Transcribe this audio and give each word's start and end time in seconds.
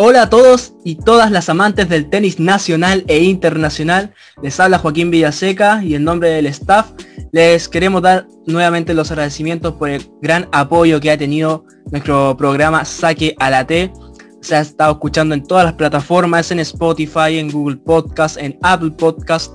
Hola 0.00 0.22
a 0.22 0.30
todos 0.30 0.74
y 0.84 0.94
todas 0.94 1.32
las 1.32 1.48
amantes 1.48 1.88
del 1.88 2.08
tenis 2.08 2.38
nacional 2.38 3.02
e 3.08 3.24
internacional. 3.24 4.14
Les 4.40 4.60
habla 4.60 4.78
Joaquín 4.78 5.10
Villaseca 5.10 5.82
y 5.82 5.96
en 5.96 6.04
nombre 6.04 6.28
del 6.28 6.46
staff 6.46 6.92
les 7.32 7.68
queremos 7.68 8.02
dar 8.02 8.28
nuevamente 8.46 8.94
los 8.94 9.10
agradecimientos 9.10 9.74
por 9.74 9.88
el 9.88 10.08
gran 10.22 10.48
apoyo 10.52 11.00
que 11.00 11.10
ha 11.10 11.18
tenido 11.18 11.64
nuestro 11.90 12.36
programa 12.36 12.84
Saque 12.84 13.34
a 13.40 13.50
la 13.50 13.66
T. 13.66 13.92
Se 14.40 14.54
ha 14.54 14.60
estado 14.60 14.92
escuchando 14.92 15.34
en 15.34 15.42
todas 15.42 15.64
las 15.64 15.74
plataformas, 15.74 16.52
en 16.52 16.60
Spotify, 16.60 17.40
en 17.40 17.50
Google 17.50 17.78
Podcast, 17.78 18.36
en 18.38 18.56
Apple 18.62 18.92
Podcast. 18.92 19.52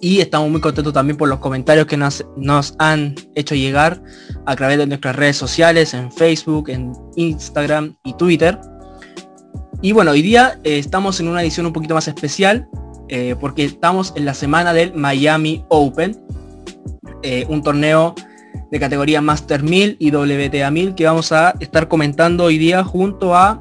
Y 0.00 0.20
estamos 0.20 0.48
muy 0.48 0.60
contentos 0.60 0.92
también 0.92 1.16
por 1.16 1.28
los 1.28 1.40
comentarios 1.40 1.86
que 1.86 1.96
nos, 1.96 2.24
nos 2.36 2.76
han 2.78 3.16
hecho 3.34 3.56
llegar 3.56 4.00
a 4.46 4.54
través 4.54 4.78
de 4.78 4.86
nuestras 4.86 5.16
redes 5.16 5.36
sociales, 5.36 5.92
en 5.92 6.12
Facebook, 6.12 6.70
en 6.70 6.92
Instagram 7.16 7.96
y 8.04 8.12
Twitter. 8.12 8.56
Y 9.82 9.92
bueno, 9.92 10.12
hoy 10.12 10.22
día 10.22 10.58
eh, 10.64 10.78
estamos 10.78 11.20
en 11.20 11.28
una 11.28 11.42
edición 11.42 11.66
un 11.66 11.72
poquito 11.72 11.94
más 11.94 12.08
especial 12.08 12.66
eh, 13.08 13.36
porque 13.38 13.64
estamos 13.64 14.12
en 14.16 14.24
la 14.24 14.32
semana 14.32 14.72
del 14.72 14.94
Miami 14.94 15.64
Open, 15.68 16.18
eh, 17.22 17.44
un 17.48 17.62
torneo 17.62 18.14
de 18.70 18.80
categoría 18.80 19.20
Master 19.20 19.62
1000 19.62 19.96
y 20.00 20.10
WTA 20.10 20.70
1000 20.70 20.94
que 20.94 21.04
vamos 21.04 21.30
a 21.30 21.54
estar 21.60 21.88
comentando 21.88 22.44
hoy 22.44 22.58
día 22.58 22.82
junto 22.84 23.34
a 23.36 23.60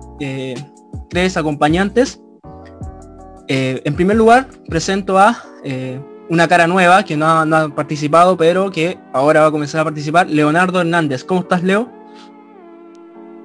tres 1.10 1.38
acompañantes. 1.38 2.22
en 3.48 3.96
primer 3.96 4.16
lugar, 4.16 4.48
presento 4.68 5.20
a 5.20 5.44
una 6.30 6.48
cara 6.48 6.66
nueva 6.66 7.04
que 7.04 7.18
no 7.18 7.28
ha, 7.28 7.46
no 7.46 7.56
ha 7.58 7.76
participado, 7.76 8.38
pero 8.38 8.72
que 8.72 8.98
ahora 9.14 9.42
va 9.42 9.48
a 9.48 9.52
comenzar 9.52 9.82
a 9.82 9.84
participar, 9.84 10.28
Leonardo 10.30 10.80
Hernández. 10.80 11.24
¿Cómo 11.24 11.42
estás, 11.42 11.62
Leo? 11.62 11.92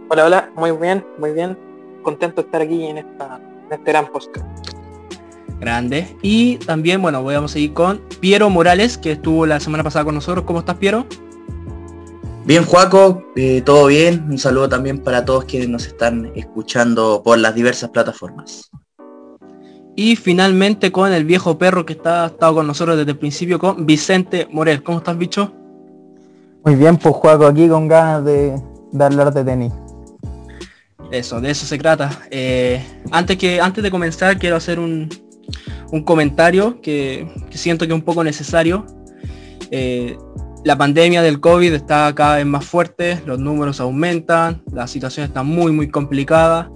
Hola, 0.09 0.25
hola, 0.25 0.50
muy 0.56 0.70
bien, 0.72 1.05
muy 1.19 1.33
bien 1.33 1.69
contento 2.03 2.43
de 2.43 2.47
estar 2.47 2.62
aquí 2.62 2.84
en, 2.84 2.98
esta, 2.98 3.41
este 3.70 3.91
gran 3.91 4.06
podcast. 4.09 4.47
Grande. 5.61 6.17
Y 6.23 6.56
también, 6.59 7.03
bueno, 7.03 7.23
vamos 7.23 7.51
a 7.51 7.55
seguir 7.55 7.75
con 7.75 8.01
Piero 8.20 8.48
Morales, 8.48 8.97
que 8.97 9.12
estuvo 9.12 9.45
la 9.47 9.61
semana 9.61 9.84
pasada 9.84 10.05
con 10.05 10.15
nosotros. 10.15 10.45
¿Cómo 10.47 10.61
estás, 10.61 10.77
Piero? 10.77 11.06
Bien, 12.47 12.65
Juaco, 12.65 13.23
eh, 13.37 13.62
todo 13.65 13.87
bien. 13.87 14.25
Un 14.31 14.39
saludo 14.39 14.69
también 14.69 14.98
para 14.98 15.25
todos 15.25 15.45
quienes 15.45 15.69
nos 15.69 15.87
están 15.87 16.33
escuchando 16.34 17.23
por 17.23 17.39
las 17.39 17.55
diversas 17.55 17.91
plataformas. 17.91 18.71
Y 19.95 20.17
finalmente 20.17 20.91
con 20.91 21.12
el 21.12 21.25
viejo 21.27 21.59
perro 21.59 21.84
que 21.84 21.93
está, 21.93 22.25
ha 22.25 22.27
estado 22.28 22.55
con 22.55 22.67
nosotros 22.67 22.97
desde 22.97 23.11
el 23.11 23.19
principio, 23.19 23.59
con 23.59 23.84
Vicente 23.84 24.48
Morel. 24.51 24.83
¿Cómo 24.83 24.98
estás, 24.98 25.19
bicho? 25.19 25.53
Muy 26.65 26.75
bien, 26.75 26.97
pues 26.97 27.15
Juaco, 27.15 27.47
aquí 27.47 27.69
con 27.69 27.87
ganas 27.87 28.25
de, 28.25 28.59
de 28.93 29.05
hablar 29.05 29.33
de 29.34 29.45
tenis. 29.45 29.73
Eso, 31.11 31.41
de 31.41 31.50
eso 31.50 31.66
se 31.66 31.78
trata. 31.78 32.22
Eh, 32.30 32.84
antes, 33.11 33.36
que, 33.36 33.61
antes 33.61 33.83
de 33.83 33.91
comenzar 33.91 34.39
quiero 34.39 34.56
hacer 34.56 34.78
un, 34.78 35.08
comentario 36.05 36.80
que, 36.80 37.27
siento 37.50 37.86
que 37.86 37.92
es 37.92 37.98
un 37.98 38.05
poco 38.05 38.22
necesario. 38.22 38.86
Eh, 39.72 40.16
la 40.64 40.77
pandemia 40.77 41.22
del 41.22 41.41
COVID 41.41 41.72
está 41.72 42.14
cada 42.14 42.36
vez 42.36 42.47
más 42.47 42.64
fuerte, 42.64 43.20
los 43.27 43.38
números 43.38 43.81
aumentan, 43.81 44.62
la 44.72 44.86
situación 44.86 45.27
está 45.27 45.42
muy 45.42 45.72
muy 45.72 45.88
complicada. 45.88 46.70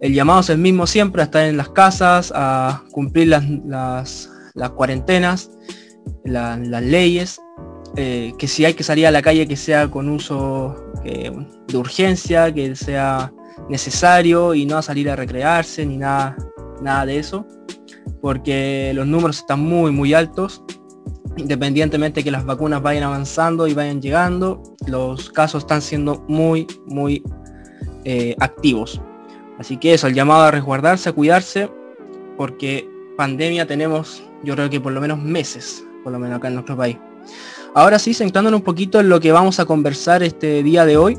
El 0.00 0.14
llamado 0.14 0.40
es 0.40 0.50
el 0.50 0.58
mismo 0.58 0.86
siempre, 0.86 1.22
a 1.22 1.24
estar 1.24 1.44
en 1.44 1.56
las 1.56 1.70
casas, 1.70 2.32
a 2.34 2.84
cumplir 2.92 3.28
las, 3.28 3.44
las, 4.54 4.70
cuarentenas, 4.70 5.50
las 6.24 6.82
leyes, 6.82 7.40
eh, 7.96 8.32
que 8.38 8.46
si 8.46 8.64
hay 8.64 8.74
que 8.74 8.84
salir 8.84 9.08
a 9.08 9.10
la 9.10 9.22
calle 9.22 9.48
que 9.48 9.56
sea 9.56 9.90
con 9.90 10.08
uso 10.08 10.76
de 11.02 11.76
urgencia, 11.76 12.54
que 12.54 12.76
sea 12.76 13.32
necesario 13.68 14.54
y 14.54 14.66
no 14.66 14.78
a 14.78 14.82
salir 14.82 15.10
a 15.10 15.16
recrearse 15.16 15.84
ni 15.84 15.96
nada, 15.96 16.36
nada 16.80 17.06
de 17.06 17.18
eso, 17.18 17.46
porque 18.20 18.92
los 18.94 19.06
números 19.06 19.38
están 19.38 19.60
muy, 19.60 19.90
muy 19.90 20.14
altos. 20.14 20.62
Independientemente 21.36 22.20
de 22.20 22.24
que 22.24 22.30
las 22.32 22.44
vacunas 22.44 22.82
vayan 22.82 23.04
avanzando 23.04 23.68
y 23.68 23.74
vayan 23.74 24.02
llegando, 24.02 24.62
los 24.88 25.30
casos 25.30 25.62
están 25.62 25.82
siendo 25.82 26.24
muy, 26.28 26.66
muy 26.86 27.22
eh, 28.04 28.34
activos. 28.40 29.00
Así 29.58 29.76
que 29.76 29.94
eso, 29.94 30.08
el 30.08 30.14
llamado 30.14 30.42
a 30.42 30.50
resguardarse, 30.50 31.08
a 31.08 31.12
cuidarse, 31.12 31.70
porque 32.36 32.88
pandemia 33.16 33.66
tenemos, 33.66 34.22
yo 34.42 34.54
creo 34.54 34.70
que 34.70 34.80
por 34.80 34.92
lo 34.92 35.00
menos 35.00 35.20
meses, 35.20 35.84
por 36.02 36.12
lo 36.12 36.18
menos 36.18 36.38
acá 36.38 36.48
en 36.48 36.54
nuestro 36.54 36.76
país. 36.76 36.96
Ahora 37.74 37.98
sí, 37.98 38.14
centrándonos 38.14 38.60
un 38.60 38.64
poquito 38.64 39.00
en 39.00 39.08
lo 39.08 39.20
que 39.20 39.32
vamos 39.32 39.60
a 39.60 39.64
conversar 39.64 40.22
este 40.22 40.62
día 40.62 40.84
de 40.84 40.96
hoy, 40.96 41.18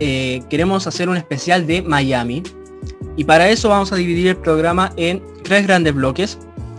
eh, 0.00 0.42
queremos 0.50 0.86
hacer 0.86 1.08
un 1.08 1.16
especial 1.16 1.66
de 1.66 1.82
Miami. 1.82 2.42
Y 3.16 3.24
para 3.24 3.48
eso 3.48 3.68
vamos 3.68 3.92
a 3.92 3.96
dividir 3.96 4.28
el 4.28 4.36
programa 4.36 4.92
en 4.96 5.22
tres 5.42 5.66
grandes 5.66 5.94
bloques. 5.94 6.38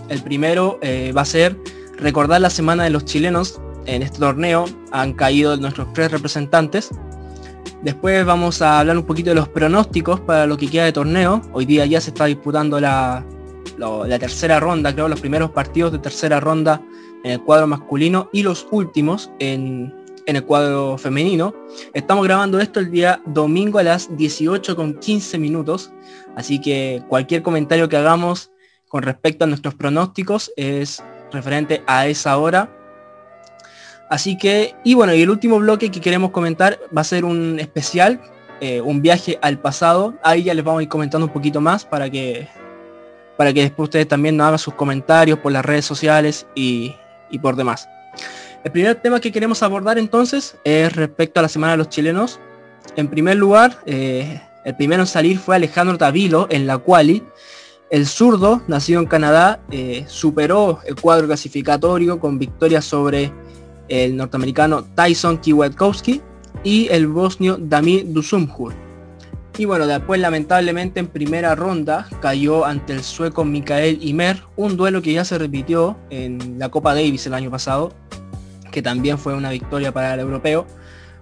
El 0.10 0.22
primero 0.22 0.80
eh, 0.82 1.14
va 1.16 1.22
a 1.22 1.26
ser 1.26 1.58
recordar 1.98 2.42
la 2.42 2.50
semana 2.50 2.84
de 2.84 2.90
los 2.90 3.06
chilenos 3.06 3.60
en 3.86 4.02
este 4.02 4.20
torneo. 4.20 4.66
Han 4.92 5.14
caído 5.14 5.56
nuestros 5.58 5.92
tres 5.94 6.12
representantes. 6.12 6.90
Después 7.84 8.26
vamos 8.26 8.62
a 8.62 8.80
hablar 8.80 8.98
un 8.98 9.06
poquito 9.06 9.30
de 9.30 9.36
los 9.36 9.48
pronósticos 9.48 10.20
para 10.20 10.46
lo 10.46 10.58
que 10.58 10.68
queda 10.68 10.86
de 10.86 10.92
torneo. 10.92 11.42
Hoy 11.54 11.66
día 11.66 11.86
ya 11.86 12.02
se 12.02 12.10
está 12.10 12.26
disputando 12.26 12.80
la, 12.80 13.24
la 13.78 14.20
tercera 14.20 14.60
ronda, 14.60 14.94
creo, 14.94 15.08
los 15.08 15.20
primeros 15.20 15.52
partidos 15.52 15.92
de 15.92 16.00
tercera 16.00 16.40
ronda 16.40 16.82
en 17.24 17.32
el 17.32 17.42
cuadro 17.42 17.68
masculino 17.68 18.30
y 18.34 18.44
los 18.44 18.68
últimos 18.72 19.32
en, 19.40 19.94
en 20.26 20.36
el 20.36 20.44
cuadro 20.44 20.98
femenino. 20.98 21.54
Estamos 21.94 22.26
grabando 22.26 22.60
esto 22.60 22.80
el 22.80 22.92
día 22.92 23.22
domingo 23.26 23.80
a 23.80 23.84
las 23.84 24.16
18 24.16 24.76
con 24.76 24.96
15 24.96 25.38
minutos, 25.38 25.92
así 26.36 26.60
que 26.60 27.04
cualquier 27.08 27.42
comentario 27.42 27.90
que 27.90 27.98
hagamos 27.98 28.52
con 28.88 29.04
respecto 29.04 29.44
a 29.44 29.48
nuestros 29.48 29.76
pronósticos 29.76 30.52
es 30.56 31.04
referente 31.32 31.84
a 31.88 32.08
esa 32.08 32.38
hora. 32.38 32.70
Así 34.10 34.38
que, 34.38 34.76
y 34.84 34.94
bueno, 34.94 35.14
y 35.14 35.22
el 35.22 35.30
último 35.30 35.60
bloque 35.60 35.90
que 35.90 36.00
queremos 36.00 36.32
comentar 36.32 36.80
va 36.96 37.02
a 37.02 37.06
ser 37.06 37.26
un 37.26 37.60
especial, 37.60 38.22
eh, 38.62 38.80
un 38.80 39.02
viaje 39.02 39.40
al 39.42 39.60
pasado. 39.60 40.14
Ahí 40.24 40.44
ya 40.44 40.54
les 40.54 40.64
vamos 40.64 40.80
a 40.80 40.84
ir 40.84 40.90
comentando 40.90 41.26
un 41.26 41.34
poquito 41.34 41.60
más 41.60 41.86
para 41.86 42.10
que, 42.10 42.48
para 43.36 43.52
que 43.52 43.62
después 43.62 43.88
ustedes 43.88 44.08
también 44.08 44.38
nos 44.38 44.48
hagan 44.48 44.60
sus 44.60 44.76
comentarios 44.76 45.40
por 45.40 45.52
las 45.52 45.66
redes 45.66 45.86
sociales 45.86 46.46
y, 46.54 46.96
y 47.32 47.40
por 47.40 47.56
demás. 47.56 47.90
El 48.66 48.72
primer 48.72 48.96
tema 48.96 49.20
que 49.20 49.32
queremos 49.32 49.62
abordar 49.62 50.00
entonces 50.00 50.58
es 50.64 50.92
respecto 50.96 51.40
a 51.40 51.44
la 51.44 51.50
Semana 51.50 51.74
de 51.74 51.78
los 51.78 51.90
Chilenos. 51.90 52.40
En 52.96 53.08
primer 53.08 53.38
lugar, 53.38 53.80
eh, 53.86 54.42
el 54.66 54.76
primero 54.76 55.04
en 55.04 55.08
salir 55.08 55.38
fue 55.38 55.56
Alejandro 55.56 56.00
Tavilo 56.00 56.48
en 56.50 56.66
la 56.66 56.80
quali. 56.80 57.22
El 57.92 58.08
zurdo, 58.08 58.64
nacido 58.68 59.00
en 59.02 59.06
Canadá, 59.06 59.60
eh, 59.70 60.04
superó 60.08 60.80
el 60.88 60.96
cuadro 60.96 61.28
clasificatorio 61.28 62.20
con 62.20 62.40
victoria 62.40 62.82
sobre 62.82 63.32
el 63.88 64.18
norteamericano 64.18 64.84
Tyson 64.96 65.38
Kiwatkowski 65.38 66.24
y 66.64 66.88
el 66.90 67.06
bosnio 67.06 67.58
Damir 67.60 68.12
Dusumhur. 68.14 68.74
Y 69.60 69.66
bueno, 69.66 69.86
después 69.86 70.20
lamentablemente 70.20 71.00
en 71.00 71.08
primera 71.08 71.54
ronda 71.54 72.08
cayó 72.20 72.66
ante 72.66 72.94
el 72.94 73.04
sueco 73.04 73.46
Mikael 73.46 74.00
Imer, 74.02 74.42
un 74.56 74.76
duelo 74.76 75.04
que 75.04 75.14
ya 75.14 75.24
se 75.24 75.38
repitió 75.38 75.96
en 76.10 76.58
la 76.58 76.70
Copa 76.70 76.96
Davis 76.96 77.28
el 77.28 77.36
año 77.36 77.52
pasado, 77.52 77.94
que 78.76 78.82
también 78.82 79.18
fue 79.18 79.34
una 79.34 79.52
victoria 79.52 79.94
para 79.94 80.16
el 80.16 80.20
europeo. 80.20 80.68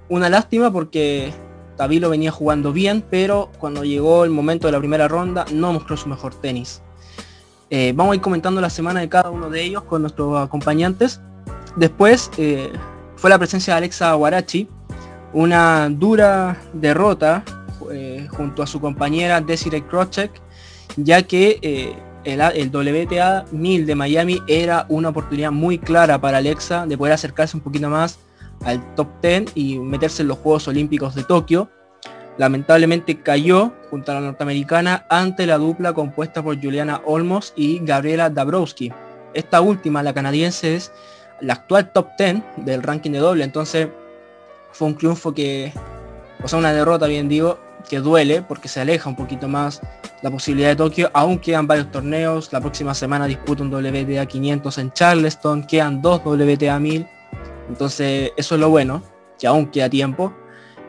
Una 0.09 0.27
lástima 0.27 0.73
porque 0.73 1.31
Tabilo 1.77 2.09
venía 2.09 2.31
jugando 2.31 2.73
bien, 2.73 3.05
pero 3.11 3.51
cuando 3.59 3.83
llegó 3.83 4.23
el 4.23 4.31
momento 4.31 4.67
de 4.67 4.71
la 4.71 4.79
primera 4.79 5.07
ronda 5.07 5.45
no 5.53 5.71
mostró 5.71 5.95
su 5.95 6.09
mejor 6.09 6.33
tenis. 6.33 6.81
Eh, 7.69 7.93
vamos 7.95 8.13
a 8.13 8.15
ir 8.15 8.21
comentando 8.21 8.59
la 8.59 8.71
semana 8.71 9.01
de 9.01 9.07
cada 9.07 9.29
uno 9.29 9.51
de 9.51 9.61
ellos 9.61 9.83
con 9.83 10.01
nuestros 10.01 10.35
acompañantes. 10.35 11.21
Después 11.75 12.31
eh, 12.39 12.73
fue 13.17 13.29
la 13.29 13.37
presencia 13.37 13.75
de 13.75 13.77
Alexa 13.77 14.11
Guarachi, 14.15 14.67
una 15.31 15.89
dura 15.91 16.57
derrota 16.73 17.43
eh, 17.91 18.27
junto 18.31 18.63
a 18.63 18.67
su 18.67 18.81
compañera 18.81 19.41
Desiree 19.41 19.85
Krocek, 19.85 20.31
ya 20.97 21.21
que 21.21 21.95
el, 22.23 22.69
WTA 22.69 23.45
1000 23.51 23.85
de 23.85 23.95
Miami 23.95 24.41
era 24.47 24.85
una 24.89 25.09
oportunidad 25.09 25.51
muy 25.51 25.77
clara 25.77 26.19
para 26.19 26.37
Alexa 26.37 26.85
de 26.85 26.97
poder 26.97 27.13
acercarse 27.13 27.57
un 27.57 27.63
poquito 27.63 27.89
más 27.89 28.19
al 28.63 28.95
top 28.95 29.07
10 29.21 29.51
y 29.55 29.79
meterse 29.79 30.21
en 30.21 30.29
los 30.29 30.37
Juegos 30.37 30.67
Olímpicos 30.67 31.15
de 31.15 31.23
Tokio. 31.23 31.69
Lamentablemente 32.37 33.19
cayó 33.19 33.73
junto 33.89 34.11
a 34.11 34.15
la 34.15 34.21
norteamericana 34.21 35.05
ante 35.09 35.45
la 35.45 35.57
dupla 35.57 35.93
compuesta 35.93 36.41
por 36.41 36.59
Juliana 36.59 37.01
Olmos 37.05 37.53
y 37.55 37.79
Gabriela 37.79 38.29
Dabrowski. 38.29 38.91
Esta 39.33 39.61
última, 39.61 40.01
la 40.01 40.13
canadiense, 40.13 40.75
es 40.75 40.91
la 41.41 41.53
actual 41.53 41.91
top 41.91 42.07
10 42.17 42.43
del 42.57 42.81
ranking 42.81 43.11
de 43.11 43.19
doble, 43.19 43.43
entonces 43.43 43.89
fue 44.71 44.87
un 44.87 44.97
triunfo 44.97 45.33
que, 45.33 45.73
o 46.43 46.47
sea, 46.47 46.59
una 46.59 46.73
derrota, 46.73 47.05
bien 47.05 47.27
digo, 47.27 47.59
que 47.89 47.99
duele 47.99 48.41
porque 48.41 48.67
se 48.67 48.81
aleja 48.81 49.09
un 49.09 49.15
poquito 49.15 49.47
más 49.47 49.81
la 50.21 50.31
posibilidad 50.31 50.69
de 50.69 50.75
Tokio. 50.75 51.11
Aún 51.13 51.39
quedan 51.39 51.67
varios 51.67 51.91
torneos. 51.91 52.51
La 52.51 52.61
próxima 52.61 52.93
semana 52.93 53.25
disputa 53.25 53.63
un 53.63 53.73
WTA 53.73 54.25
500 54.25 54.77
en 54.77 54.91
Charleston. 54.91 55.67
Quedan 55.67 56.01
dos 56.01 56.21
WTA 56.23 56.79
1000. 56.79 57.07
Entonces 57.69 58.31
eso 58.37 58.55
es 58.55 58.61
lo 58.61 58.69
bueno, 58.69 59.03
que 59.39 59.47
aún 59.47 59.67
queda 59.67 59.89
tiempo. 59.89 60.33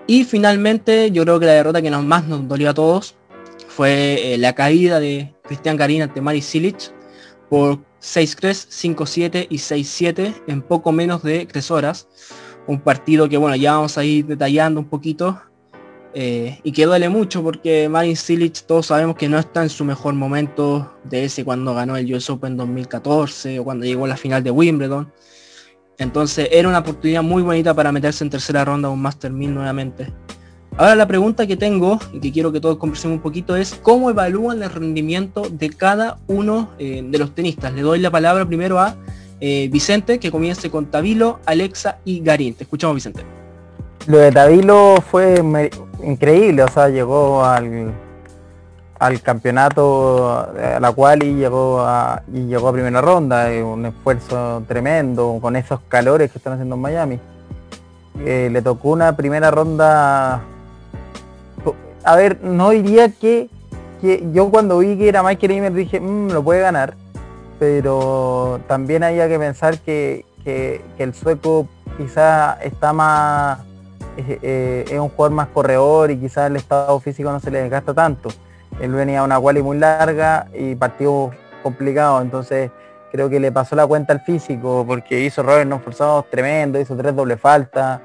Y 0.06 0.24
finalmente 0.24 1.10
yo 1.10 1.22
creo 1.22 1.40
que 1.40 1.46
la 1.46 1.52
derrota 1.52 1.80
que 1.80 1.90
más 1.90 2.26
nos 2.26 2.46
dolió 2.46 2.70
a 2.70 2.74
todos 2.74 3.14
fue 3.68 4.34
eh, 4.34 4.38
la 4.38 4.52
caída 4.54 5.00
de 5.00 5.34
Cristian 5.44 5.76
Garín 5.76 6.02
ante 6.02 6.20
Mari 6.20 6.42
Silic 6.42 6.92
por 7.48 7.78
6-3, 8.00 8.94
5-7 8.96 9.46
y 9.48 9.56
6-7 9.56 10.42
en 10.46 10.62
poco 10.62 10.92
menos 10.92 11.22
de 11.22 11.46
3 11.46 11.70
horas. 11.70 12.06
Un 12.66 12.80
partido 12.80 13.28
que 13.28 13.36
bueno, 13.36 13.56
ya 13.56 13.72
vamos 13.72 13.96
a 13.98 14.04
ir 14.04 14.26
detallando 14.26 14.80
un 14.80 14.86
poquito 14.86 15.40
eh, 16.16 16.60
y 16.62 16.70
que 16.70 16.86
duele 16.86 17.08
mucho 17.08 17.42
porque 17.42 17.88
Marin 17.88 18.16
Silic 18.16 18.64
todos 18.66 18.86
sabemos 18.86 19.16
que 19.16 19.28
no 19.28 19.36
está 19.36 19.64
en 19.64 19.68
su 19.68 19.84
mejor 19.84 20.14
momento 20.14 20.94
de 21.02 21.24
ese 21.24 21.44
cuando 21.44 21.74
ganó 21.74 21.96
el 21.96 22.12
US 22.14 22.30
Open 22.30 22.56
2014 22.56 23.58
o 23.58 23.64
cuando 23.64 23.84
llegó 23.84 24.04
a 24.04 24.08
la 24.08 24.16
final 24.16 24.42
de 24.44 24.52
Wimbledon. 24.52 25.12
Entonces 25.98 26.48
era 26.52 26.68
una 26.68 26.78
oportunidad 26.78 27.22
muy 27.22 27.42
bonita 27.42 27.74
para 27.74 27.90
meterse 27.90 28.22
en 28.22 28.30
tercera 28.30 28.64
ronda 28.64 28.88
un 28.90 29.02
Master 29.02 29.32
1000 29.32 29.54
nuevamente. 29.54 30.12
Ahora 30.76 30.94
la 30.94 31.06
pregunta 31.06 31.46
que 31.48 31.56
tengo 31.56 31.98
y 32.12 32.20
que 32.20 32.32
quiero 32.32 32.52
que 32.52 32.60
todos 32.60 32.78
conversemos 32.78 33.16
un 33.16 33.22
poquito 33.22 33.56
es 33.56 33.74
cómo 33.82 34.10
evalúan 34.10 34.62
el 34.62 34.70
rendimiento 34.70 35.42
de 35.50 35.70
cada 35.70 36.18
uno 36.28 36.70
eh, 36.78 37.02
de 37.04 37.18
los 37.18 37.34
tenistas. 37.34 37.72
Le 37.74 37.82
doy 37.82 37.98
la 37.98 38.10
palabra 38.10 38.46
primero 38.46 38.78
a 38.78 38.96
eh, 39.40 39.68
Vicente, 39.70 40.20
que 40.20 40.30
comience 40.30 40.70
con 40.70 40.86
Tabilo, 40.86 41.40
Alexa 41.46 41.98
y 42.04 42.20
Garín. 42.20 42.54
Te 42.54 42.64
escuchamos 42.64 42.96
Vicente. 42.96 43.43
Lo 44.06 44.18
de 44.18 44.32
Tabilo 44.32 44.96
fue 45.10 45.42
increíble, 46.02 46.62
o 46.62 46.68
sea, 46.68 46.88
llegó 46.88 47.44
al, 47.44 47.92
al 48.98 49.22
campeonato 49.22 50.28
a 50.38 50.78
la 50.80 50.92
cual 50.92 51.22
y 51.22 51.34
llegó 51.34 51.80
a, 51.80 52.22
y 52.32 52.46
llegó 52.46 52.68
a 52.68 52.72
primera 52.72 53.00
ronda, 53.00 53.48
un 53.64 53.86
esfuerzo 53.86 54.62
tremendo 54.68 55.38
con 55.40 55.56
esos 55.56 55.80
calores 55.88 56.30
que 56.30 56.38
están 56.38 56.54
haciendo 56.54 56.74
en 56.74 56.82
Miami. 56.82 57.20
Eh, 58.24 58.48
le 58.52 58.62
tocó 58.62 58.90
una 58.90 59.16
primera 59.16 59.50
ronda 59.50 60.42
a 62.04 62.16
ver, 62.16 62.42
no 62.42 62.70
diría 62.70 63.08
que, 63.08 63.48
yo 64.32 64.50
cuando 64.50 64.78
vi 64.78 64.96
que 64.98 65.08
era 65.08 65.22
Michael 65.22 65.52
Ymer 65.52 65.72
dije, 65.72 66.00
mmm, 66.00 66.28
lo 66.30 66.44
puede 66.44 66.60
ganar, 66.60 66.94
pero 67.58 68.60
también 68.68 69.02
había 69.02 69.26
que 69.26 69.38
pensar 69.38 69.78
que, 69.78 70.24
el 70.98 71.14
sueco 71.14 71.66
quizá 71.96 72.58
está 72.62 72.92
más, 72.92 73.60
eh, 74.16 74.84
es 74.88 74.98
un 74.98 75.08
jugador 75.08 75.32
más 75.32 75.48
corredor 75.48 76.10
y 76.10 76.18
quizás 76.18 76.48
el 76.48 76.56
estado 76.56 76.98
físico 77.00 77.30
no 77.30 77.40
se 77.40 77.50
le 77.50 77.62
desgasta 77.62 77.94
tanto. 77.94 78.28
Él 78.80 78.92
venía 78.92 79.20
a 79.20 79.24
una 79.24 79.38
quali 79.38 79.62
muy 79.62 79.78
larga 79.78 80.46
y 80.52 80.74
partió 80.74 81.30
complicado, 81.62 82.20
entonces 82.20 82.70
creo 83.12 83.30
que 83.30 83.38
le 83.40 83.52
pasó 83.52 83.76
la 83.76 83.86
cuenta 83.86 84.12
al 84.12 84.20
físico 84.20 84.84
porque 84.86 85.20
hizo 85.20 85.40
errores 85.40 85.66
no 85.66 85.78
forzados 85.78 86.28
tremendo, 86.30 86.80
hizo 86.80 86.96
tres 86.96 87.14
doble 87.14 87.36
falta, 87.36 88.00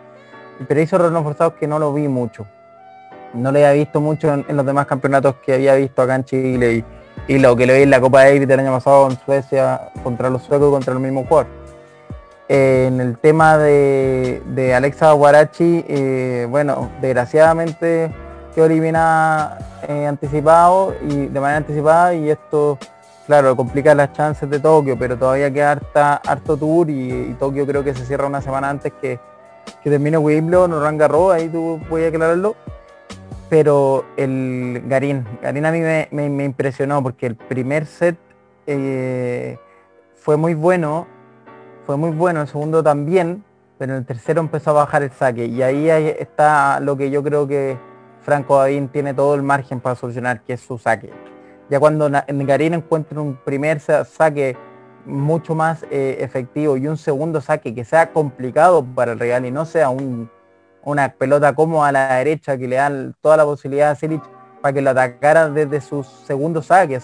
pero 0.68 0.80
hizo 0.80 0.96
errores 0.96 1.14
no 1.14 1.24
forzados 1.24 1.54
que 1.54 1.68
no 1.68 1.80
lo 1.80 1.92
vi 1.94 2.08
mucho 2.08 2.46
no 3.34 3.52
le 3.52 3.66
había 3.66 3.84
visto 3.84 4.02
mucho 4.02 4.34
en, 4.34 4.46
los 4.56 4.66
demás 4.66 4.86
campeonatos 4.88 5.36
que 5.46 5.54
había 5.54 5.76
visto 5.76 6.02
acá 6.02 6.16
en 6.16 6.24
Chile 6.26 6.86
y, 7.28 7.38
lo 7.38 7.56
que 7.56 7.68
le 7.68 7.76
vi 7.76 7.84
en 7.84 7.90
la 7.92 8.02
Copa 8.02 8.24
Davis 8.24 8.48
del 8.48 8.60
año 8.60 8.72
pasado 8.72 9.10
en 9.10 9.20
Suecia 9.20 9.92
contra 10.04 10.30
los 10.30 10.44
suecos 10.44 10.70
y 10.70 10.72
contra 10.72 10.94
el 10.94 11.00
mismo 11.00 11.26
jugador. 11.26 11.59
En 12.50 13.00
el 13.00 13.18
tema 13.20 13.60
de, 13.60 14.74
Alexa 14.76 15.12
Guarachi, 15.12 15.86
eh, 15.88 16.48
bueno, 16.50 16.90
desgraciadamente 17.00 18.12
quedó 18.56 18.66
eliminada 18.66 19.60
eh, 19.88 20.08
anticipado 20.08 20.96
y 21.08 21.28
de 21.28 21.40
manera 21.40 21.58
anticipada 21.58 22.16
y 22.16 22.32
esto 22.32 22.80
claro, 23.28 23.56
complica 23.56 23.94
las 23.94 24.14
chances 24.14 24.50
de 24.50 24.60
Tokio, 24.60 24.98
pero 24.98 25.16
todavía 25.16 25.54
queda 25.54 25.80
harto 26.26 26.58
tour 26.58 26.90
y, 26.90 27.36
Tokio 27.38 27.68
creo 27.68 27.84
que 27.84 27.94
se 27.94 28.04
cierra 28.04 28.26
una 28.26 28.42
semana 28.42 28.68
antes 28.72 28.92
que, 29.00 29.20
que 29.84 29.90
termine 29.92 30.18
Wimbledon 30.18 30.74
o 30.74 30.82
Ranga 30.82 31.08
ahí 31.32 31.48
tú 31.50 31.80
puedes 31.88 32.12
aclararlo. 32.12 32.56
Pero 33.48 34.06
el 34.18 34.84
Garín, 34.88 35.26
Garín 35.44 35.66
a 35.66 35.72
mí 35.72 35.80
me, 35.80 36.44
impresionó 36.44 37.04
porque 37.04 37.28
el 37.28 37.36
primer 37.36 37.86
set 37.86 38.18
eh, 38.66 39.60
fue 40.16 40.36
muy 40.36 40.56
bueno, 40.56 41.06
fue 41.90 41.98
muy 41.98 42.12
bueno, 42.12 42.42
el 42.42 42.48
segundo 42.48 42.84
también, 42.84 43.44
pero 43.80 43.98
el 43.98 44.06
tercero 44.06 44.42
empezó 44.42 44.70
a 44.70 44.74
bajar 44.74 45.02
el 45.02 45.10
saque 45.10 45.48
y 45.48 45.64
ahí 45.64 45.90
está 45.90 46.80
lo 46.80 46.96
que 46.96 47.10
yo 47.10 47.24
creo 47.24 47.48
que 47.48 47.80
Franco 48.22 48.60
Garín 48.60 48.90
tiene 48.90 49.16
todo 49.16 49.34
el 49.34 49.42
margen 49.42 49.80
para 49.80 49.96
solucionar, 49.96 50.44
que 50.44 50.54
es 50.54 50.62
su 50.62 50.78
saque. 50.78 51.10
Ya 51.68 51.80
cuando 51.80 52.08
Garín 52.12 52.76
encuentra 52.76 53.20
un 53.20 53.38
primer 53.38 53.80
saque 53.80 54.56
mucho 55.04 55.56
más 55.56 55.84
eh, 55.90 56.18
efectivo 56.20 56.78
y 56.78 56.88
un 56.88 56.96
segundo 56.96 57.42
saque 57.42 57.74
que 57.74 57.84
sea 57.84 58.14
complicado 58.14 58.86
para 58.86 59.14
el 59.14 59.20
Real 59.20 59.44
y 59.48 59.50
no 59.50 59.66
sea 59.66 59.90
un 59.90 60.30
una 60.84 61.14
pelota 61.14 61.56
como 61.56 61.84
a 61.84 61.92
la 61.92 62.18
derecha 62.18 62.56
que 62.56 62.68
le 62.68 62.76
dan 62.76 63.16
toda 63.20 63.36
la 63.36 63.46
posibilidad 63.46 63.90
a 63.90 63.96
Silic 63.96 64.22
para 64.62 64.74
que 64.74 64.82
lo 64.84 64.92
atacara 64.92 65.50
desde 65.50 65.82
su 65.82 66.04
segundo 66.04 66.62
saque. 66.62 66.98
O 66.98 67.02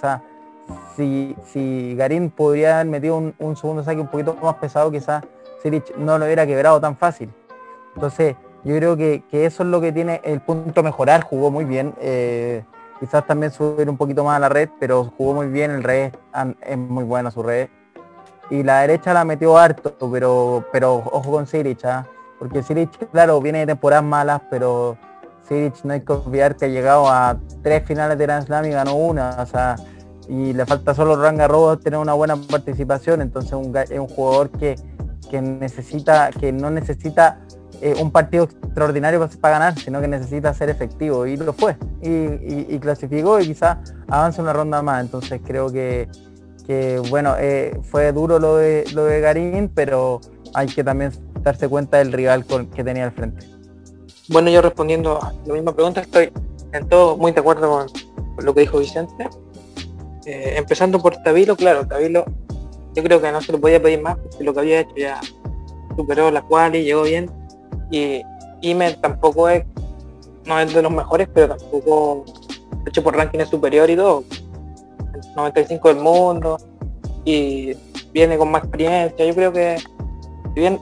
si, 0.96 1.36
si 1.52 1.96
Garín 1.96 2.30
podría 2.30 2.76
haber 2.76 2.88
metido 2.88 3.18
un, 3.18 3.56
segundo 3.56 3.84
saque 3.84 4.00
un 4.00 4.08
poquito 4.08 4.36
más 4.42 4.56
pesado, 4.56 4.92
quizás 4.92 5.24
Silic 5.62 5.96
no 5.98 6.18
lo 6.18 6.26
hubiera 6.26 6.46
quebrado 6.46 6.80
tan 6.80 6.96
fácil. 6.96 7.32
Entonces, 7.96 8.36
yo 8.64 8.76
creo 8.76 8.98
que, 8.98 9.24
eso 9.32 9.64
es 9.64 9.70
lo 9.70 9.80
que 9.82 9.92
tiene 9.92 10.22
el 10.24 10.42
punto 10.42 10.84
mejorar. 10.84 11.24
Jugó 11.24 11.52
muy 11.52 11.66
bien. 11.66 11.94
Eh, 12.00 12.64
quizás 13.00 13.26
también 13.26 13.52
subir 13.52 13.90
un 13.90 13.98
poquito 13.98 14.24
más 14.24 14.38
a 14.38 14.40
la 14.40 14.50
red, 14.50 14.70
pero 14.80 15.12
jugó 15.18 15.34
muy 15.34 15.48
bien. 15.48 15.72
El 15.72 15.84
red 15.84 16.14
es 16.62 16.78
muy 16.78 17.04
bueno 17.04 17.30
su 17.32 17.44
red. 17.44 17.70
Y 18.50 18.64
la 18.64 18.82
derecha 18.82 19.14
la 19.14 19.26
metió 19.26 19.58
harto, 19.58 19.96
pero, 20.12 20.66
pero 20.72 20.96
ojo 20.96 21.32
con 21.32 21.48
Silic. 21.48 21.84
¿ah? 21.86 22.06
Porque 22.40 22.64
Siric, 22.64 23.10
claro, 23.12 23.40
viene 23.40 23.60
de 23.60 23.68
temporadas 23.68 24.04
malas, 24.04 24.42
pero 24.50 24.98
Siric 25.48 25.84
no 25.84 25.94
hay 25.94 26.02
que 26.02 26.14
olvidar 26.14 26.56
que 26.56 26.66
ha 26.66 26.68
llegado 26.68 27.08
a 27.08 27.38
tres 27.62 27.84
finales 27.86 28.18
de 28.18 28.26
Grand 28.26 28.46
Slam 28.46 28.66
y 28.66 28.70
ganó 28.70 28.96
una, 28.96 29.46
y 30.28 30.54
le 30.54 30.66
falta 30.66 30.94
solo 30.94 31.16
Ranga 31.16 31.48
Robo 31.48 31.78
tener 31.78 32.00
una 32.00 32.14
buena 32.14 32.36
participación, 32.36 33.22
entonces 33.22 33.54
es 33.90 34.00
un 34.00 34.08
jugador 34.08 34.50
que, 34.50 34.76
necesita, 35.42 36.30
que 36.32 36.52
no 36.52 36.70
necesita 36.70 37.40
eh, 37.82 37.94
un 38.02 38.10
partido 38.12 38.46
extraordinario 38.46 39.28
para, 39.42 39.60
ganar, 39.60 39.80
sino 39.80 40.00
que 40.00 40.08
necesita 40.08 40.54
ser 40.54 40.70
efectivo, 40.70 41.26
y 41.26 41.38
lo 41.38 41.54
fue, 41.54 41.76
y, 42.02 42.80
clasificó 42.80 43.40
y 43.40 43.48
quizás 43.48 43.78
avanza 44.08 44.42
una 44.42 44.54
ronda 44.54 44.82
más, 44.82 45.04
entonces 45.04 45.42
creo 45.46 45.72
que, 45.72 46.08
bueno, 47.10 47.36
eh, 47.38 47.80
fue 47.84 48.12
duro 48.12 48.40
lo 48.40 48.58
de, 48.58 48.86
lo 48.94 49.06
de 49.06 49.20
Garín, 49.20 49.70
pero 49.74 50.22
hay 50.54 50.68
que 50.68 50.84
también 50.84 51.12
darse 51.42 51.68
cuenta 51.68 51.98
del 51.98 52.12
rival 52.14 52.46
que 52.74 52.84
tenía 52.84 53.06
al 53.06 53.12
frente. 53.12 53.46
Bueno, 54.30 54.50
yo 54.50 54.62
respondiendo 54.62 55.22
a 55.22 55.34
la 55.46 55.54
misma 55.54 55.74
pregunta, 55.74 56.02
estoy 56.02 56.32
en 56.72 56.90
todo 56.90 57.16
muy 57.16 57.32
de 57.32 57.40
acuerdo 57.40 57.70
con, 57.70 58.46
lo 58.46 58.54
que 58.54 58.62
dijo 58.62 58.80
Vicente. 58.80 59.30
Eh, 60.26 60.56
empezando 60.58 61.00
por 61.00 61.16
Tabilo, 61.18 61.56
claro, 61.56 61.88
Tabilo 61.88 62.26
yo 62.96 63.04
creo 63.04 63.22
que 63.22 63.32
no 63.32 63.42
se 63.42 63.52
lo 63.52 63.60
podía 63.60 63.82
pedir 63.82 64.02
más 64.02 64.18
porque 64.18 64.44
lo 64.44 64.54
que 64.54 64.60
había 64.62 64.80
hecho 64.80 64.96
ya 64.96 65.20
superó 65.96 66.32
la 66.32 66.42
cual 66.42 66.76
y 66.76 66.84
llegó 66.84 67.04
bien. 67.04 67.30
Y 67.92 68.22
Imer 68.62 68.96
tampoco 69.02 69.50
es, 69.50 69.66
no 70.46 70.60
es 70.60 70.74
de 70.74 70.82
los 70.82 70.92
mejores, 70.92 71.28
pero 71.34 71.56
tampoco 71.56 72.26
hecho 72.86 73.04
por 73.04 73.16
ranking 73.16 73.40
es 73.40 73.50
superior 73.50 73.90
y 73.90 73.96
todo. 73.96 74.24
95 75.36 75.90
del 75.90 75.98
mundo 75.98 76.58
y 77.26 77.74
viene 78.14 78.38
con 78.38 78.50
más 78.50 78.64
experiencia. 78.64 79.26
Yo 79.26 79.36
creo 79.36 79.52
que 79.52 79.78
bien 80.54 80.80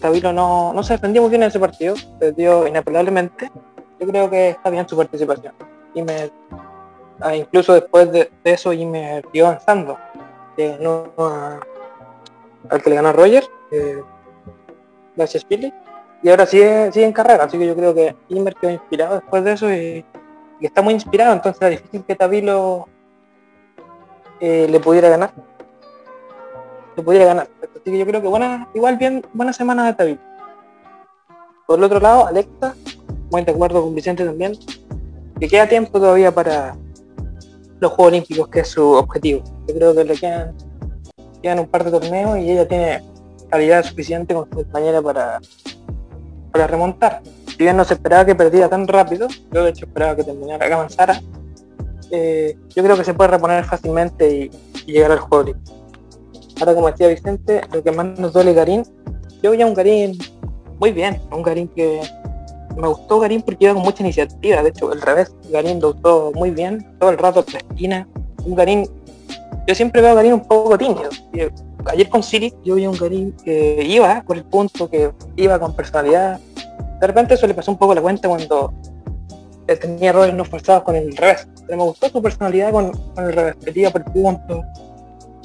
Tabilo 0.00 0.32
no, 0.32 0.72
no 0.72 0.82
se 0.82 0.94
defendió 0.94 1.22
muy 1.22 1.30
bien 1.30 1.42
en 1.42 1.48
ese 1.48 1.58
partido, 1.58 1.94
perdió 2.18 2.66
inapelablemente. 2.66 3.50
Yo 3.98 4.06
creo 4.06 4.30
que 4.30 4.50
está 4.50 4.70
bien 4.70 4.88
su 4.88 4.96
participación. 4.96 5.52
Y 5.94 6.02
me, 6.02 6.30
ah, 7.20 7.36
incluso 7.36 7.74
después 7.74 8.10
de, 8.12 8.30
eso 8.44 8.72
y 8.72 8.86
me 8.86 9.22
dio 9.32 9.46
avanzando. 9.46 9.98
al 12.68 12.82
que 12.82 12.90
le 12.90 12.96
ganó 12.96 13.08
a 13.08 13.12
Roger, 13.12 13.44
eh, 13.70 14.02
gracias. 15.16 15.46
Y 16.22 16.28
ahora 16.28 16.46
sigue, 16.46 16.92
sigue 16.92 17.06
en 17.06 17.12
carrera, 17.12 17.44
así 17.44 17.58
que 17.58 17.66
yo 17.66 17.74
creo 17.74 17.94
que 17.94 18.14
Imer 18.28 18.54
quedó 18.54 18.70
inspirado 18.70 19.14
después 19.16 19.42
de 19.44 19.52
eso 19.52 19.72
y, 19.72 20.04
está 20.60 20.82
muy 20.82 20.92
inspirado, 20.92 21.32
entonces 21.32 21.62
es 21.62 21.70
difícil 21.70 22.04
que 22.04 22.14
Tabilo 22.14 22.86
eh, 24.40 24.66
le 24.68 24.78
pudiera 24.78 25.08
ganar 25.08 25.32
se 26.96 27.02
pudiera 27.02 27.24
ganar. 27.24 27.48
Así 27.62 27.90
que 27.90 27.98
yo 27.98 28.06
creo 28.06 28.20
que 28.20 28.28
buena, 28.28 28.68
igual 28.74 28.96
bien, 28.96 29.24
buena 29.32 29.52
semana 29.52 29.86
de 29.86 29.94
Tabilo. 29.94 30.20
Por 31.66 31.78
el 31.78 31.84
otro 31.84 32.00
lado, 32.00 32.26
Alexa, 32.26 32.74
muy 33.30 33.44
de 33.44 33.52
acuerdo 33.52 33.82
con 33.82 33.94
Vicente 33.94 34.24
también, 34.24 34.52
que 35.38 35.48
queda 35.48 35.68
tiempo 35.68 35.98
todavía 36.00 36.32
para 36.32 36.76
los 37.80 37.92
Juegos 37.92 38.12
Olímpicos, 38.12 38.48
que 38.48 38.60
es 38.60 38.68
su 38.68 38.92
objetivo. 38.92 39.42
Yo 39.66 39.74
creo 39.74 39.94
que 39.94 40.04
le 40.04 40.14
quedan, 40.14 40.54
quedan 41.42 41.60
un 41.60 41.66
par 41.66 41.84
de 41.84 41.90
torneos 41.90 42.38
y 42.38 42.50
ella 42.50 42.68
tiene 42.68 43.02
calidad 43.48 43.84
suficiente 43.84 44.34
con 44.34 44.48
su 44.48 44.56
compañera 44.56 45.02
para, 45.02 45.40
para 46.52 46.66
remontar. 46.66 47.22
Si 47.46 47.56
bien 47.56 47.76
no 47.76 47.84
se 47.84 47.94
esperaba 47.94 48.24
que 48.24 48.34
perdiera 48.34 48.68
tan 48.68 48.86
rápido, 48.86 49.28
yo 49.52 49.64
de 49.64 49.70
hecho 49.70 49.86
esperaba 49.86 50.16
que 50.16 50.24
terminara, 50.24 50.66
que 50.66 50.72
avanzara, 50.72 51.20
eh, 52.10 52.56
yo 52.74 52.82
creo 52.82 52.96
que 52.96 53.04
se 53.04 53.14
puede 53.14 53.30
reponer 53.30 53.64
fácilmente 53.64 54.30
y, 54.30 54.50
llegar 54.86 55.12
al 55.12 55.18
juego 55.18 55.44
olímpico. 55.44 55.76
Ahora, 56.58 56.74
como 56.74 56.90
decía 56.90 57.08
Vicente, 57.08 57.60
lo 57.72 57.82
que 57.82 57.92
más 57.92 58.18
nos 58.18 58.32
duele 58.32 58.52
Garín, 58.54 58.82
yo 59.42 59.52
veía 59.52 59.66
un 59.66 59.74
Garín 59.74 60.18
muy 60.78 60.92
bien, 60.92 61.20
un 61.30 61.42
Garín 61.42 61.68
que, 61.68 62.00
me 62.76 62.88
gustó 62.88 63.20
Garín 63.20 63.42
porque 63.42 63.64
iba 63.64 63.74
con 63.74 63.82
mucha 63.82 64.02
iniciativa. 64.02 64.62
De 64.62 64.70
hecho, 64.70 64.92
el 64.92 65.00
revés, 65.00 65.34
Garín 65.50 65.80
lo 65.80 65.90
usó 65.90 66.32
muy 66.34 66.50
bien, 66.50 66.86
todo 66.98 67.10
el 67.10 67.18
rato 67.18 67.44
en 67.46 67.52
la 67.52 67.58
esquina. 67.58 68.08
Un 68.44 68.54
Garín, 68.54 68.88
yo 69.66 69.74
siempre 69.74 70.00
veo 70.00 70.12
a 70.12 70.14
Garín 70.14 70.34
un 70.34 70.46
poco 70.46 70.76
tímido. 70.78 71.10
Ayer 71.86 72.08
con 72.08 72.22
Siri 72.22 72.52
yo 72.64 72.74
vi 72.74 72.86
un 72.86 72.96
Garín 72.96 73.32
que 73.44 73.82
iba 73.84 74.22
por 74.22 74.36
el 74.36 74.44
punto, 74.44 74.88
que 74.88 75.12
iba 75.36 75.58
con 75.58 75.74
personalidad. 75.74 76.40
De 77.00 77.06
repente 77.06 77.34
eso 77.34 77.46
le 77.46 77.54
pasó 77.54 77.70
un 77.70 77.78
poco 77.78 77.94
la 77.94 78.02
cuenta 78.02 78.28
cuando 78.28 78.72
tenía 79.66 80.10
errores 80.10 80.34
no 80.34 80.44
forzados 80.44 80.82
con 80.82 80.96
el 80.96 81.16
revés. 81.16 81.48
Pero 81.66 81.78
me 81.78 81.84
gustó 81.84 82.08
su 82.08 82.22
personalidad 82.22 82.72
con, 82.72 82.92
el 83.16 83.32
revés, 83.32 83.56
que 83.56 83.80
iba 83.80 83.90
por 83.90 84.02
el 84.06 84.12
punto. 84.12 84.64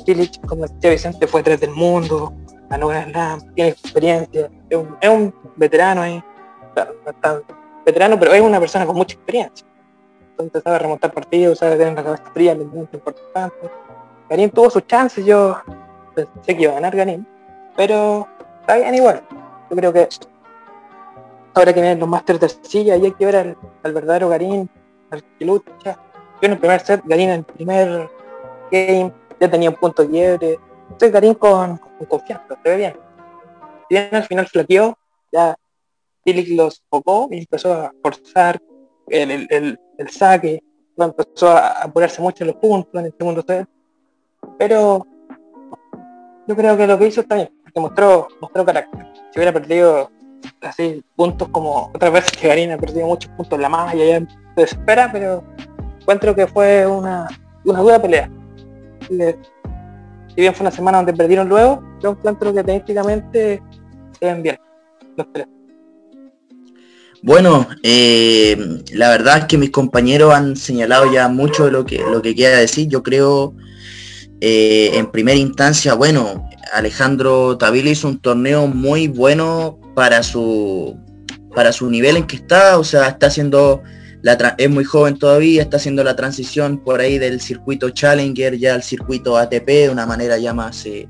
Silich, 0.05 0.39
como 0.41 0.63
decía 0.67 0.91
Vicente, 0.91 1.27
fue 1.27 1.41
tres 1.41 1.59
del 1.59 1.71
mundo, 1.71 2.33
ganó 2.69 2.87
Grand 2.87 3.11
Slam, 3.11 3.53
tiene 3.55 3.71
experiencia, 3.71 4.49
es 4.69 5.09
un 5.09 5.33
veterano 5.55 6.01
ahí 6.01 6.23
veterano, 7.85 8.19
pero 8.19 8.33
es 8.33 8.41
una 8.41 8.59
persona 8.59 8.85
con 8.85 8.95
mucha 8.95 9.15
experiencia. 9.15 9.65
Entonces 10.31 10.63
sabe 10.63 10.79
remontar 10.79 11.13
partidos, 11.13 11.59
sabe 11.59 11.77
tener 11.77 11.93
la 11.93 12.03
cabeza 12.03 12.31
fría, 12.33 12.51
es 12.51 12.65
muy 12.65 12.87
importante. 12.91 13.69
Garín 14.29 14.49
tuvo 14.49 14.69
sus 14.69 14.85
chances, 14.85 15.25
yo 15.25 15.57
pensé 16.13 16.57
que 16.57 16.63
iba 16.63 16.71
a 16.71 16.75
ganar 16.75 16.95
Garín, 16.95 17.25
pero 17.75 18.27
está 18.61 18.75
bien 18.75 18.95
igual. 18.95 19.21
Yo 19.69 19.75
creo 19.77 19.93
que 19.93 20.09
ahora 21.53 21.73
que 21.73 21.81
vienen 21.81 21.99
los 21.99 22.09
Masters 22.09 22.39
de 22.39 22.49
silla 22.49 22.97
y 22.97 23.05
hay 23.05 23.11
que 23.13 23.25
ver 23.25 23.57
al, 23.83 23.93
verdadero 23.93 24.29
Garín, 24.29 24.69
al 25.11 25.23
que 25.23 25.45
lucha. 25.45 25.97
Yo 26.41 26.47
en 26.47 26.51
el 26.51 26.57
primer 26.57 26.81
set, 26.81 27.01
Garín 27.05 27.29
en 27.29 27.35
el 27.39 27.43
primer 27.43 28.09
game, 28.71 29.13
ya 29.39 29.49
tenía 29.49 29.69
un 29.69 29.75
punto 29.75 30.03
de 30.03 30.09
quiebre. 30.09 30.59
Entonces 30.83 31.11
Garín 31.11 31.35
con, 31.35 31.79
confianza, 32.09 32.57
se 32.61 32.69
ve 32.69 32.77
bien. 32.77 32.93
Si 33.87 33.95
bien 33.95 34.09
al 34.11 34.23
final 34.23 34.47
flaqueó, 34.47 34.97
ya 35.31 35.55
Tillich 36.25 36.49
los 36.55 36.81
enfocó 36.81 37.29
y 37.31 37.39
empezó 37.39 37.71
a 37.71 37.93
forzar 38.01 38.59
el, 39.07 39.79
saque, 40.09 40.61
empezó 40.97 41.49
a 41.49 41.83
apurarse 41.83 42.21
mucho 42.21 42.43
en 42.43 42.47
los 42.47 42.55
puntos 42.57 42.99
en 42.99 43.05
el 43.05 43.13
segundo 43.17 43.43
set. 43.47 43.67
Pero 44.57 45.05
yo 46.47 46.55
creo 46.55 46.75
que 46.75 46.87
lo 46.87 46.97
que 46.97 47.07
hizo 47.07 47.21
está 47.21 47.35
bien, 47.35 47.51
porque 47.63 47.79
mostró, 47.79 48.27
mostró 48.41 48.65
carácter. 48.65 49.05
Si 49.31 49.39
hubiera 49.39 49.53
perdido 49.53 50.09
así 50.61 51.03
puntos 51.15 51.47
como 51.49 51.91
otras 51.93 52.11
veces 52.11 52.31
que 52.31 52.47
Garín 52.47 52.71
ha 52.71 52.77
perdido 52.77 53.05
muchos 53.05 53.31
puntos 53.31 53.59
la 53.59 53.69
malla, 53.69 54.03
ya 54.03 54.19
se 54.19 54.61
desespera, 54.61 55.09
pero 55.11 55.43
encuentro 56.01 56.33
que 56.33 56.47
fue 56.47 56.87
una, 56.87 57.27
una 57.65 57.79
dura 57.81 58.01
pelea. 58.01 58.31
si 59.07 60.35
bien 60.35 60.55
fue 60.55 60.63
una 60.63 60.71
semana 60.71 60.97
donde 60.97 61.13
perdieron 61.13 61.47
luego, 61.47 61.83
yo 62.01 62.11
encuentro 62.11 62.51
que 62.51 62.63
técnicamente 62.63 63.61
se 64.19 64.25
ven 64.25 64.41
bien 64.41 64.57
los 65.15 65.31
tres. 65.31 65.47
Bueno, 67.25 67.67
eh, 67.81 68.55
la 68.93 69.09
verdad 69.09 69.39
es 69.39 69.45
que 69.45 69.57
mis 69.57 69.71
compañeros 69.71 70.31
han 70.31 70.55
señalado 70.55 71.11
ya 71.11 71.27
mucho 71.27 71.65
de 71.65 71.71
lo 71.71 71.83
que, 71.83 71.97
lo 71.97 72.21
que 72.21 72.35
quiera 72.35 72.57
decir. 72.57 72.87
Yo 72.87 73.01
creo, 73.01 73.55
eh, 74.41 74.91
en 74.93 75.09
primera 75.09 75.39
instancia, 75.39 75.95
bueno, 75.95 76.47
Alejandro 76.71 77.57
Tavila 77.57 77.89
hizo 77.89 78.09
un 78.09 78.19
torneo 78.19 78.67
muy 78.67 79.07
bueno 79.07 79.79
para 79.95 80.21
su, 80.21 80.99
para 81.55 81.71
su 81.71 81.89
nivel 81.89 82.17
en 82.17 82.27
que 82.27 82.35
está. 82.35 82.77
O 82.77 82.83
sea, 82.83 83.07
está 83.07 83.25
haciendo, 83.25 83.81
la 84.21 84.53
es 84.59 84.69
muy 84.69 84.83
joven 84.83 85.17
todavía, 85.17 85.63
está 85.63 85.77
haciendo 85.77 86.03
la 86.03 86.15
transición 86.15 86.77
por 86.77 86.99
ahí 87.01 87.17
del 87.17 87.41
circuito 87.41 87.89
Challenger 87.89 88.59
ya 88.59 88.75
al 88.75 88.83
circuito 88.83 89.35
ATP 89.35 89.65
de 89.65 89.89
una 89.89 90.05
manera 90.05 90.37
ya 90.37 90.53
más 90.53 90.85
eh, 90.85 91.09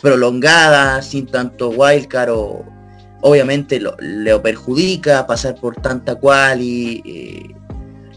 prolongada, 0.00 1.02
sin 1.02 1.26
tanto 1.26 1.70
wildcard 1.70 2.30
o 2.30 2.75
obviamente 3.20 3.80
lo, 3.80 3.96
le 3.98 4.38
perjudica 4.38 5.26
pasar 5.26 5.54
por 5.56 5.76
tanta 5.76 6.16
cual 6.16 6.60
y 6.60 7.02
eh, 7.04 7.54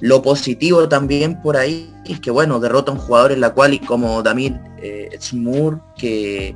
lo 0.01 0.21
positivo 0.21 0.87
también 0.87 1.41
por 1.41 1.57
ahí 1.57 1.93
es 2.05 2.19
que 2.19 2.31
bueno, 2.31 2.59
derrota 2.59 2.91
a 2.91 2.95
un 2.95 3.01
jugador 3.01 3.31
en 3.31 3.41
la 3.41 3.53
cual 3.53 3.73
y 3.73 3.79
como 3.79 4.21
Damir 4.23 4.59
eh, 4.81 5.09
que, 5.97 6.55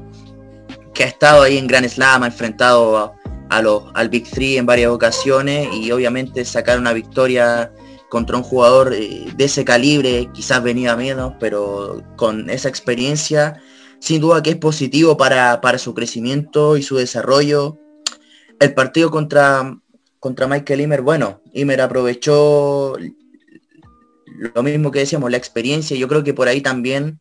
que 0.94 1.04
ha 1.04 1.08
estado 1.08 1.44
ahí 1.44 1.58
en 1.58 1.68
Gran 1.68 1.88
Slam, 1.88 2.24
ha 2.24 2.28
enfrentado 2.28 2.98
a, 2.98 3.14
al 3.50 4.10
Big 4.10 4.30
Three 4.30 4.58
en 4.58 4.66
varias 4.66 4.92
ocasiones 4.92 5.68
y 5.74 5.92
obviamente 5.92 6.44
sacar 6.46 6.80
una 6.80 6.94
victoria 6.94 7.72
contra 8.10 8.38
un 8.38 8.44
jugador 8.44 8.94
eh, 8.94 9.26
de 9.36 9.44
ese 9.44 9.66
calibre, 9.66 10.30
quizás 10.34 10.64
venía 10.64 10.96
menos, 10.96 11.34
pero 11.40 12.02
con 12.16 12.50
esa 12.50 12.70
experiencia, 12.70 13.62
sin 14.00 14.22
duda 14.22 14.44
que 14.44 14.52
es 14.52 14.56
positivo 14.56 15.18
para, 15.18 15.62
para 15.62 15.78
su 15.78 15.94
crecimiento 15.94 16.78
y 16.78 16.84
su 16.84 16.98
desarrollo 16.98 17.80
el 18.64 18.74
partido 18.74 19.12
contra, 19.12 19.78
contra 20.20 20.48
Michael 20.48 20.82
Imer, 20.82 21.02
bueno, 21.02 21.42
Imer 21.54 21.82
aprovechó 21.82 22.96
lo 24.56 24.64
mismo 24.64 24.92
que 24.92 25.00
decíamos, 25.00 25.32
la 25.32 25.38
experiencia. 25.38 25.98
Yo 25.98 26.08
creo 26.08 26.24
que 26.24 26.34
por 26.34 26.48
ahí 26.48 26.62
también 26.62 27.20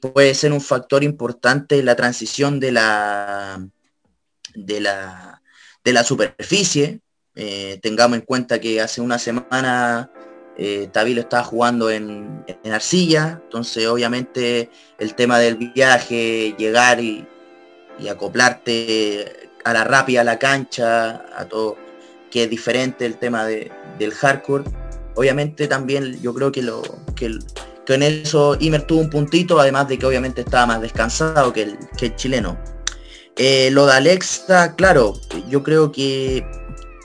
puede 0.00 0.34
ser 0.34 0.52
un 0.52 0.60
factor 0.60 1.04
importante 1.04 1.82
la 1.82 1.96
transición 1.96 2.60
de 2.60 2.72
la 2.72 3.66
de 4.54 4.80
la, 4.80 5.42
de 5.84 5.92
la 5.92 6.04
superficie. 6.04 7.00
Eh, 7.34 7.78
tengamos 7.82 8.18
en 8.18 8.24
cuenta 8.24 8.60
que 8.60 8.80
hace 8.80 9.00
una 9.00 9.18
semana 9.18 10.10
eh, 10.58 10.88
Tabilo 10.92 11.20
estaba 11.22 11.44
jugando 11.44 11.90
en, 11.90 12.44
en, 12.46 12.72
arcilla, 12.72 13.40
entonces 13.44 13.86
obviamente 13.86 14.70
el 14.98 15.14
tema 15.14 15.38
del 15.38 15.56
viaje, 15.56 16.54
llegar 16.58 17.00
y, 17.00 17.26
y 17.98 18.08
acoplarte 18.08 19.50
a 19.64 19.72
la 19.72 19.84
rápida, 19.84 20.22
a 20.22 20.24
la 20.24 20.38
cancha, 20.38 21.24
a 21.36 21.46
todo, 21.48 21.76
que 22.30 22.44
es 22.44 22.50
diferente 22.50 23.06
el 23.06 23.16
tema 23.18 23.46
de, 23.46 23.70
del 23.98 24.12
hardcore. 24.12 24.64
Obviamente 25.14 25.68
también 25.68 26.20
yo 26.22 26.34
creo 26.34 26.50
que 26.50 26.62
lo 26.62 26.82
que, 27.14 27.38
en 27.88 28.02
eso 28.02 28.56
Imer 28.58 28.82
tuvo 28.86 29.00
un 29.00 29.10
puntito, 29.10 29.60
además 29.60 29.88
de 29.88 29.98
que 29.98 30.06
obviamente 30.06 30.40
estaba 30.40 30.66
más 30.66 30.80
descansado 30.80 31.52
que 31.52 31.62
el, 31.62 31.78
que 31.96 32.06
el 32.06 32.16
chileno. 32.16 32.58
Eh, 33.36 33.70
lo 33.70 33.86
de 33.86 33.92
Alexa, 33.92 34.74
claro, 34.76 35.14
yo 35.48 35.62
creo 35.62 35.92
que 35.92 36.44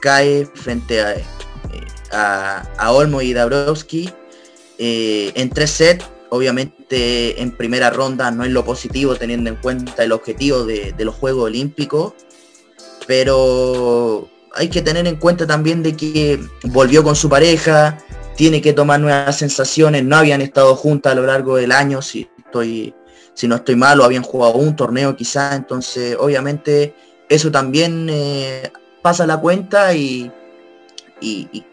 cae 0.02 0.46
frente 0.46 1.02
a, 1.02 2.64
a, 2.78 2.92
Olmo 2.92 3.22
y 3.22 3.34
Dabrowski 3.34 4.10
eh, 4.78 5.32
en 5.36 5.50
tres 5.50 5.72
sets. 5.72 6.06
Obviamente 6.30 7.42
en 7.42 7.56
primera 7.56 7.90
ronda 7.90 8.30
no 8.32 8.44
es 8.44 8.52
lo 8.52 8.66
positivo 8.66 9.16
teniendo 9.16 9.50
en 9.50 9.56
cuenta 9.56 10.04
el 10.04 10.12
objetivo 10.12 10.66
de 10.66 10.94
los 11.00 11.16
Juegos 11.16 11.46
Olímpicos 11.46 12.14
pero 13.08 14.30
hay 14.54 14.68
que 14.68 14.82
tener 14.82 15.08
en 15.08 15.16
cuenta 15.16 15.48
también 15.48 15.82
de 15.82 15.96
que 15.96 16.40
volvió 16.64 17.04
con 17.04 17.16
su 17.16 17.30
pareja, 17.30 17.98
tiene 18.36 18.62
que 18.62 18.74
tomar 18.74 19.00
nuevas 19.00 19.38
sensaciones, 19.38 20.04
no 20.04 20.18
habían 20.18 20.42
estado 20.42 20.76
juntas 20.76 21.14
a 21.14 21.16
lo 21.16 21.26
largo 21.26 21.56
del 21.56 21.72
año, 21.72 22.02
si 22.02 22.30
estoy, 22.38 22.94
si 23.34 23.48
no 23.48 23.56
estoy 23.56 23.76
mal, 23.76 24.00
o 24.00 24.04
habían 24.04 24.24
jugado 24.24 24.56
un 24.56 24.76
torneo 24.76 25.16
quizá, 25.16 25.56
entonces 25.56 26.16
obviamente 26.20 26.94
eso 27.30 27.50
también 27.50 28.08
eh, 28.10 28.72
pasa 29.02 29.26
la 29.26 29.38
cuenta 29.38 29.94
y, 29.94 30.32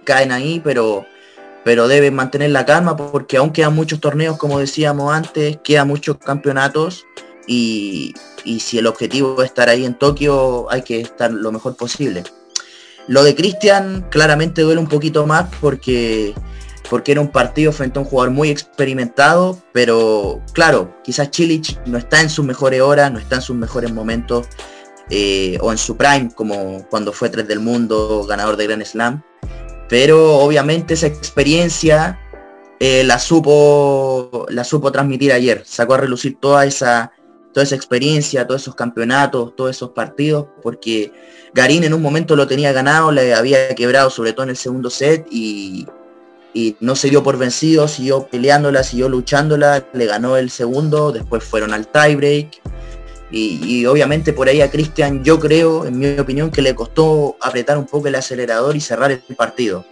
caen 0.05 0.33
ahí, 0.33 0.61
pero, 0.63 1.05
pero 1.65 1.89
deben 1.89 2.15
mantener 2.15 2.51
la 2.51 2.65
calma 2.65 2.97
porque 2.97 3.37
aún 3.37 3.51
quedan 3.51 3.75
muchos 3.75 4.01
torneos, 4.01 4.39
como 4.39 4.59
decíamos 4.59 5.13
antes, 5.13 5.59
quedan 5.63 5.89
muchos 5.89 6.17
campeonatos 6.19 7.05
y, 7.47 8.15
si 8.61 8.79
el 8.79 8.87
objetivo 8.87 9.43
es 9.43 9.49
estar 9.49 9.69
ahí 9.69 9.85
en 9.85 9.95
Tokio, 9.95 10.71
hay 10.71 10.83
que 10.83 11.01
estar 11.01 11.31
lo 11.31 11.53
mejor 11.53 11.77
posible. 11.77 12.25
Lo 13.07 13.23
de 13.23 13.35
Cristian 13.35 14.07
claramente 14.11 14.63
duele 14.63 14.81
un 14.81 14.89
poquito 14.89 15.27
más 15.27 15.49
porque, 15.61 16.35
porque 16.89 17.13
era 17.13 17.21
un 17.21 17.29
partido 17.29 17.73
frente 17.73 17.99
a 17.99 18.03
un 18.03 18.09
jugador 18.09 18.33
muy 18.33 18.49
experimentado, 18.51 19.59
pero 19.73 20.41
claro, 20.53 20.95
quizás 21.03 21.31
Chilich 21.31 21.79
no 21.87 21.99
está 21.99 22.21
en 22.21 22.31
sus 22.31 22.45
mejores 22.45 22.81
horas, 22.81 23.13
no 23.13 23.19
está 23.19 23.37
en 23.37 23.43
sus 23.43 23.57
mejores 23.57 23.93
momentos, 23.93 24.47
eh, 25.11 25.59
o 25.61 25.71
en 25.71 25.79
su 25.79 25.97
prime, 25.97 26.31
como 26.35 26.87
cuando 26.89 27.13
fue 27.13 27.29
3 27.29 27.47
del 27.47 27.61
mundo, 27.61 28.25
ganador 28.27 28.57
de 28.57 28.67
Grand 28.67 28.85
Slam. 28.85 29.23
Pero 29.89 30.39
obviamente 30.39 30.95
esa 30.95 31.07
experiencia 31.07 32.19
eh, 32.81 33.05
la, 33.05 33.19
supo, 33.19 34.47
la 34.49 34.65
supo 34.65 34.91
transmitir 34.91 35.33
ayer, 35.33 35.63
sacó 35.67 35.95
a 35.95 35.99
relucir 35.99 36.39
toda 36.41 36.65
esa, 36.65 37.13
toda 37.55 37.65
esa 37.65 37.77
experiencia, 37.77 38.47
todos 38.47 38.63
esos 38.63 38.75
campeonatos, 38.75 39.55
todos 39.57 39.71
esos 39.71 39.91
partidos, 39.91 40.47
porque 40.61 41.13
Garín 41.55 41.85
en 41.85 41.95
un 41.95 42.03
momento 42.03 42.35
lo 42.35 42.49
tenía 42.49 42.73
ganado, 42.73 43.13
le 43.13 43.33
había 43.33 43.75
quebrado 43.77 44.11
sobre 44.11 44.33
todo 44.33 44.43
en 44.43 44.51
el 44.51 44.57
segundo 44.57 44.91
set 44.91 45.27
y, 45.31 45.87
no 46.79 46.95
se 46.95 47.11
dio 47.11 47.23
por 47.25 47.37
vencido, 47.37 47.89
siguió 47.89 48.29
peleándola, 48.29 48.85
siguió 48.85 49.09
luchándola, 49.09 49.87
le 49.93 50.07
ganó 50.07 50.37
el 50.37 50.51
segundo, 50.51 51.11
después 51.11 51.43
fueron 51.43 51.75
al 51.75 51.89
tiebreak. 51.89 52.61
Y, 53.33 53.59
y 53.65 53.87
obviamente 53.87 54.33
por 54.33 54.49
ahí 54.49 54.61
a 54.61 54.71
Cristian 54.71 55.25
yo 55.25 55.41
creo, 55.41 55.85
en 55.85 55.99
mi 55.99 56.17
opinión, 56.17 56.53
que 56.53 56.63
le 56.63 56.77
costó 56.77 57.37
apretar 57.41 57.77
un 57.77 57.87
poco 57.87 58.07
el 58.07 58.15
acelerador 58.15 58.77
y 58.77 58.81
cerrar 58.81 59.11
el 59.11 59.19
partido. 59.37 59.85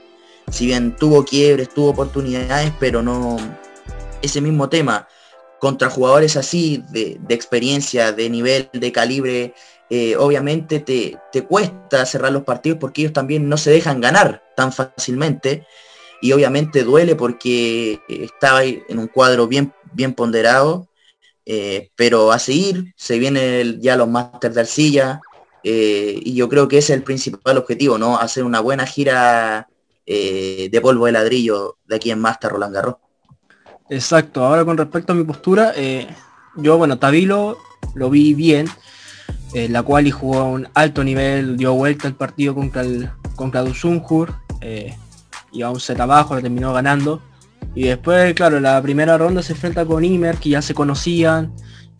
Si 0.52 0.66
bien 0.66 0.94
tuvo 0.94 1.24
quiebres, 1.24 1.68
tuvo 1.68 1.90
oportunidades, 1.90 2.72
pero 2.78 3.02
no 3.02 3.38
ese 4.22 4.40
mismo 4.40 4.68
tema 4.68 5.08
contra 5.62 5.88
jugadores 5.88 6.36
así, 6.36 6.82
de, 6.90 7.20
experiencia, 7.28 8.10
de 8.10 8.28
nivel, 8.28 8.68
de 8.72 8.90
calibre, 8.90 9.54
eh, 9.88 10.16
obviamente 10.16 10.80
te, 10.80 11.16
te, 11.30 11.44
cuesta 11.44 12.04
cerrar 12.04 12.32
los 12.32 12.42
partidos 12.42 12.80
porque 12.80 13.02
ellos 13.02 13.12
también 13.12 13.48
no 13.48 13.56
se 13.56 13.70
dejan 13.70 14.00
ganar 14.00 14.42
tan 14.56 14.72
fácilmente 14.72 15.64
y 16.20 16.32
obviamente 16.32 16.82
duele 16.82 17.14
porque 17.14 18.00
estaba 18.08 18.64
en 18.64 18.98
un 18.98 19.06
cuadro 19.06 19.46
bien, 19.46 19.72
bien 19.92 20.14
ponderado, 20.14 20.88
eh, 21.46 21.90
pero 21.94 22.32
a 22.32 22.40
seguir, 22.40 22.92
se 22.96 23.20
vienen 23.20 23.80
ya 23.80 23.94
los 23.94 24.08
Masters 24.08 24.56
de 24.56 24.60
Arcilla 24.62 25.20
eh, 25.62 26.18
y 26.24 26.34
yo 26.34 26.48
creo 26.48 26.66
que 26.66 26.78
ese 26.78 26.92
es 26.92 26.98
el 26.98 27.04
principal 27.04 27.56
objetivo, 27.56 27.98
¿no? 27.98 28.18
Hacer 28.18 28.42
una 28.42 28.58
buena 28.58 28.84
gira 28.84 29.68
de 30.04 30.80
polvo 30.82 31.06
de 31.06 31.12
ladrillo 31.12 31.78
de 31.86 31.94
aquí 31.94 32.10
en 32.10 32.18
Master 32.18 32.50
Roland 32.50 32.74
Garros. 32.74 32.96
Exacto, 33.92 34.42
ahora 34.42 34.64
con 34.64 34.78
respecto 34.78 35.12
a 35.12 35.14
mi 35.14 35.24
postura, 35.24 35.74
yo, 36.56 36.78
bueno, 36.78 36.98
Tabilo 36.98 37.58
lo 37.94 38.08
vi 38.08 38.32
bien, 38.32 38.66
eh, 39.52 39.68
la 39.68 39.82
cual 39.82 40.06
y 40.06 40.10
jugó 40.10 40.40
a 40.40 40.44
un 40.44 40.66
alto 40.72 41.04
nivel, 41.04 41.58
dio 41.58 41.74
vuelta 41.74 42.08
el 42.08 42.14
partido 42.14 42.54
contra 42.54 42.80
el 42.80 43.10
contra 43.36 43.62
Dusunjur, 43.62 44.32
eh, 44.62 44.96
iba 45.52 45.70
un 45.70 45.78
set 45.80 46.00
abajo, 46.00 46.40
terminó 46.40 46.72
ganando. 46.72 47.20
Y 47.74 47.84
después, 47.84 48.32
claro, 48.34 48.60
la 48.60 48.80
primera 48.80 49.18
ronda 49.18 49.42
se 49.42 49.52
enfrenta 49.52 49.84
con 49.84 50.04
Imer, 50.04 50.36
que 50.36 50.50
ya 50.50 50.62
se 50.62 50.74
conocían. 50.74 51.54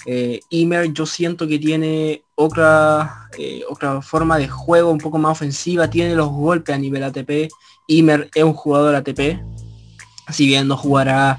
Eh, 0.07 0.41
Imer 0.49 0.93
yo 0.93 1.05
siento 1.05 1.47
que 1.47 1.59
tiene 1.59 2.23
otra, 2.35 3.29
eh, 3.39 3.63
otra 3.69 4.01
forma 4.01 4.39
de 4.39 4.49
juego 4.49 4.91
un 4.91 4.99
poco 4.99 5.19
más 5.19 5.33
ofensiva, 5.33 5.91
tiene 5.91 6.15
los 6.15 6.31
golpes 6.31 6.75
a 6.75 6.79
nivel 6.79 7.05
ATP. 7.05 7.49
Imer 7.87 8.31
es 8.35 8.45
un 8.45 8.55
jugador 8.55 8.95
ATP, 8.95 9.43
si 10.31 10.47
bien 10.47 10.69
no 10.69 10.77
jugará 10.77 11.39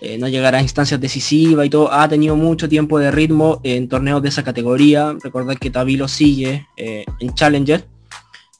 eh, 0.00 0.18
no 0.18 0.28
llegará 0.28 0.58
a 0.58 0.62
instancias 0.62 1.00
decisivas 1.00 1.66
y 1.66 1.70
todo, 1.70 1.92
ha 1.92 2.08
tenido 2.08 2.36
mucho 2.36 2.68
tiempo 2.68 2.98
de 2.98 3.10
ritmo 3.10 3.60
en 3.62 3.88
torneos 3.88 4.22
de 4.22 4.28
esa 4.28 4.42
categoría. 4.42 5.16
Recordad 5.22 5.56
que 5.56 5.70
Tabilo 5.70 6.08
sigue 6.08 6.66
eh, 6.76 7.04
en 7.20 7.34
Challenger. 7.34 7.86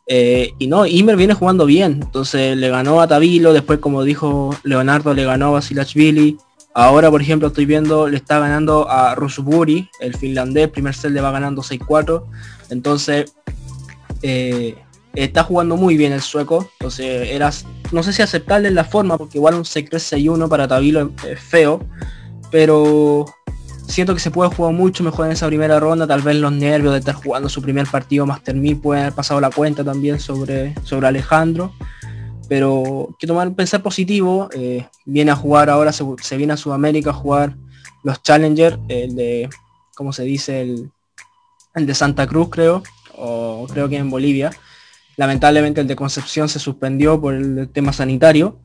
Eh, 0.07 0.53
y 0.59 0.67
no, 0.67 0.87
Imer 0.87 1.17
viene 1.17 1.35
jugando 1.35 1.67
bien. 1.67 2.01
Entonces 2.03 2.57
le 2.57 2.69
ganó 2.71 3.01
a 3.01 3.09
Tabilo, 3.09 3.53
después 3.53 3.79
como 3.79 4.05
dijo 4.05 4.57
Leonardo, 4.63 5.13
le 5.13 5.25
ganó 5.25 5.49
a 5.49 5.51
Vasilachvili. 5.51 6.39
Ahora, 6.73 7.11
por 7.11 7.21
ejemplo, 7.21 7.49
estoy 7.49 7.67
viendo, 7.67 8.09
le 8.09 8.17
está 8.17 8.39
ganando 8.39 8.91
a 8.91 9.15
Rusuburi, 9.15 9.89
el 10.01 10.17
finlandés, 10.17 10.69
primer 10.69 10.95
set 10.95 11.13
le 11.13 11.21
va 11.21 11.31
ganando 11.31 11.63
6-4. 11.63 12.25
Entonces, 12.71 13.33
está 15.15 15.45
jugando 15.45 15.77
muy 15.77 15.97
bien 15.97 16.13
el 16.13 16.23
sueco. 16.23 16.69
Entonces, 16.79 17.31
era 17.31 17.51
no 17.93 18.03
sé 18.03 18.13
si 18.13 18.23
aceptarle 18.23 18.71
la 18.71 18.85
forma, 18.85 19.17
porque 19.17 19.39
igual 19.39 19.55
un 19.55 19.65
Secret 19.65 20.03
6-1 20.03 20.49
para 20.49 20.69
Tabilo 20.69 21.13
es 21.27 21.41
feo, 21.41 21.81
pero 22.51 23.25
siento 23.87 24.15
que 24.15 24.21
se 24.21 24.31
puede 24.31 24.51
jugar 24.51 24.73
mucho 24.73 25.05
mejor 25.05 25.27
en 25.27 25.33
esa 25.33 25.47
primera 25.47 25.79
ronda, 25.79 26.07
tal 26.07 26.23
vez 26.23 26.37
los 26.37 26.53
nervios 26.53 26.93
de 26.93 26.99
estar 26.99 27.15
jugando 27.15 27.49
su 27.49 27.63
primer 27.63 27.87
partido 27.87 28.27
Master 28.27 28.57
1000 28.57 28.81
pueden 28.81 29.03
haber 29.05 29.15
pasado 29.15 29.41
la 29.41 29.51
cuenta 29.51 29.85
también 29.85 30.19
sobre, 30.19 30.75
sobre 30.83 31.07
Alejandro, 31.07 31.73
pero 32.49 33.15
que 33.19 33.27
tomar 33.27 33.53
pensar 33.55 33.83
positivo, 33.83 34.49
eh, 34.55 34.89
viene 35.05 35.31
a 35.31 35.37
jugar 35.37 35.71
ahora, 35.71 35.93
se, 35.93 36.37
viene 36.37 36.55
a 36.55 36.57
Sudamérica 36.57 37.11
a 37.11 37.15
jugar 37.15 37.57
los 38.03 38.23
Challenger, 38.23 38.79
el 38.89 39.15
de, 39.15 39.49
¿cómo 39.95 40.13
se 40.13 40.25
dice? 40.25 40.63
El, 40.63 40.91
el 41.75 41.87
de 41.87 41.95
Santa 41.95 42.27
Cruz 42.27 42.49
creo, 42.51 42.83
o 43.17 43.67
creo 43.71 43.89
que 43.89 43.97
en 43.97 44.11
Bolivia, 44.11 44.51
Lamentablemente 45.17 45.81
el 45.81 45.87
de 45.87 45.97
Concepción 45.97 46.49
se 46.49 46.59
suspendió 46.59 47.21
por 47.21 47.35
el 47.35 47.69
tema 47.69 47.93
sanitario, 47.93 48.59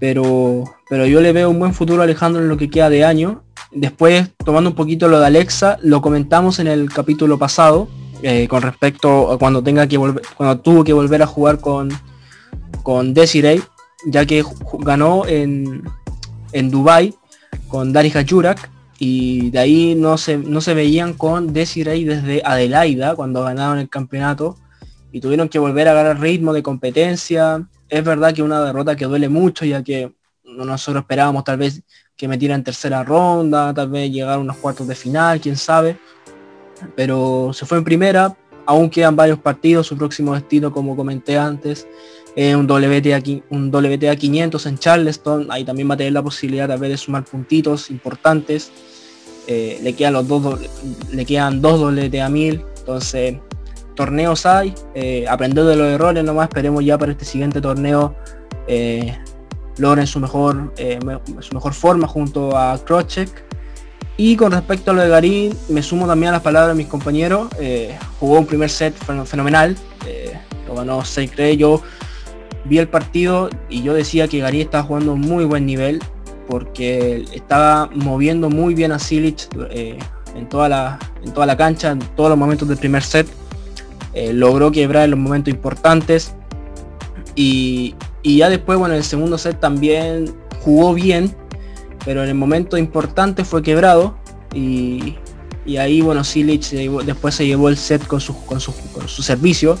pero, 0.00 0.64
pero 0.88 1.06
yo 1.06 1.20
le 1.20 1.32
veo 1.32 1.50
un 1.50 1.58
buen 1.58 1.74
futuro 1.74 2.00
a 2.00 2.04
Alejandro 2.04 2.42
en 2.42 2.48
lo 2.48 2.56
que 2.56 2.68
queda 2.68 2.90
de 2.90 3.04
año. 3.04 3.44
Después, 3.72 4.30
tomando 4.44 4.70
un 4.70 4.76
poquito 4.76 5.08
lo 5.08 5.20
de 5.20 5.26
Alexa, 5.26 5.78
lo 5.82 6.00
comentamos 6.00 6.58
en 6.58 6.66
el 6.66 6.92
capítulo 6.92 7.38
pasado, 7.38 7.88
eh, 8.22 8.48
con 8.48 8.62
respecto 8.62 9.30
a 9.30 9.38
cuando 9.38 9.62
tenga 9.62 9.86
que 9.86 9.98
volver, 9.98 10.22
cuando 10.36 10.58
tuvo 10.60 10.82
que 10.82 10.92
volver 10.92 11.22
a 11.22 11.26
jugar 11.26 11.60
con, 11.60 11.90
con 12.82 13.14
Desiree, 13.14 13.62
ya 14.06 14.24
que 14.26 14.44
ganó 14.80 15.26
en, 15.26 15.84
en 16.52 16.70
Dubai 16.70 17.14
con 17.68 17.92
Dari 17.92 18.10
Hajurak 18.10 18.70
y 18.98 19.50
de 19.50 19.58
ahí 19.58 19.94
no 19.94 20.16
se, 20.16 20.38
no 20.38 20.60
se 20.60 20.74
veían 20.74 21.12
con 21.12 21.52
Desiree 21.52 22.04
desde 22.04 22.42
Adelaida 22.44 23.14
cuando 23.14 23.42
ganaron 23.42 23.78
el 23.78 23.88
campeonato 23.88 24.56
y 25.16 25.20
tuvieron 25.20 25.48
que 25.48 25.58
volver 25.58 25.88
a 25.88 25.94
ganar 25.94 26.20
ritmo 26.20 26.52
de 26.52 26.62
competencia. 26.62 27.66
Es 27.88 28.04
verdad 28.04 28.34
que 28.34 28.42
una 28.42 28.62
derrota 28.62 28.94
que 28.96 29.06
duele 29.06 29.30
mucho, 29.30 29.64
ya 29.64 29.82
que 29.82 30.12
nosotros 30.44 31.00
esperábamos 31.04 31.42
tal 31.42 31.56
vez 31.56 31.80
que 32.14 32.28
metiera 32.28 32.54
en 32.54 32.62
tercera 32.62 33.02
ronda, 33.02 33.72
tal 33.72 33.88
vez 33.88 34.10
llegar 34.10 34.34
a 34.34 34.38
unos 34.38 34.58
cuartos 34.58 34.86
de 34.86 34.94
final, 34.94 35.40
quién 35.40 35.56
sabe. 35.56 35.96
Pero 36.94 37.50
se 37.54 37.64
fue 37.64 37.78
en 37.78 37.84
primera, 37.84 38.36
aún 38.66 38.90
quedan 38.90 39.16
varios 39.16 39.38
partidos, 39.38 39.86
su 39.86 39.96
próximo 39.96 40.34
destino, 40.34 40.70
como 40.70 40.94
comenté 40.94 41.38
antes, 41.38 41.86
es 42.34 42.54
un 42.54 42.70
WTA, 42.70 43.22
un 43.48 43.70
WTA 43.74 44.16
500 44.16 44.66
en 44.66 44.76
Charleston, 44.76 45.46
ahí 45.48 45.64
también 45.64 45.88
va 45.88 45.94
a 45.94 45.96
tener 45.96 46.12
la 46.12 46.22
posibilidad 46.22 46.68
tal 46.68 46.78
vez 46.78 46.90
de 46.90 46.96
sumar 46.98 47.24
puntitos 47.24 47.90
importantes. 47.90 48.70
Eh, 49.46 49.80
le 49.82 49.94
quedan 49.94 50.12
los 50.12 50.28
dos 50.28 50.60
le 51.10 51.24
quedan 51.24 51.62
dos 51.62 51.80
WTA 51.80 52.28
1000, 52.28 52.64
entonces 52.80 53.36
torneos 53.96 54.46
hay, 54.46 54.72
eh, 54.94 55.26
aprender 55.28 55.64
de 55.64 55.74
los 55.74 55.88
errores 55.88 56.22
nomás, 56.22 56.48
esperemos 56.48 56.84
ya 56.84 56.96
para 56.96 57.10
este 57.12 57.24
siguiente 57.24 57.60
torneo 57.60 58.14
eh, 58.66 59.16
logren 59.78 60.06
su 60.06 60.20
mejor, 60.20 60.72
eh, 60.78 60.98
su 61.40 61.54
mejor 61.54 61.74
forma 61.74 62.08
junto 62.08 62.56
a 62.56 62.78
Crochet. 62.78 63.30
Y 64.16 64.36
con 64.36 64.52
respecto 64.52 64.90
a 64.90 64.94
lo 64.94 65.02
de 65.02 65.08
Garín, 65.08 65.58
me 65.68 65.82
sumo 65.82 66.06
también 66.06 66.30
a 66.30 66.32
las 66.32 66.42
palabras 66.42 66.74
de 66.74 66.82
mis 66.82 66.90
compañeros, 66.90 67.48
eh, 67.60 67.98
jugó 68.18 68.38
un 68.38 68.46
primer 68.46 68.70
set 68.70 68.94
fenomenal, 69.26 69.76
lo 70.66 70.74
ganó 70.74 71.04
6 71.04 71.32
yo 71.58 71.82
vi 72.64 72.78
el 72.78 72.88
partido 72.88 73.50
y 73.68 73.82
yo 73.82 73.92
decía 73.92 74.26
que 74.26 74.38
Garín 74.38 74.62
estaba 74.62 74.84
jugando 74.84 75.16
muy 75.16 75.44
buen 75.44 75.66
nivel, 75.66 76.02
porque 76.48 77.26
estaba 77.34 77.90
moviendo 77.94 78.48
muy 78.48 78.74
bien 78.74 78.90
a 78.92 78.98
Silic 78.98 79.48
en, 79.70 80.48
toda 80.48 80.70
la, 80.70 80.98
en 81.22 81.34
toda 81.34 81.44
la 81.44 81.56
cancha, 81.58 81.90
en 81.90 81.98
todos 81.98 82.30
los 82.30 82.38
momentos 82.38 82.66
del 82.66 82.78
primer 82.78 83.02
set 83.02 83.28
eh, 84.16 84.32
logró 84.32 84.72
quebrar 84.72 85.04
en 85.04 85.10
los 85.10 85.20
momentos 85.20 85.52
importantes 85.52 86.32
y, 87.34 87.94
ya 88.24 88.48
después, 88.48 88.78
bueno, 88.78 88.94
en 88.94 88.98
el 89.00 89.04
segundo 89.04 89.36
set 89.36 89.60
también 89.60 90.34
jugó 90.60 90.94
bien, 90.94 91.36
pero 92.02 92.22
en 92.22 92.30
el 92.30 92.34
momento 92.34 92.78
importante 92.78 93.44
fue 93.44 93.62
quebrado 93.62 94.16
y, 94.54 95.16
ahí, 95.78 96.00
bueno, 96.00 96.24
Silic 96.24 96.62
después 97.04 97.34
se 97.34 97.46
llevó 97.46 97.68
el 97.68 97.76
set 97.76 98.06
con 98.06 98.22
su, 98.22 98.34
con 98.46 98.58
su, 98.58 99.22
servicio, 99.22 99.78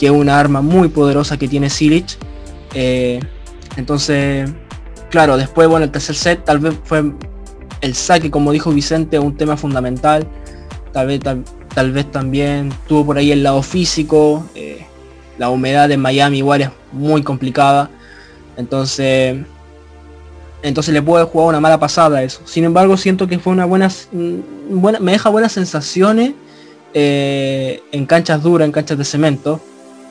que 0.00 0.06
es 0.06 0.12
una 0.12 0.36
arma 0.36 0.62
muy 0.62 0.88
poderosa 0.88 1.36
que 1.36 1.46
tiene 1.46 1.70
Silic. 1.70 2.18
Eh, 2.74 3.20
entonces, 3.76 4.50
claro, 5.10 5.36
después, 5.36 5.68
bueno, 5.68 5.84
el 5.84 5.92
tercer 5.92 6.16
set 6.16 6.44
tal 6.44 6.58
vez 6.58 6.74
fue 6.82 7.12
el 7.82 7.94
saque, 7.94 8.32
como 8.32 8.50
dijo 8.50 8.72
Vicente, 8.72 9.20
un 9.20 9.36
tema 9.36 9.56
fundamental. 9.56 10.26
Tal 10.92 11.06
vez, 11.06 11.20
tal, 11.20 11.44
tal 11.76 11.92
vez 11.92 12.10
también 12.10 12.72
tuvo 12.88 13.04
por 13.04 13.18
ahí 13.18 13.32
el 13.32 13.42
lado 13.42 13.62
físico, 13.62 14.48
eh, 14.54 14.86
la 15.36 15.50
humedad 15.50 15.90
en 15.90 16.00
Miami 16.00 16.38
igual 16.38 16.62
es 16.62 16.70
muy 16.90 17.22
complicada, 17.22 17.90
entonces 18.56 19.36
entonces 20.62 20.94
le 20.94 21.02
puede 21.02 21.26
jugar 21.26 21.48
una 21.50 21.60
mala 21.60 21.78
pasada 21.78 22.16
a 22.16 22.22
eso. 22.22 22.40
Sin 22.46 22.64
embargo, 22.64 22.96
siento 22.96 23.28
que 23.28 23.38
fue 23.38 23.52
una 23.52 23.66
buena, 23.66 23.88
mm, 23.88 24.80
buena 24.80 25.00
me 25.00 25.12
deja 25.12 25.28
buenas 25.28 25.52
sensaciones 25.52 26.32
eh, 26.94 27.82
en 27.92 28.06
canchas 28.06 28.42
duras, 28.42 28.64
en 28.64 28.72
canchas 28.72 28.96
de 28.96 29.04
cemento. 29.04 29.60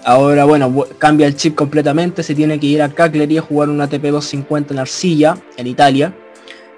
Ahora, 0.04 0.46
bueno, 0.46 0.86
cambia 1.00 1.26
el 1.26 1.36
chip 1.36 1.56
completamente, 1.56 2.22
se 2.22 2.36
tiene 2.36 2.60
que 2.60 2.68
ir 2.68 2.84
a 2.84 2.90
Cagliari 2.90 3.40
a 3.40 3.42
jugar 3.42 3.70
un 3.70 3.82
ATP 3.82 4.04
250 4.04 4.76
en 4.76 4.80
arcilla, 4.80 5.36
en 5.58 5.66
Italia. 5.66 6.14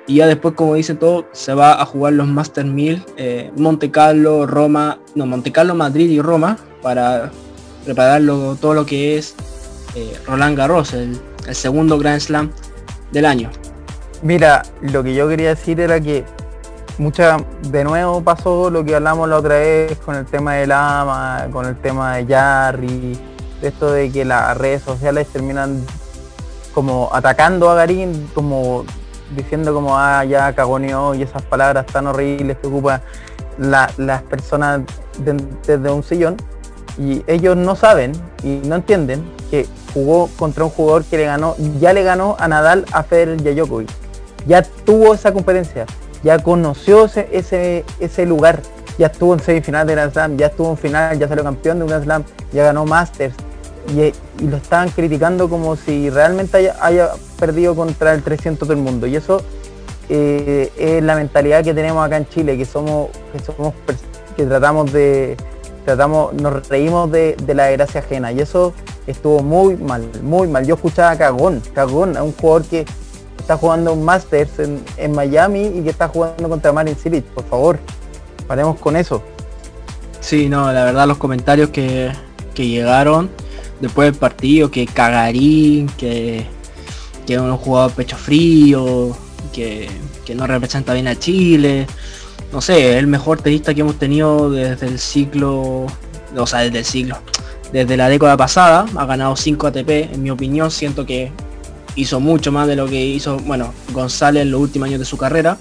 Y 0.08 0.16
ya 0.16 0.28
después, 0.28 0.56
como 0.56 0.76
dicen 0.76 0.98
todos, 0.98 1.26
se 1.34 1.54
va 1.54 1.82
a 1.82 1.86
jugar 1.86 2.14
los 2.14 2.28
Master 2.28 2.64
1000, 2.66 3.06
eh, 3.18 3.52
Monte 3.58 3.92
Carlo, 3.92 4.48
Roma, 4.48 5.00
no, 5.16 5.26
Monte 5.26 5.52
Carlo, 5.52 5.76
Madrid 5.76 6.10
y 6.10 6.22
Roma, 6.22 6.58
para 6.82 7.30
prepararlo 7.84 8.56
todo 8.56 8.74
lo 8.74 8.86
que 8.86 9.18
es 9.18 9.36
eh, 9.96 10.18
Roland 10.26 10.58
Garros, 10.58 10.94
el, 10.94 11.20
segundo 11.52 12.00
Grand 12.00 12.22
Slam 12.22 12.52
del 13.12 13.26
año. 13.26 13.50
Mira, 14.22 14.64
lo 14.82 15.04
que 15.04 15.14
yo 15.14 15.28
quería 15.28 15.50
decir 15.50 15.80
era 15.82 16.00
que 16.00 16.24
mucha, 16.98 17.38
de 17.70 17.84
nuevo 17.84 18.22
pasó 18.22 18.70
lo 18.70 18.86
que 18.86 18.96
hablamos 18.96 19.28
la 19.28 19.38
otra 19.38 19.56
vez 19.56 19.98
con 19.98 20.16
el 20.16 20.26
tema 20.26 20.56
del 20.56 20.72
AMA, 20.72 21.48
con 21.52 21.66
el 21.66 21.76
tema 21.82 22.16
de 22.16 22.26
Jarry, 22.26 23.18
de 23.62 23.68
esto 23.68 23.92
de 23.92 24.10
que 24.10 24.24
las 24.24 24.58
redes 24.58 24.84
sociales 24.84 25.28
terminan 25.28 25.86
como 26.74 27.10
atacando 27.12 27.70
a 27.70 27.76
Garín, 27.76 28.30
como 28.34 28.86
diciendo 29.36 29.74
como, 29.74 29.98
ah, 29.98 30.24
ya 30.26 30.54
cagoneó 30.54 31.14
y 31.16 31.24
esas 31.24 31.42
palabras 31.44 31.86
tan 31.86 32.08
horribles 32.08 32.58
que 32.58 32.68
ocupan 32.68 33.02
las 33.58 34.24
personas 34.24 34.82
desde 35.66 35.92
un 35.92 36.04
sillón. 36.04 36.38
Y 36.98 37.24
ellos 37.28 37.56
no 37.56 37.76
saben 37.76 38.14
y 38.44 38.62
no 38.66 38.76
entienden 38.76 39.24
que 39.52 39.68
jugó 39.94 40.30
contra 40.38 40.64
un 40.64 40.70
jugador 40.72 41.04
que 41.04 41.18
le 41.18 41.26
ganó, 41.26 41.56
ya 41.80 41.94
le 41.94 42.04
ganó 42.04 42.36
a 42.40 42.48
Nadal, 42.48 42.86
a 42.92 43.04
Federer 43.04 43.40
y 43.42 43.50
a 43.50 43.54
Djokovic. 43.54 43.90
Ya 44.48 44.64
tuvo 44.64 45.14
esa 45.14 45.32
competencia, 45.32 45.86
ya 46.24 46.40
conoció 46.40 47.06
ese, 47.06 47.28
ese, 47.32 47.86
ese 48.00 48.26
lugar. 48.26 48.62
ya 48.98 49.08
estuvo 49.08 49.34
en 49.34 49.40
semifinal 49.40 49.86
de 49.86 49.94
Grand 49.94 50.12
Slam, 50.12 50.38
ya 50.38 50.48
estuvo 50.48 50.72
en 50.72 50.78
final, 50.78 51.20
ya 51.20 51.28
salió 51.28 51.44
campeón 51.44 51.78
de 51.78 51.84
un 51.84 51.90
Grand 51.90 52.04
Slam, 52.04 52.24
ya 52.52 52.64
ganó 52.64 52.86
Masters. 52.86 53.36
Y, 53.96 54.14
lo 54.44 54.58
estaban 54.58 54.90
criticando 54.90 55.50
como 55.50 55.76
si 55.76 56.10
realmente 56.10 56.72
haya, 56.80 57.12
perdido 57.38 57.76
contra 57.76 58.14
el 58.14 58.24
300 58.24 58.68
del 58.68 58.78
mundo. 58.78 59.08
Y 59.08 59.16
eso 59.16 59.42
eh, 60.10 60.72
es 60.78 61.04
la 61.04 61.16
mentalidad 61.16 61.64
que 61.64 61.74
tenemos 61.74 62.06
acá 62.06 62.18
en 62.18 62.28
Chile, 62.28 62.58
que 62.58 62.66
somos, 62.66 63.10
que 63.32 63.40
somos 63.40 63.74
que 64.36 64.46
tratamos 64.46 64.92
de, 64.92 65.38
tratamos, 65.86 66.34
nos 66.34 66.68
reímos 66.68 67.12
de, 67.12 67.36
la 67.48 67.66
desgracia 67.66 68.02
ajena. 68.02 68.32
Y 68.32 68.42
eso 68.42 68.74
estuvo 69.08 69.42
muy 69.42 69.78
mal, 69.78 70.08
muy 70.22 70.48
mal. 70.48 70.66
Yo 70.66 70.76
escuchaba 70.76 71.12
a 71.12 71.18
Cagón, 71.18 71.62
Cagón, 71.74 72.18
a 72.18 72.24
un 72.24 72.34
jugador 72.34 72.64
que 72.64 72.86
está 73.38 73.58
jugando 73.58 73.94
un 73.94 74.04
Masters 74.04 74.52
en, 74.60 75.12
Miami 75.14 75.68
y 75.68 75.82
que 75.84 75.90
está 75.90 76.10
jugando 76.10 76.50
contra 76.50 76.74
Marin 76.74 76.96
Cilic, 76.96 77.24
por 77.24 77.46
favor 77.46 77.80
paremos 78.48 78.80
con 78.80 78.96
eso. 78.96 79.22
Sí, 80.20 80.50
no, 80.50 80.72
la 80.74 80.84
verdad 80.84 81.08
los 81.08 81.18
comentarios 81.18 81.70
que, 81.70 82.12
llegaron 82.56 83.30
después 83.80 84.12
del 84.12 84.20
partido, 84.20 84.72
que 84.72 84.88
Cagarín, 84.88 85.88
que, 85.98 86.46
que 87.28 87.34
es 87.34 87.40
un 87.40 87.58
jugador 87.58 87.92
pecho 87.92 88.16
frío, 88.16 89.16
que, 89.54 89.90
no 90.34 90.48
representa 90.48 90.94
bien 90.94 91.08
a 91.08 91.20
Chile. 91.20 91.86
No 92.52 92.62
sé, 92.62 92.98
el 92.98 93.08
mejor 93.08 93.42
tenista 93.42 93.74
que 93.74 93.82
hemos 93.82 94.00
tenido 94.00 94.50
desde 94.50 94.88
el 94.88 94.98
ciclo, 94.98 95.86
o 96.36 96.48
sea, 96.48 96.60
desde 96.62 96.80
el 96.80 96.86
siglo, 96.86 97.18
desde 97.74 97.98
la 97.98 98.08
década 98.08 98.38
pasada. 98.38 98.86
Ha 98.96 99.06
ganado 99.06 99.36
5 99.36 99.68
ATP, 99.68 99.90
en 100.14 100.24
mi 100.24 100.30
opinión, 100.30 100.72
siento 100.72 101.06
que 101.06 101.32
hizo 101.96 102.20
mucho 102.20 102.52
más 102.52 102.68
de 102.68 102.78
lo 102.78 102.88
que 102.88 103.04
hizo, 103.04 103.38
bueno, 103.40 103.74
González 103.92 104.44
en 104.44 104.52
los 104.52 104.62
últimos 104.62 104.88
años 104.88 105.00
de 105.00 105.06
su 105.06 105.18
carrera. 105.18 105.58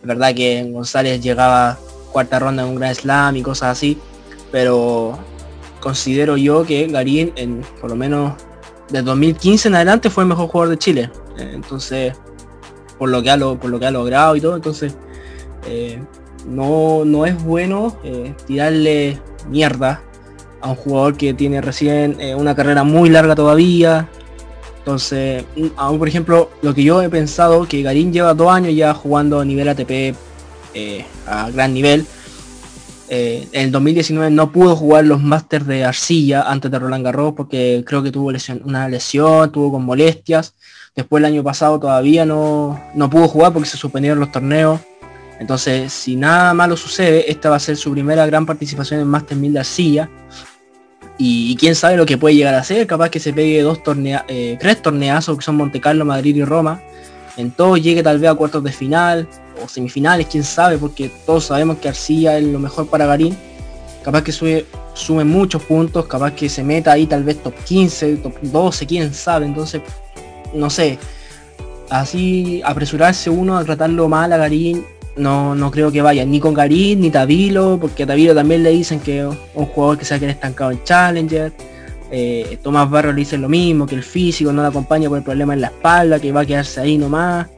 Es 0.00 0.06
verdad 0.06 0.34
que 0.34 0.68
González 0.70 1.20
llegaba 1.20 1.78
cuarta 2.12 2.38
ronda 2.38 2.62
en 2.62 2.68
un 2.68 2.76
Grand 2.76 2.94
Slam 2.94 3.36
y 3.36 3.42
cosas 3.42 3.76
así, 3.76 3.98
pero 4.52 5.18
considero 5.80 6.36
yo 6.36 6.64
que 6.64 6.86
Garín, 6.86 7.32
en, 7.36 7.62
por 7.80 7.90
lo 7.90 7.96
menos 7.96 8.34
de 8.92 9.02
2015 9.02 9.68
en 9.68 9.74
adelante, 9.74 10.10
fue 10.10 10.24
el 10.24 10.28
mejor 10.28 10.48
jugador 10.48 10.70
de 10.70 10.78
Chile. 10.78 11.10
Eh, 11.38 11.50
entonces, 11.54 12.14
por 12.98 13.08
lo 13.08 13.22
que 13.22 13.30
ha, 13.30 13.38
por 13.38 13.70
lo 13.70 13.80
que 13.80 13.86
ha 13.86 13.90
logrado 13.90 14.36
y 14.36 14.40
todo, 14.40 14.54
entonces 14.54 14.94
eh, 15.66 16.00
no, 16.46 17.04
no 17.04 17.26
es 17.26 17.42
bueno 17.42 17.96
eh, 18.04 18.34
tirarle 18.46 19.18
mierda 19.48 20.02
a 20.60 20.70
un 20.70 20.76
jugador 20.76 21.16
que 21.16 21.34
tiene 21.34 21.60
recién 21.60 22.18
una 22.36 22.54
carrera 22.54 22.84
muy 22.84 23.10
larga 23.10 23.34
todavía. 23.34 24.08
Entonces, 24.78 25.44
aún 25.76 25.98
por 25.98 26.06
ejemplo, 26.06 26.50
lo 26.60 26.72
que 26.72 26.84
yo 26.84 27.02
he 27.02 27.08
pensado, 27.08 27.66
que 27.66 27.82
Garín 27.82 28.12
lleva 28.12 28.34
dos 28.34 28.52
años 28.52 28.72
ya 28.74 28.94
jugando 28.94 29.40
a 29.40 29.44
nivel 29.44 29.68
ATP 29.68 30.14
a 31.26 31.50
gran 31.50 31.74
nivel. 31.74 32.06
Eh, 33.14 33.46
en 33.52 33.64
el 33.64 33.72
2019 33.72 34.30
no 34.30 34.52
pudo 34.52 34.74
jugar 34.74 35.04
los 35.04 35.20
Masters 35.20 35.66
de 35.66 35.84
Arcilla 35.84 36.44
antes 36.50 36.70
de 36.70 36.78
Roland 36.78 37.04
Garros 37.04 37.34
porque 37.34 37.84
creo 37.86 38.02
que 38.02 38.10
tuvo 38.10 38.32
lesión, 38.32 38.62
una 38.64 38.88
lesión, 38.88 39.52
tuvo 39.52 39.72
con 39.72 39.84
molestias. 39.84 40.54
Después 40.96 41.20
el 41.20 41.26
año 41.26 41.42
pasado 41.42 41.78
todavía 41.78 42.24
no, 42.24 42.82
no 42.94 43.10
pudo 43.10 43.28
jugar 43.28 43.52
porque 43.52 43.68
se 43.68 43.76
suspendieron 43.76 44.18
los 44.18 44.32
torneos. 44.32 44.80
Entonces, 45.38 45.92
si 45.92 46.16
nada 46.16 46.54
malo 46.54 46.74
sucede, 46.74 47.30
esta 47.30 47.50
va 47.50 47.56
a 47.56 47.60
ser 47.60 47.76
su 47.76 47.92
primera 47.92 48.24
gran 48.24 48.46
participación 48.46 49.00
en 49.00 49.08
Master 49.08 49.36
1000 49.36 49.52
de 49.52 49.58
Arcilla. 49.58 50.08
Y, 51.18 51.54
quién 51.56 51.74
sabe 51.74 51.98
lo 51.98 52.06
que 52.06 52.16
puede 52.16 52.34
llegar 52.34 52.54
a 52.54 52.64
ser, 52.64 52.86
capaz 52.86 53.10
que 53.10 53.20
se 53.20 53.34
pegue 53.34 53.60
dos 53.60 53.82
tornea 53.82 54.24
eh, 54.26 54.56
tres 54.58 54.80
torneazos 54.80 55.36
que 55.36 55.44
son 55.44 55.56
Monte 55.56 55.82
Carlo, 55.82 56.06
Madrid 56.06 56.34
y 56.34 56.44
Roma. 56.44 56.80
En 57.36 57.50
todo 57.50 57.76
llegue 57.76 58.02
tal 58.02 58.18
vez 58.18 58.30
a 58.30 58.34
cuartos 58.34 58.64
de 58.64 58.72
final, 58.72 59.28
o 59.64 59.68
semifinales, 59.68 60.26
quién 60.26 60.44
sabe, 60.44 60.78
porque 60.78 61.10
todos 61.26 61.44
sabemos 61.44 61.78
que 61.78 61.88
Arcilla 61.88 62.38
es 62.38 62.44
lo 62.44 62.58
mejor 62.58 62.86
para 62.88 63.06
Garín. 63.06 63.36
Capaz 64.04 64.22
que 64.22 64.32
sube, 64.32 64.66
sube 64.94 65.24
muchos 65.24 65.62
puntos, 65.62 66.06
capaz 66.06 66.32
que 66.32 66.48
se 66.48 66.64
meta 66.64 66.92
ahí 66.92 67.06
tal 67.06 67.22
vez 67.22 67.42
top 67.42 67.54
15, 67.64 68.16
top 68.16 68.34
12, 68.42 68.86
quién 68.86 69.14
sabe. 69.14 69.46
Entonces, 69.46 69.82
no 70.54 70.70
sé. 70.70 70.98
Así 71.88 72.62
apresurarse 72.64 73.28
uno 73.30 73.56
a 73.56 73.64
tratarlo 73.64 74.08
mal 74.08 74.32
a 74.32 74.38
Garín, 74.38 74.84
no, 75.16 75.54
no 75.54 75.70
creo 75.70 75.92
que 75.92 76.00
vaya 76.00 76.24
ni 76.24 76.40
con 76.40 76.54
Garín 76.54 77.00
ni 77.00 77.10
Tabilo, 77.10 77.78
porque 77.80 78.04
a 78.04 78.06
Tabilo 78.06 78.34
también 78.34 78.62
le 78.62 78.70
dicen 78.70 78.98
que 78.98 79.24
un 79.24 79.66
jugador 79.66 79.98
que 79.98 80.04
se 80.04 80.14
ha 80.14 80.18
quedado 80.18 80.32
estancado 80.32 80.70
en 80.70 80.82
Challenger. 80.84 81.52
Eh, 82.10 82.58
Tomás 82.62 82.90
Barro 82.90 83.12
le 83.12 83.20
dice 83.20 83.38
lo 83.38 83.48
mismo, 83.48 83.86
que 83.86 83.94
el 83.94 84.02
físico 84.02 84.52
no 84.52 84.62
le 84.62 84.68
acompaña 84.68 85.08
por 85.08 85.18
el 85.18 85.24
problema 85.24 85.54
en 85.54 85.62
la 85.62 85.68
espalda, 85.68 86.18
que 86.18 86.32
va 86.32 86.42
a 86.42 86.46
quedarse 86.46 86.80
ahí 86.80 86.98
nomás. 86.98 87.48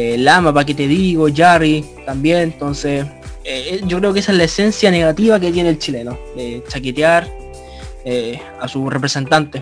Eh, 0.00 0.16
Lama, 0.16 0.54
para 0.54 0.64
que 0.64 0.74
te 0.74 0.86
digo, 0.86 1.26
Jarry 1.34 1.84
también, 2.06 2.38
entonces 2.38 3.04
eh, 3.42 3.80
yo 3.84 3.98
creo 3.98 4.12
que 4.12 4.20
esa 4.20 4.30
es 4.30 4.38
la 4.38 4.44
esencia 4.44 4.92
negativa 4.92 5.40
que 5.40 5.50
tiene 5.50 5.70
el 5.70 5.78
chileno, 5.80 6.16
chaquetear 6.68 7.28
eh, 8.04 8.40
a 8.60 8.68
su 8.68 8.88
representante. 8.88 9.60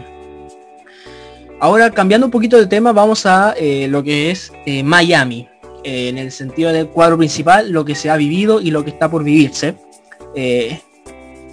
Ahora 1.58 1.90
cambiando 1.90 2.26
un 2.26 2.30
poquito 2.30 2.58
de 2.58 2.66
tema, 2.66 2.92
vamos 2.92 3.24
a 3.24 3.54
lo 3.88 4.02
que 4.02 4.30
es 4.30 4.52
Miami, 4.84 5.48
en 5.84 6.18
el 6.18 6.30
sentido 6.30 6.70
del 6.70 6.88
cuadro 6.88 7.16
principal, 7.16 7.70
lo 7.70 7.86
que 7.86 7.94
se 7.94 8.10
ha 8.10 8.16
vivido 8.18 8.60
y 8.60 8.70
lo 8.70 8.84
que 8.84 8.90
está 8.90 9.10
por 9.10 9.24
vivirse. 9.24 9.74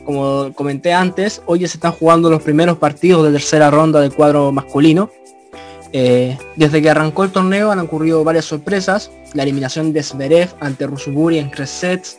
como 0.03 0.51
comenté 0.53 0.91
antes, 0.91 1.41
hoy 1.45 1.59
se 1.59 1.77
están 1.77 1.93
jugando 1.93 2.29
los 2.29 2.43
primeros 2.43 2.77
partidos 2.79 3.23
de 3.23 3.31
tercera 3.31 3.71
ronda 3.71 4.01
del 4.01 4.13
cuadro 4.13 4.51
masculino. 4.51 5.09
Eh, 5.95 6.37
desde 6.55 6.81
que 6.81 6.89
arrancó 6.89 7.23
el 7.23 7.31
torneo 7.31 7.71
han 7.71 7.79
ocurrido 7.79 8.23
varias 8.23 8.45
sorpresas, 8.45 9.11
la 9.33 9.43
eliminación 9.43 9.93
de 9.93 10.01
Zverev 10.01 10.49
ante 10.59 10.87
Rusuburi 10.87 11.37
en 11.37 11.51
tres 11.51 12.17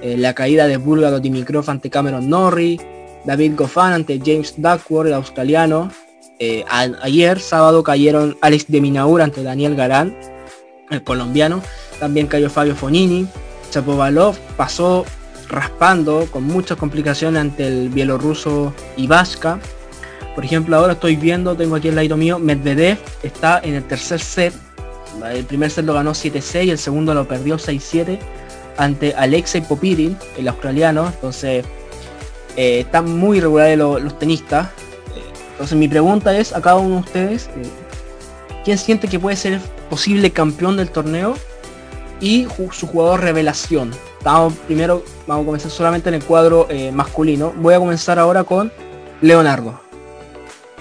eh, 0.00 0.16
la 0.16 0.34
caída 0.34 0.68
de 0.68 0.76
Búlgaro 0.76 1.18
Dimitrov 1.18 1.68
ante 1.68 1.90
Cameron 1.90 2.30
Norrie, 2.30 2.78
David 3.24 3.56
Goffin 3.56 3.92
ante 3.92 4.20
James 4.24 4.54
Duckworth, 4.56 5.08
el 5.08 5.14
australiano. 5.14 5.90
Eh, 6.38 6.64
ayer, 6.68 7.40
sábado, 7.40 7.82
cayeron 7.82 8.36
Alex 8.40 8.66
de 8.68 8.80
Minaur 8.80 9.20
ante 9.20 9.42
Daniel 9.42 9.74
Garán, 9.74 10.16
el 10.90 11.02
colombiano. 11.02 11.60
También 11.98 12.28
cayó 12.28 12.48
Fabio 12.48 12.76
Fonini. 12.76 13.26
Chapovalov 13.70 14.38
pasó 14.56 15.04
raspando 15.48 16.26
con 16.30 16.44
muchas 16.44 16.78
complicaciones 16.78 17.40
ante 17.40 17.66
el 17.66 17.88
bielorruso 17.88 18.72
Ivaska. 18.96 19.58
Por 20.38 20.44
ejemplo, 20.44 20.76
ahora 20.76 20.92
estoy 20.92 21.16
viendo, 21.16 21.56
tengo 21.56 21.74
aquí 21.74 21.88
el 21.88 21.96
lado 21.96 22.16
mío, 22.16 22.38
Medvedev 22.38 22.96
está 23.24 23.58
en 23.58 23.74
el 23.74 23.82
tercer 23.82 24.20
set. 24.20 24.54
El 25.32 25.44
primer 25.44 25.68
set 25.68 25.84
lo 25.84 25.94
ganó 25.94 26.12
7-6, 26.12 26.70
el 26.70 26.78
segundo 26.78 27.12
lo 27.12 27.26
perdió 27.26 27.56
6-7 27.56 28.20
ante 28.76 29.14
Alexei 29.14 29.62
Popirin, 29.62 30.16
el 30.36 30.46
australiano. 30.46 31.08
Entonces, 31.08 31.64
eh, 32.56 32.78
están 32.78 33.18
muy 33.18 33.40
regulares 33.40 33.76
los, 33.76 34.16
tenistas. 34.20 34.68
Eh, 34.68 35.24
entonces, 35.50 35.76
mi 35.76 35.88
pregunta 35.88 36.38
es 36.38 36.54
a 36.54 36.62
cada 36.62 36.76
uno 36.76 36.94
de 36.94 37.00
ustedes, 37.00 37.46
eh, 37.56 38.62
¿quién 38.64 38.78
siente 38.78 39.08
que 39.08 39.18
puede 39.18 39.34
ser 39.34 39.58
posible 39.90 40.30
campeón 40.30 40.76
del 40.76 40.88
torneo 40.90 41.34
y 42.20 42.46
su 42.70 42.86
jugador 42.86 43.22
revelación? 43.22 43.90
Primero, 44.68 45.02
vamos 45.26 45.42
a 45.42 45.46
comenzar 45.46 45.72
solamente 45.72 46.10
en 46.10 46.14
el 46.14 46.22
cuadro 46.22 46.68
masculino. 46.92 47.52
Voy 47.56 47.74
a 47.74 47.80
comenzar 47.80 48.20
ahora 48.20 48.44
con 48.44 48.70
Leonardo. 49.20 49.87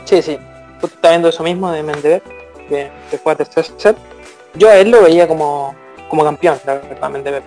Sí, 0.08 0.22
sí. 0.22 0.40
Justo 0.80 0.96
está 0.96 1.10
viendo 1.10 1.28
eso 1.28 1.44
mismo 1.44 1.70
de 1.70 1.84
Mendever, 1.84 2.24
que, 2.70 2.90
fue 3.22 3.34
a 3.34 3.36
tercer 3.36 3.66
set. 3.76 3.98
Yo 4.56 4.70
a 4.70 4.78
él 4.78 4.90
lo 4.90 5.04
veía 5.04 5.28
como, 5.28 5.76
como 6.08 6.24
campeón, 6.24 6.58
la 6.66 6.76
verdad, 6.76 7.10
Mendever. 7.10 7.44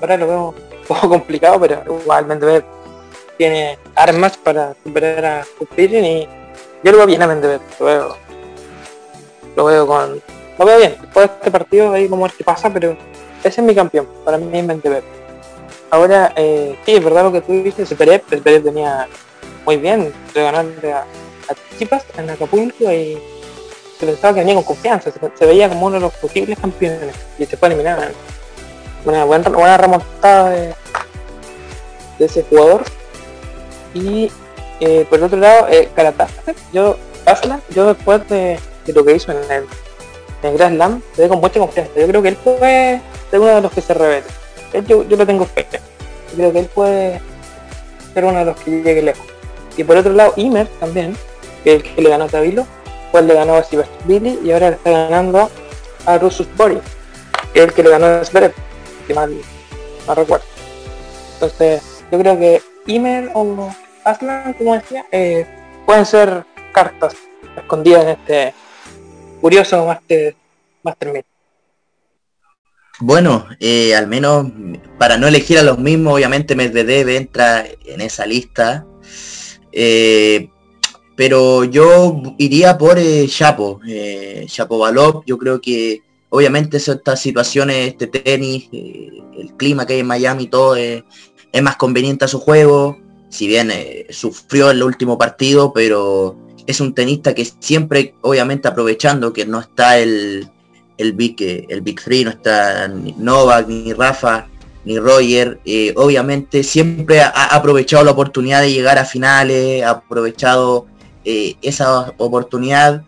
Ahora 0.00 0.16
lo 0.16 0.26
veo 0.26 0.48
un 0.48 0.86
poco 0.88 1.08
complicado, 1.08 1.60
pero 1.60 2.00
igual 2.00 2.26
Mendever 2.26 2.64
tiene 3.38 3.78
armas 3.94 4.36
para 4.36 4.74
superar 4.82 5.24
a 5.24 5.46
Kupirin 5.56 6.04
y 6.04 6.28
yo 6.82 6.90
lo 6.90 6.98
veo 6.98 7.06
bien 7.06 7.22
a 7.22 7.28
Mendever. 7.28 7.60
Lo 7.78 7.86
veo, 7.86 8.16
lo 9.54 9.64
veo 9.66 9.86
con. 9.86 10.20
Lo 10.58 10.64
veo 10.64 10.78
bien. 10.78 10.96
Después 11.00 11.28
de 11.28 11.34
este 11.36 11.50
partido 11.52 11.92
ahí 11.92 12.08
como 12.08 12.26
es 12.26 12.32
que 12.32 12.42
pasa, 12.42 12.72
pero 12.72 12.96
ese 13.44 13.60
es 13.60 13.66
mi 13.66 13.74
campeón. 13.74 14.08
Para 14.24 14.36
mí 14.36 14.58
es 14.58 14.64
Mendever. 14.64 15.04
Ahora, 15.90 16.32
eh, 16.34 16.76
sí, 16.84 16.96
es 16.96 17.04
verdad 17.04 17.22
lo 17.22 17.32
que 17.32 17.40
tú 17.40 17.52
el 17.52 17.96
Pérez, 17.96 18.22
el 18.32 18.42
Pérez 18.42 18.64
venía 18.64 19.06
muy 19.64 19.76
bien 19.76 20.12
de 20.34 20.42
ganarle 20.42 20.92
a, 21.50 21.78
Chipas 21.78 22.04
en 22.16 22.30
Acapulco 22.30 22.92
y 22.92 23.18
se 23.98 24.06
pensaba 24.06 24.34
que 24.34 24.40
venía 24.40 24.54
con 24.54 24.64
confianza, 24.64 25.10
se, 25.10 25.46
veía 25.46 25.68
como 25.68 25.86
uno 25.86 25.96
de 25.96 26.00
los 26.00 26.14
posibles 26.14 26.58
campeones 26.58 27.14
y 27.38 27.44
se 27.44 27.56
fue 27.56 27.68
eliminar. 27.68 28.12
Una 29.04 29.24
buena, 29.24 29.76
remontada 29.76 30.50
de, 30.50 30.74
ese 32.18 32.42
jugador. 32.44 32.84
Y 33.94 34.30
eh, 34.80 35.06
por 35.08 35.18
el 35.18 35.24
otro 35.24 35.38
lado, 35.38 35.68
eh, 35.68 35.88
yo, 36.72 36.96
yo 37.74 37.94
después 37.94 38.28
de, 38.28 38.58
lo 38.86 39.04
que 39.04 39.16
hizo 39.16 39.32
en 39.32 39.50
el, 39.50 39.64
en 40.42 40.56
Grand 40.56 40.76
Slam, 40.76 41.02
se 41.14 41.22
ve 41.22 41.28
con 41.28 41.40
mucha 41.40 41.60
confianza. 41.60 41.92
Yo 41.96 42.06
creo 42.06 42.22
que 42.22 42.28
él 42.28 42.36
puede 42.36 43.00
ser 43.30 43.40
uno 43.40 43.54
de 43.54 43.60
los 43.60 43.72
que 43.72 43.80
se 43.80 43.94
revele. 43.94 44.26
Yo, 44.86 45.06
yo 45.08 45.16
lo 45.16 45.26
tengo 45.26 45.44
fe. 45.46 45.66
Yo 46.30 46.36
creo 46.36 46.52
que 46.52 46.58
él 46.60 46.66
puede 46.66 47.20
ser 48.14 48.24
uno 48.24 48.38
de 48.38 48.44
los 48.44 48.56
que 48.60 48.70
llegue 48.82 49.02
lejos. 49.02 49.26
Y 49.76 49.84
por 49.84 49.96
otro 49.96 50.12
lado, 50.12 50.32
Imer 50.36 50.66
también, 50.78 51.16
que 51.64 51.74
el 51.74 51.82
que 51.82 52.02
le 52.02 52.10
ganó 52.10 52.24
a 52.24 52.28
Tabilo, 52.28 52.66
pues 53.12 53.24
le 53.24 53.34
ganó 53.34 53.54
a 53.56 53.64
Billy 54.04 54.38
y 54.44 54.50
ahora 54.52 54.70
le 54.70 54.76
está 54.76 54.90
ganando 54.90 55.50
a 56.06 56.18
Rusus 56.18 56.46
Bori, 56.56 56.78
que 57.52 57.60
es 57.60 57.66
el 57.66 57.72
que 57.72 57.82
le 57.82 57.90
ganó 57.90 58.06
a 58.06 58.24
Zverev, 58.24 58.52
que 59.06 59.14
mal, 59.14 59.34
recuerdo. 60.14 60.44
Entonces, 61.34 61.82
yo 62.10 62.18
creo 62.18 62.38
que 62.38 62.62
Imer 62.86 63.30
o 63.34 63.74
Aslan, 64.04 64.54
como 64.54 64.74
decía, 64.74 65.06
eh, 65.12 65.46
pueden 65.86 66.06
ser 66.06 66.44
cartas 66.72 67.14
escondidas 67.56 68.04
en 68.04 68.08
este 68.10 68.54
curioso 69.40 69.86
Master, 69.86 70.34
master 70.82 71.24
Bueno, 73.00 73.46
eh, 73.58 73.94
al 73.94 74.06
menos 74.06 74.46
para 74.98 75.16
no 75.18 75.26
elegir 75.26 75.58
a 75.58 75.62
los 75.62 75.78
mismos, 75.78 76.14
obviamente 76.14 76.54
Medvedev 76.54 77.08
entra 77.08 77.64
en 77.84 78.00
esa 78.00 78.26
lista. 78.26 78.86
Eh, 79.72 80.50
pero 81.20 81.64
yo 81.64 82.22
iría 82.38 82.78
por 82.78 82.98
eh, 82.98 83.26
Chapo, 83.28 83.78
eh, 83.86 84.46
Chapo 84.48 84.78
Balop, 84.78 85.22
yo 85.26 85.36
creo 85.36 85.60
que 85.60 86.00
obviamente 86.30 86.78
estas 86.78 87.20
situaciones, 87.20 87.88
este 87.88 88.06
tenis, 88.06 88.70
el 88.72 89.52
clima 89.58 89.84
que 89.84 89.92
hay 89.92 90.00
en 90.00 90.06
Miami, 90.06 90.46
todo 90.46 90.76
es 90.76 91.04
más 91.60 91.76
conveniente 91.76 92.24
a 92.24 92.28
su 92.28 92.40
juego, 92.40 92.96
si 93.28 93.46
bien 93.46 93.70
sufrió 94.08 94.70
el 94.70 94.82
último 94.82 95.18
partido, 95.18 95.74
pero 95.74 96.38
es 96.66 96.80
un 96.80 96.94
tenista 96.94 97.34
que 97.34 97.44
siempre, 97.44 98.14
obviamente 98.22 98.68
aprovechando 98.68 99.34
que 99.34 99.44
no 99.44 99.60
está 99.60 99.98
el, 99.98 100.48
el 100.96 101.12
Big 101.12 101.36
el 101.68 101.82
Big 101.82 102.00
Three, 102.02 102.24
no 102.24 102.30
está 102.30 102.88
Novak, 102.88 103.68
ni 103.68 103.92
Rafa, 103.92 104.48
ni 104.86 104.98
Roger, 104.98 105.60
eh, 105.66 105.92
obviamente 105.96 106.62
siempre 106.62 107.20
ha, 107.20 107.28
aprovechado 107.28 108.04
la 108.04 108.12
oportunidad 108.12 108.62
de 108.62 108.72
llegar 108.72 108.96
a 108.96 109.04
finales, 109.04 109.82
ha 109.82 109.90
aprovechado 109.90 110.86
eh, 111.30 111.56
esa 111.62 112.12
oportunidad 112.18 113.02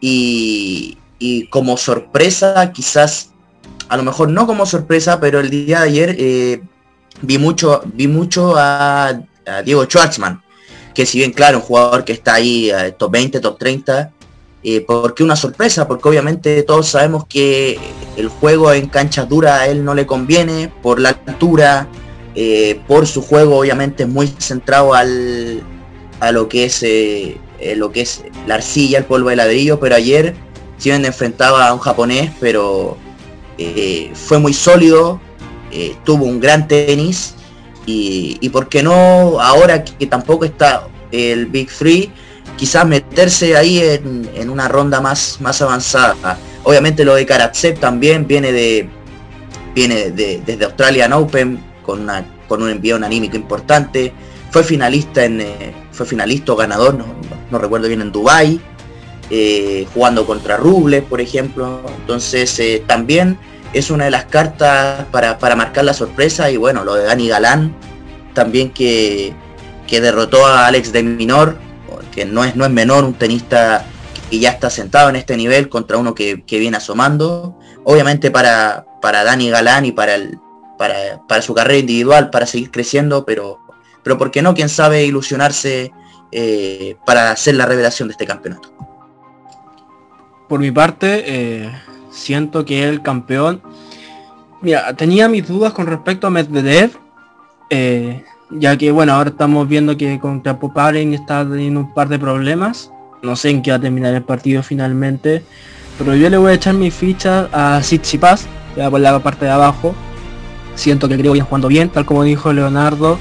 y, 0.00 0.98
como 1.50 1.76
sorpresa, 1.76 2.72
quizás, 2.72 3.30
a 3.88 3.96
lo 3.96 4.02
mejor 4.02 4.28
no 4.30 4.46
como 4.46 4.66
sorpresa, 4.66 5.20
pero 5.20 5.40
el 5.40 5.50
día 5.50 5.80
de 5.80 5.84
ayer 5.84 6.16
eh, 6.18 6.62
vi 7.20 7.38
mucho, 7.38 7.82
vi 7.84 8.08
mucho 8.08 8.54
a, 8.56 9.20
Diego 9.64 9.84
Schwartzman, 9.84 10.42
que 10.94 11.04
si 11.04 11.18
bien 11.18 11.32
claro, 11.32 11.58
un 11.58 11.64
jugador 11.64 12.04
que 12.04 12.12
está 12.12 12.34
ahí, 12.34 12.70
top 12.96 13.10
20, 13.10 13.40
top 13.40 13.58
30, 13.58 14.12
eh, 14.64 14.80
¿Por 14.80 15.14
qué 15.14 15.24
una 15.24 15.34
sorpresa? 15.34 15.88
Porque 15.88 16.08
obviamente 16.08 16.62
todos 16.62 16.88
sabemos 16.88 17.26
que 17.26 17.78
el 18.16 18.28
juego 18.28 18.72
en 18.72 18.88
cancha 18.88 19.24
dura 19.24 19.56
a 19.56 19.66
él 19.66 19.84
no 19.84 19.94
le 19.94 20.06
conviene 20.06 20.72
por 20.82 21.00
la 21.00 21.08
altura, 21.26 21.88
eh, 22.36 22.80
por 22.86 23.08
su 23.08 23.22
juego 23.22 23.58
obviamente 23.58 24.06
muy 24.06 24.28
centrado 24.38 24.94
al, 24.94 25.62
a 26.22 26.32
lo 26.32 26.48
que 26.48 26.64
es 26.64 26.82
eh, 26.82 27.36
lo 27.76 27.92
que 27.92 28.00
es 28.02 28.24
la 28.46 28.54
arcilla, 28.54 28.98
el 28.98 29.04
polvo 29.04 29.28
de 29.30 29.36
ladrillo, 29.36 29.78
pero 29.78 29.94
ayer 29.94 30.34
si 30.78 30.90
bien 30.90 31.04
enfrentaba 31.04 31.68
a 31.68 31.74
un 31.74 31.78
japonés, 31.78 32.30
pero 32.40 32.96
fue 34.14 34.40
muy 34.40 34.52
sólido, 34.52 35.20
tuvo 36.04 36.24
un 36.24 36.40
gran 36.40 36.66
tenis 36.66 37.34
y, 37.86 38.36
y 38.40 38.48
por 38.48 38.68
qué 38.68 38.82
no 38.82 39.40
ahora 39.40 39.84
que 39.84 40.06
tampoco 40.08 40.44
está 40.44 40.88
el 41.12 41.46
Big 41.46 41.70
Free 41.70 42.10
quizás 42.56 42.86
meterse 42.86 43.56
ahí 43.56 43.80
en, 43.80 44.50
una 44.50 44.68
ronda 44.68 45.00
más, 45.00 45.40
más 45.40 45.60
avanzada. 45.62 46.38
Obviamente 46.64 47.04
lo 47.04 47.14
de 47.14 47.26
Karatsev 47.26 47.78
también 47.78 48.26
viene 48.26 48.52
de 48.52 48.88
viene 49.74 50.10
de, 50.10 50.42
desde 50.44 50.64
Australian 50.66 51.12
Open 51.12 51.58
con, 51.82 52.02
una, 52.02 52.24
con 52.46 52.62
un 52.62 52.70
envío 52.70 52.96
anímico 52.96 53.36
importante. 53.36 54.12
Fue 54.52 54.62
finalista 54.62 55.24
en 55.24 55.40
eh, 55.40 55.74
fue 55.90 56.06
finalista 56.06 56.52
o 56.52 56.56
ganador, 56.56 56.94
no, 57.50 57.58
recuerdo 57.58 57.88
bien, 57.88 58.00
en 58.00 58.12
Dubai 58.12 58.60
eh, 59.30 59.86
jugando 59.92 60.24
contra 60.24 60.56
Rubles, 60.56 61.02
por 61.02 61.20
ejemplo. 61.20 61.80
Entonces 61.98 62.56
eh, 62.60 62.84
también 62.86 63.38
es 63.72 63.90
una 63.90 64.04
de 64.04 64.12
las 64.12 64.26
cartas 64.26 65.06
para, 65.10 65.38
para, 65.38 65.56
marcar 65.56 65.84
la 65.84 65.94
sorpresa. 65.94 66.50
Y 66.50 66.56
bueno, 66.56 66.84
lo 66.84 66.94
de 66.94 67.04
Dani 67.04 67.28
Galán, 67.28 67.74
también 68.34 68.70
que, 68.70 69.34
que 69.86 70.00
derrotó 70.00 70.46
a 70.46 70.66
Alex 70.66 70.92
de 70.92 71.02
Minor 71.02 71.56
que 72.12 72.24
no 72.24 72.44
es, 72.44 72.54
no 72.54 72.64
es 72.64 72.70
menor 72.70 73.04
un 73.04 73.14
tenista 73.14 73.84
que 74.30 74.38
ya 74.38 74.50
está 74.50 74.70
sentado 74.70 75.08
en 75.10 75.16
este 75.16 75.36
nivel 75.36 75.68
contra 75.68 75.96
uno 75.96 76.14
que, 76.14 76.44
viene 76.48 76.76
asomando. 76.76 77.58
Obviamente 77.84 78.30
para, 78.30 78.86
para 79.00 79.24
Dani 79.24 79.50
Galán 79.50 79.86
y 79.86 79.92
para, 79.92 80.14
el, 80.14 80.38
para, 80.78 81.42
su 81.42 81.54
carrera 81.54 81.78
individual, 81.78 82.30
para 82.30 82.46
seguir 82.46 82.70
creciendo, 82.70 83.24
pero, 83.24 83.58
pero 84.02 84.18
¿por 84.18 84.30
qué 84.30 84.42
no? 84.42 84.54
Quién 84.54 84.68
sabe 84.68 85.04
ilusionarse 85.04 85.92
eh, 86.30 86.96
para 87.04 87.30
hacer 87.30 87.54
la 87.54 87.66
revelación 87.66 88.08
de 88.08 88.12
este 88.12 88.26
campeonato. 88.26 88.72
Por 90.48 90.60
mi 90.60 90.70
parte, 90.70 91.24
eh, 91.26 91.70
siento 92.10 92.64
que 92.64 92.88
el 92.88 93.02
campeón... 93.02 93.62
Mira, 94.60 94.94
tenía 94.94 95.28
mis 95.28 95.46
dudas 95.46 95.72
con 95.72 95.86
respecto 95.86 96.26
a 96.26 96.30
Medvedev. 96.30 96.92
Eh, 97.70 98.22
ya 98.50 98.76
que 98.76 98.92
bueno, 98.92 99.14
ahora 99.14 99.30
estamos 99.30 99.66
viendo 99.66 99.96
que 99.96 100.18
contra 100.20 100.58
Poparen 100.58 101.14
está 101.14 101.48
teniendo 101.48 101.80
un 101.80 101.94
par 101.94 102.08
de 102.08 102.18
problemas. 102.18 102.90
No 103.22 103.34
sé 103.36 103.50
en 103.50 103.62
qué 103.62 103.70
va 103.70 103.78
a 103.78 103.80
terminar 103.80 104.14
el 104.14 104.22
partido 104.22 104.62
finalmente. 104.62 105.42
Pero 105.98 106.14
yo 106.14 106.28
le 106.30 106.36
voy 106.36 106.52
a 106.52 106.54
echar 106.54 106.74
mi 106.74 106.90
ficha 106.90 107.48
a 107.52 107.80
Tsitsipas, 107.80 108.46
ya 108.76 108.90
por 108.90 109.00
la 109.00 109.18
parte 109.18 109.44
de 109.44 109.50
abajo. 109.50 109.94
Siento 110.74 111.08
que 111.08 111.18
creo 111.18 111.32
que 111.34 111.40
jugando 111.40 111.68
bien, 111.68 111.88
tal 111.88 112.06
como 112.06 112.24
dijo 112.24 112.52
Leonardo. 112.52 113.18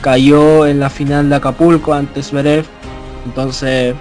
Cayó 0.00 0.66
en 0.66 0.80
la 0.80 0.90
final 0.90 1.28
de 1.28 1.36
Acapulco 1.36 1.92
antes 1.92 2.32
Berev. 2.32 2.64
Entonces 3.26 3.94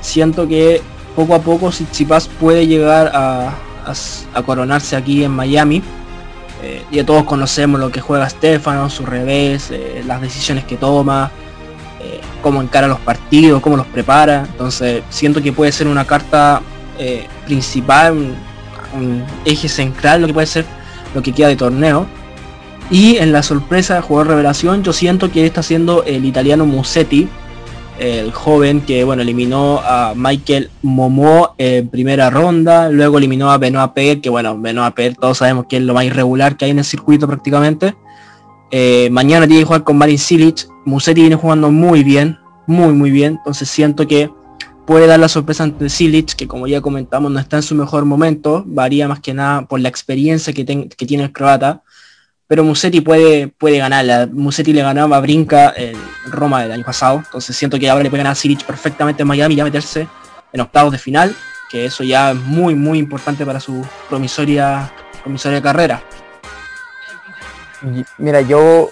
siento 0.00 0.46
que 0.46 0.82
poco 1.14 1.34
a 1.34 1.40
poco 1.40 1.70
Tsitsipas 1.70 2.28
puede 2.28 2.66
llegar 2.66 3.10
a, 3.14 3.54
coronarse 4.44 4.96
aquí 4.96 5.22
en 5.22 5.30
Miami 5.30 5.80
eh, 6.62 6.82
ya 6.90 7.04
todos 7.04 7.24
conocemos 7.24 7.78
lo 7.78 7.90
que 7.90 8.00
juega 8.00 8.28
Stefano, 8.28 8.88
su 8.88 9.04
revés, 9.04 9.70
eh, 9.70 10.02
las 10.06 10.20
decisiones 10.20 10.64
que 10.64 10.76
toma, 10.76 11.30
eh, 12.00 12.20
cómo 12.42 12.62
encara 12.62 12.88
los 12.88 12.98
partidos, 13.00 13.60
cómo 13.60 13.76
los 13.76 13.86
prepara. 13.86 14.46
Entonces 14.50 15.02
siento 15.10 15.42
que 15.42 15.52
puede 15.52 15.72
ser 15.72 15.86
una 15.86 16.04
carta 16.04 16.62
principal, 17.44 18.34
un, 18.94 19.22
eje 19.44 19.68
central, 19.68 20.22
lo 20.22 20.26
que 20.26 20.32
puede 20.32 20.46
ser 20.46 20.64
lo 21.14 21.22
que 21.22 21.32
queda 21.32 21.48
de 21.48 21.56
torneo. 21.56 22.06
Y 22.90 23.16
en 23.16 23.32
la 23.32 23.42
sorpresa 23.42 23.96
de 23.96 24.00
jugador 24.00 24.28
revelación, 24.28 24.84
yo 24.84 24.92
siento 24.92 25.30
que 25.30 25.44
está 25.44 25.62
siendo 25.62 26.04
el 26.04 26.24
italiano 26.24 26.66
Musetti, 26.66 27.28
el 27.98 28.30
joven 28.30 28.82
que 28.82 29.04
bueno 29.04 29.22
eliminó 29.22 29.80
a 29.82 30.12
Michael 30.14 30.70
Momo 30.82 31.54
en 31.58 31.88
primera 31.88 32.30
ronda, 32.30 32.90
luego 32.90 33.18
eliminó 33.18 33.50
a 33.50 33.58
Benoit 33.58 33.92
Per, 33.92 34.20
que 34.20 34.28
bueno, 34.28 34.60
Benoit 34.60 34.94
Per 34.94 35.16
todos 35.16 35.38
sabemos 35.38 35.66
que 35.68 35.78
es 35.78 35.82
lo 35.82 35.94
más 35.94 36.04
irregular 36.04 36.56
que 36.56 36.66
hay 36.66 36.70
en 36.72 36.78
el 36.78 36.84
circuito 36.84 37.26
prácticamente. 37.26 37.96
Eh, 38.70 39.08
mañana 39.10 39.46
tiene 39.46 39.62
que 39.62 39.66
jugar 39.66 39.84
con 39.84 39.96
Marin 39.96 40.18
Silic, 40.18 40.68
Musetti 40.84 41.22
viene 41.22 41.36
jugando 41.36 41.70
muy 41.70 42.04
bien, 42.04 42.38
muy 42.66 42.92
muy 42.92 43.10
bien, 43.10 43.36
entonces 43.38 43.68
siento 43.68 44.06
que 44.06 44.30
puede 44.86 45.06
dar 45.06 45.18
la 45.18 45.28
sorpresa 45.28 45.64
ante 45.64 45.88
Silic, 45.88 46.34
que 46.34 46.46
como 46.46 46.66
ya 46.66 46.80
comentamos 46.80 47.32
no 47.32 47.40
está 47.40 47.56
en 47.56 47.62
su 47.62 47.74
mejor 47.74 48.04
momento, 48.04 48.62
varía 48.66 49.08
más 49.08 49.20
que 49.20 49.34
nada 49.34 49.66
por 49.66 49.80
la 49.80 49.88
experiencia 49.88 50.52
que, 50.52 50.64
que 50.64 51.06
tiene 51.06 51.24
el 51.24 51.32
croata 51.32 51.82
pero 52.48 52.62
Musetti 52.62 53.00
puede, 53.00 53.48
puede 53.48 53.78
ganarla. 53.78 54.28
Musetti 54.30 54.72
le 54.72 54.82
ganaba 54.82 55.16
a 55.16 55.20
Brinca 55.20 55.72
en 55.76 55.96
Roma 56.30 56.62
del 56.62 56.72
año 56.72 56.84
pasado, 56.84 57.18
entonces 57.18 57.56
siento 57.56 57.78
que 57.78 57.90
ahora 57.90 58.04
le 58.04 58.10
puede 58.10 58.22
ganar 58.22 58.32
a 58.32 58.36
Silic 58.36 58.64
perfectamente 58.64 59.22
en 59.22 59.28
Miami 59.28 59.54
y 59.54 59.56
ya 59.56 59.64
meterse 59.64 60.08
en 60.52 60.60
octavos 60.60 60.92
de 60.92 60.98
final, 60.98 61.34
que 61.70 61.86
eso 61.86 62.04
ya 62.04 62.30
es 62.30 62.36
muy 62.36 62.74
muy 62.74 62.98
importante 62.98 63.44
para 63.44 63.60
su 63.60 63.84
promisoria, 64.08 64.92
promisoria 65.22 65.60
carrera. 65.60 66.02
Mira, 68.18 68.40
yo 68.40 68.90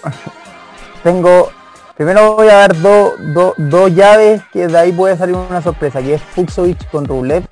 tengo, 1.02 1.50
primero 1.96 2.34
voy 2.34 2.48
a 2.48 2.54
dar 2.54 2.76
dos 2.76 3.94
llaves 3.94 4.42
que 4.52 4.66
de 4.66 4.78
ahí 4.78 4.92
puede 4.92 5.16
salir 5.16 5.36
una 5.36 5.62
sorpresa, 5.62 6.02
que 6.02 6.14
es 6.14 6.22
Fuxovic 6.22 6.90
con 6.90 7.06
Rublev. 7.06 7.44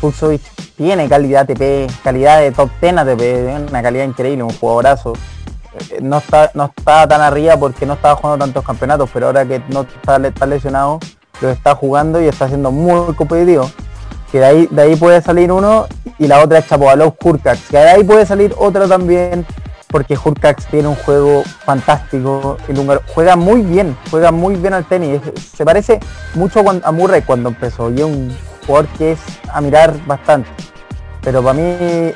Fuxovic 0.00 0.42
tiene 0.76 1.08
calidad 1.08 1.46
TP, 1.46 1.86
calidad 2.02 2.40
de 2.40 2.50
top 2.50 2.70
10 2.80 2.96
ATP, 2.96 3.70
una 3.70 3.82
calidad 3.82 4.04
increíble, 4.04 4.42
un 4.42 4.50
jugadorazo 4.50 5.12
no 6.00 6.18
está, 6.18 6.50
no 6.54 6.64
está 6.76 7.06
tan 7.06 7.20
arriba 7.20 7.56
porque 7.56 7.86
no 7.86 7.94
estaba 7.94 8.16
jugando 8.16 8.44
tantos 8.44 8.64
campeonatos, 8.64 9.10
pero 9.12 9.26
ahora 9.26 9.46
que 9.46 9.62
no 9.68 9.82
está, 9.82 10.46
lesionado, 10.46 11.00
lo 11.40 11.50
está 11.50 11.74
jugando 11.74 12.20
y 12.20 12.26
está 12.26 12.48
siendo 12.48 12.70
muy 12.70 13.14
competitivo. 13.14 13.70
Que 14.30 14.38
de 14.38 14.44
ahí, 14.46 14.68
de 14.70 14.82
ahí 14.82 14.96
puede 14.96 15.20
salir 15.20 15.52
uno 15.52 15.86
y 16.18 16.26
la 16.26 16.42
otra 16.42 16.58
es 16.58 16.66
Chapovalov 16.66 17.14
Hurkax, 17.22 17.68
que 17.68 17.76
de 17.76 17.90
ahí 17.90 18.04
puede 18.04 18.24
salir 18.24 18.54
otro 18.58 18.88
también, 18.88 19.46
porque 19.88 20.16
Hurkax 20.16 20.66
tiene 20.66 20.88
un 20.88 20.94
juego 20.94 21.42
fantástico, 21.64 22.56
el 22.66 22.78
húngaro 22.78 23.02
juega 23.14 23.36
muy 23.36 23.60
bien, 23.60 23.96
juega 24.10 24.32
muy 24.32 24.56
bien 24.56 24.72
al 24.72 24.86
tenis, 24.86 25.20
se 25.54 25.64
parece 25.66 26.00
mucho 26.34 26.64
a 26.82 26.92
Murray 26.92 27.20
cuando 27.22 27.50
empezó, 27.50 27.90
y 27.90 27.96
es 27.96 28.04
un 28.04 28.34
jugador 28.66 28.88
que 28.96 29.12
es 29.12 29.20
a 29.52 29.60
mirar 29.60 29.94
bastante 30.06 30.48
pero 31.22 31.42
para 31.42 31.54
mí 31.54 31.62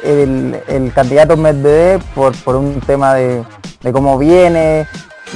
el, 0.03 0.93
candidato 0.95 1.37
Medvedev 1.37 2.03
por, 2.15 2.37
por 2.43 2.57
un 2.57 2.81
tema 2.81 3.15
de, 3.15 3.45
cómo 3.93 4.19
viene, 4.19 4.87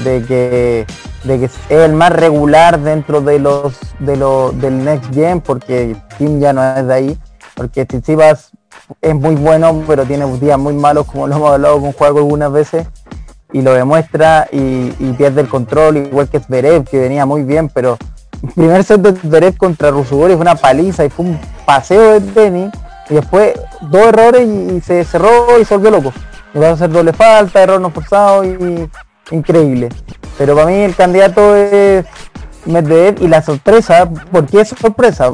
de 0.04 0.24
que, 0.26 0.86
de 1.24 1.38
que 1.38 1.44
es 1.44 1.54
el 1.68 1.92
más 1.92 2.12
regular 2.12 2.80
dentro 2.80 3.20
de 3.20 3.38
los, 3.38 3.78
de 4.00 4.16
del 4.60 4.84
Next 4.84 5.14
Gen, 5.14 5.40
porque 5.40 5.96
Tim 6.18 6.40
ya 6.40 6.52
no 6.52 6.64
es 6.64 6.86
de 6.86 6.94
ahí, 6.94 7.18
porque 7.54 7.86
Tsitsipas 7.86 8.50
es 9.00 9.14
muy 9.14 9.36
bueno, 9.36 9.84
pero 9.86 10.04
tiene 10.04 10.26
días 10.38 10.58
muy 10.58 10.74
malos, 10.74 11.06
como 11.06 11.28
lo 11.28 11.36
hemos 11.36 11.52
hablado 11.52 11.80
con 11.80 11.92
Juego 11.92 12.18
algunas 12.18 12.52
veces. 12.52 12.86
y 13.52 13.62
lo 13.62 13.72
demuestra 13.74 14.48
y, 14.52 14.90
pierde 15.18 15.42
el 15.42 15.48
control, 15.48 15.96
igual 15.96 16.28
que 16.28 16.40
Zverev, 16.40 16.84
que 16.84 16.98
venía 16.98 17.26
muy 17.26 17.42
bien, 17.42 17.68
pero 17.68 17.98
el 18.42 18.48
primer 18.54 18.84
set 18.84 19.00
de 19.00 19.12
Zverev 19.12 19.56
contra 19.56 19.90
Rusugori 19.90 20.34
fue 20.34 20.42
una 20.42 20.54
paliza 20.56 21.04
y 21.04 21.10
fue 21.10 21.26
un 21.26 21.40
paseo 21.66 22.18
de 22.18 22.32
tenis, 22.32 22.70
y 23.10 23.14
después 23.14 23.52
dos 23.82 24.06
errores 24.06 24.48
y, 24.48 24.80
se 24.80 25.04
cerró 25.04 25.58
y 25.60 25.64
se 25.64 25.76
volvió 25.76 25.90
loco. 25.90 26.12
Va 26.56 26.68
a 26.68 26.72
hacer 26.72 26.90
doble 26.90 27.12
falta, 27.12 27.62
error 27.62 27.80
no 27.80 27.90
forzado 27.90 28.44
y 28.44 28.88
increíble. 29.30 29.88
Pero 30.38 30.54
para 30.54 30.66
mí 30.66 30.74
el 30.74 30.94
candidato 30.94 31.54
es 31.54 32.06
Medvedev 32.66 33.22
y 33.22 33.28
la 33.28 33.42
sorpresa, 33.42 34.08
¿por 34.08 34.46
qué 34.46 34.60
es 34.60 34.68
sorpresa? 34.68 35.30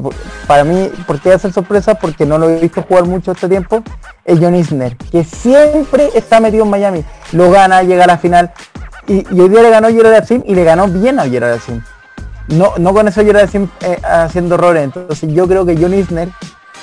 Para 0.47 0.65
mí, 0.65 0.91
¿por 1.07 1.21
qué 1.21 1.33
hacer 1.33 1.53
sorpresa? 1.53 1.95
Porque 1.95 2.25
no 2.25 2.39
lo 2.39 2.51
he 2.51 2.61
visto 2.61 2.83
jugar 2.83 3.05
mucho 3.05 3.33
este 3.33 3.49
tiempo, 3.49 3.83
es 4.25 4.39
John 4.41 4.55
Isner, 4.55 4.97
que 4.97 5.25
siempre 5.25 6.11
está 6.15 6.41
metido 6.41 6.65
en 6.65 6.71
Miami, 6.71 7.05
lo 7.33 7.51
gana, 7.51 7.83
llega 7.83 8.05
a 8.05 8.07
la 8.07 8.19
final, 8.19 8.53
y, 9.07 9.27
hoy 9.39 9.49
día 9.49 9.63
le 9.63 9.71
ganó 9.71 9.89
Gerard 9.89 10.25
Sim 10.25 10.43
y 10.47 10.55
le 10.55 10.65
ganó 10.65 10.89
bien 10.89 11.19
a 11.19 11.25
Gerard. 11.29 11.61
No, 12.49 12.75
no 12.79 12.93
con 12.93 13.09
eso 13.09 13.25
Gerard 13.25 13.49
eh, 13.55 13.99
haciendo 14.05 14.55
errores, 14.55 14.85
entonces 14.85 15.33
yo 15.33 15.49
creo 15.49 15.67
que 15.67 15.77
John 15.77 15.95
Isner 15.95 16.29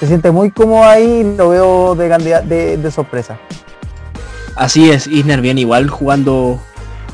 se 0.03 0.07
siente 0.07 0.31
muy 0.31 0.51
cómodo 0.51 0.83
ahí 0.83 1.23
lo 1.37 1.47
veo 1.47 1.95
de, 1.95 2.77
de 2.77 2.91
sorpresa. 2.91 3.39
Así 4.57 4.89
es, 4.89 5.07
Isner 5.07 5.39
bien 5.39 5.57
igual 5.57 5.89
jugando 5.89 6.59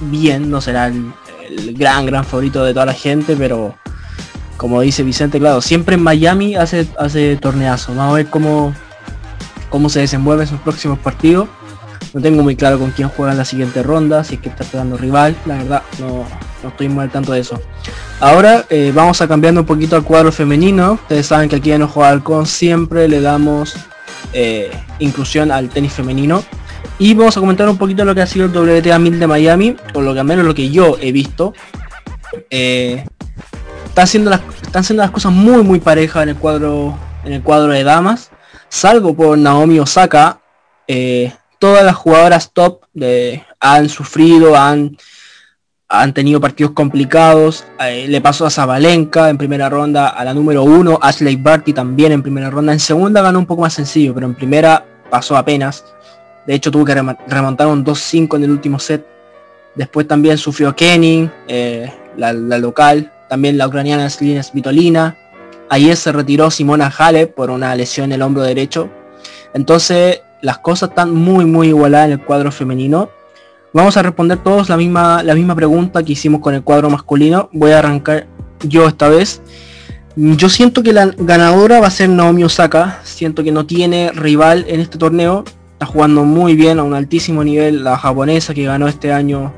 bien, 0.01 0.49
no 0.49 0.59
será 0.59 0.87
el, 0.87 1.13
gran, 1.75 2.07
gran 2.07 2.25
favorito 2.25 2.63
de 2.63 2.73
toda 2.73 2.87
la 2.87 2.93
gente, 2.93 3.35
pero 3.35 3.75
como 4.57 4.81
dice 4.81 5.03
Vicente, 5.03 5.37
claro, 5.37 5.61
siempre 5.61 5.95
en 5.95 6.01
Miami 6.01 6.55
hace, 6.55 6.87
hace 6.97 7.35
torneazo. 7.37 7.93
Vamos 7.93 8.13
a 8.13 8.15
ver 8.15 8.27
cómo, 8.27 8.73
cómo 9.69 9.89
se 9.89 9.99
desenvuelve 9.99 10.47
sus 10.47 10.59
próximos 10.59 10.97
partidos. 10.97 11.47
No 12.15 12.21
tengo 12.21 12.41
muy 12.41 12.55
claro 12.55 12.79
con 12.79 12.89
quién 12.89 13.09
juega 13.09 13.33
en 13.33 13.37
la 13.37 13.45
siguiente 13.45 13.83
ronda, 13.83 14.23
si 14.23 14.33
es 14.35 14.41
que 14.41 14.49
está 14.49 14.63
pegando 14.63 14.97
rival, 14.97 15.35
la 15.45 15.57
verdad 15.57 15.83
no, 15.99 16.25
no 16.63 16.69
estoy 16.69 16.89
muy 16.89 17.03
al 17.03 17.11
tanto 17.11 17.31
de 17.31 17.39
eso. 17.39 17.61
Ahora 18.19 18.65
eh, 18.69 18.91
vamos 18.93 19.21
a 19.21 19.27
cambiando 19.27 19.61
un 19.61 19.67
poquito 19.67 19.95
al 19.95 20.03
cuadro 20.03 20.31
femenino. 20.31 20.93
Ustedes 20.93 21.27
saben 21.27 21.49
que 21.49 21.57
aquí 21.57 21.71
en 21.71 21.83
Ojo 21.83 22.03
Halcón 22.03 22.45
siempre 22.45 23.07
le 23.07 23.21
damos 23.21 23.75
eh, 24.33 24.71
inclusión 24.99 25.51
al 25.51 25.69
tenis 25.69 25.93
femenino. 25.93 26.43
Y 26.97 27.13
vamos 27.13 27.37
a 27.37 27.39
comentar 27.39 27.69
un 27.69 27.77
poquito 27.77 28.03
lo 28.03 28.13
que 28.13 28.21
ha 28.21 28.27
sido 28.27 28.45
el 28.45 28.51
WTA 28.51 28.99
1000 28.99 29.19
de 29.19 29.27
Miami, 29.27 29.75
o 29.93 30.01
lo 30.01 30.13
que 30.13 30.19
al 30.19 30.25
menos 30.25 30.45
lo 30.45 30.53
que 30.53 30.69
yo 30.69 30.97
he 30.99 31.11
visto. 31.11 31.53
Eh, 32.49 33.05
están, 33.85 34.03
haciendo 34.03 34.29
las, 34.29 34.41
están 34.61 34.83
siendo 34.83 35.03
las 35.03 35.11
cosas 35.11 35.31
muy 35.31 35.63
muy 35.63 35.79
parejas 35.79 36.23
en 36.23 36.29
el 36.29 36.35
cuadro 36.35 36.97
en 37.23 37.33
el 37.33 37.41
cuadro 37.41 37.71
de 37.71 37.83
damas. 37.83 38.31
Salvo 38.67 39.15
por 39.15 39.37
Naomi 39.37 39.79
Osaka, 39.79 40.41
todas 41.57 41.83
las 41.83 41.95
jugadoras 41.95 42.51
top 42.53 42.83
de, 42.93 43.43
han 43.59 43.89
sufrido, 43.89 44.55
han, 44.55 44.97
han 45.89 46.13
tenido 46.13 46.39
partidos 46.39 46.73
complicados. 46.73 47.65
Eh, 47.79 48.05
le 48.07 48.21
pasó 48.21 48.45
a 48.45 48.51
Zabalenka 48.51 49.29
en 49.29 49.37
primera 49.37 49.69
ronda, 49.69 50.09
a 50.09 50.23
la 50.23 50.35
número 50.35 50.63
uno, 50.63 50.99
Ashley 51.01 51.35
Barty 51.35 51.73
también 51.73 52.11
en 52.11 52.21
primera 52.21 52.51
ronda. 52.51 52.71
En 52.71 52.79
segunda 52.79 53.23
ganó 53.23 53.39
un 53.39 53.47
poco 53.47 53.63
más 53.63 53.73
sencillo, 53.73 54.13
pero 54.13 54.27
en 54.27 54.35
primera 54.35 54.85
pasó 55.09 55.35
apenas. 55.35 55.83
De 56.45 56.53
hecho 56.53 56.71
tuvo 56.71 56.85
que 56.85 56.95
remontar 57.27 57.67
un 57.67 57.83
2-5 57.83 58.35
en 58.37 58.43
el 58.43 58.51
último 58.51 58.79
set. 58.79 59.05
Después 59.75 60.07
también 60.07 60.37
sufrió 60.37 60.75
Kenning, 60.75 61.31
eh, 61.47 61.91
la, 62.17 62.33
local. 62.33 63.11
También 63.27 63.57
la 63.57 63.67
ucraniana 63.67 64.09
Slina 64.09 64.43
Svitolina. 64.43 65.17
Ayer 65.69 65.95
se 65.95 66.11
retiró 66.11 66.49
Simona 66.51 66.91
Halep 66.95 67.33
por 67.33 67.49
una 67.49 67.75
lesión 67.75 68.05
en 68.05 68.13
el 68.13 68.21
hombro 68.21 68.43
derecho. 68.43 68.89
Entonces 69.53 70.21
las 70.41 70.59
cosas 70.59 70.89
están 70.89 71.13
muy 71.13 71.45
muy 71.45 71.67
igualadas 71.67 72.07
en 72.07 72.13
el 72.13 72.21
cuadro 72.21 72.51
femenino. 72.51 73.09
Vamos 73.73 73.97
a 73.97 74.01
responder 74.01 74.39
todos 74.39 74.69
la 74.69 74.77
misma, 74.77 75.23
la 75.23 75.35
misma 75.35 75.55
pregunta 75.55 76.03
que 76.03 76.13
hicimos 76.13 76.41
con 76.41 76.55
el 76.55 76.63
cuadro 76.63 76.89
masculino. 76.89 77.49
Voy 77.53 77.71
a 77.71 77.79
arrancar 77.79 78.27
yo 78.61 78.87
esta 78.87 79.09
vez. 79.09 79.41
Yo 80.15 80.49
siento 80.49 80.83
que 80.83 80.91
la 80.91 81.07
ganadora 81.17 81.79
va 81.79 81.87
a 81.87 81.91
ser 81.91 82.09
Naomi 82.09 82.43
Osaka. 82.43 82.99
Siento 83.03 83.43
que 83.43 83.51
no 83.51 83.65
tiene 83.65 84.11
rival 84.11 84.65
en 84.67 84.79
este 84.79 84.97
torneo 84.97 85.45
está 85.79 85.85
jugando 85.85 86.25
muy 86.25 86.55
bien 86.55 86.77
a 86.77 86.83
un 86.83 86.93
altísimo 86.93 87.41
nivel 87.41 87.85
la 87.85 87.97
japonesa 87.97 88.53
que 88.53 88.65
ganó 88.65 88.89
este 88.89 89.13
año 89.13 89.53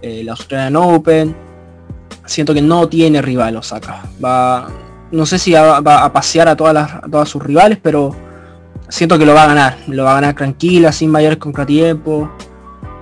eh, 0.00 0.22
la 0.22 0.30
Australian 0.30 0.76
Open. 0.76 1.34
Siento 2.26 2.54
que 2.54 2.62
no 2.62 2.88
tiene 2.88 3.20
rival 3.20 3.56
Osaka. 3.56 4.04
Va, 4.24 4.68
no 5.10 5.26
sé 5.26 5.36
si 5.36 5.50
va, 5.54 5.78
a 5.78 6.12
pasear 6.12 6.46
a 6.46 6.54
todas, 6.54 6.74
las, 6.74 7.00
todas 7.10 7.28
sus 7.28 7.42
rivales, 7.42 7.76
pero 7.82 8.14
siento 8.88 9.18
que 9.18 9.26
lo 9.26 9.34
va 9.34 9.42
a 9.42 9.46
ganar. 9.48 9.78
Lo 9.88 10.04
va 10.04 10.12
a 10.12 10.14
ganar 10.14 10.36
tranquila, 10.36 10.92
sin 10.92 11.10
mayores 11.10 11.38
contratiempos. 11.38 12.28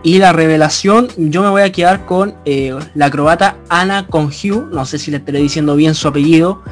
Y 0.07 0.21
la 0.21 0.33
revelación, 0.33 1.09
yo 1.16 1.42
me 1.42 1.49
voy 1.49 1.62
a 1.62 1.73
quedar 1.73 2.07
con 2.07 2.37
eh, 2.45 2.73
la 2.95 3.07
acrobata 3.07 3.57
Ana 3.69 4.07
Conju, 4.07 4.69
no 4.71 4.87
sé 4.87 5.01
si 5.01 5.11
le 5.11 5.16
estaré 5.16 5.40
diciendo 5.40 5.75
bien 5.75 5.97
su 5.97 6.07
apellido. 6.07 6.62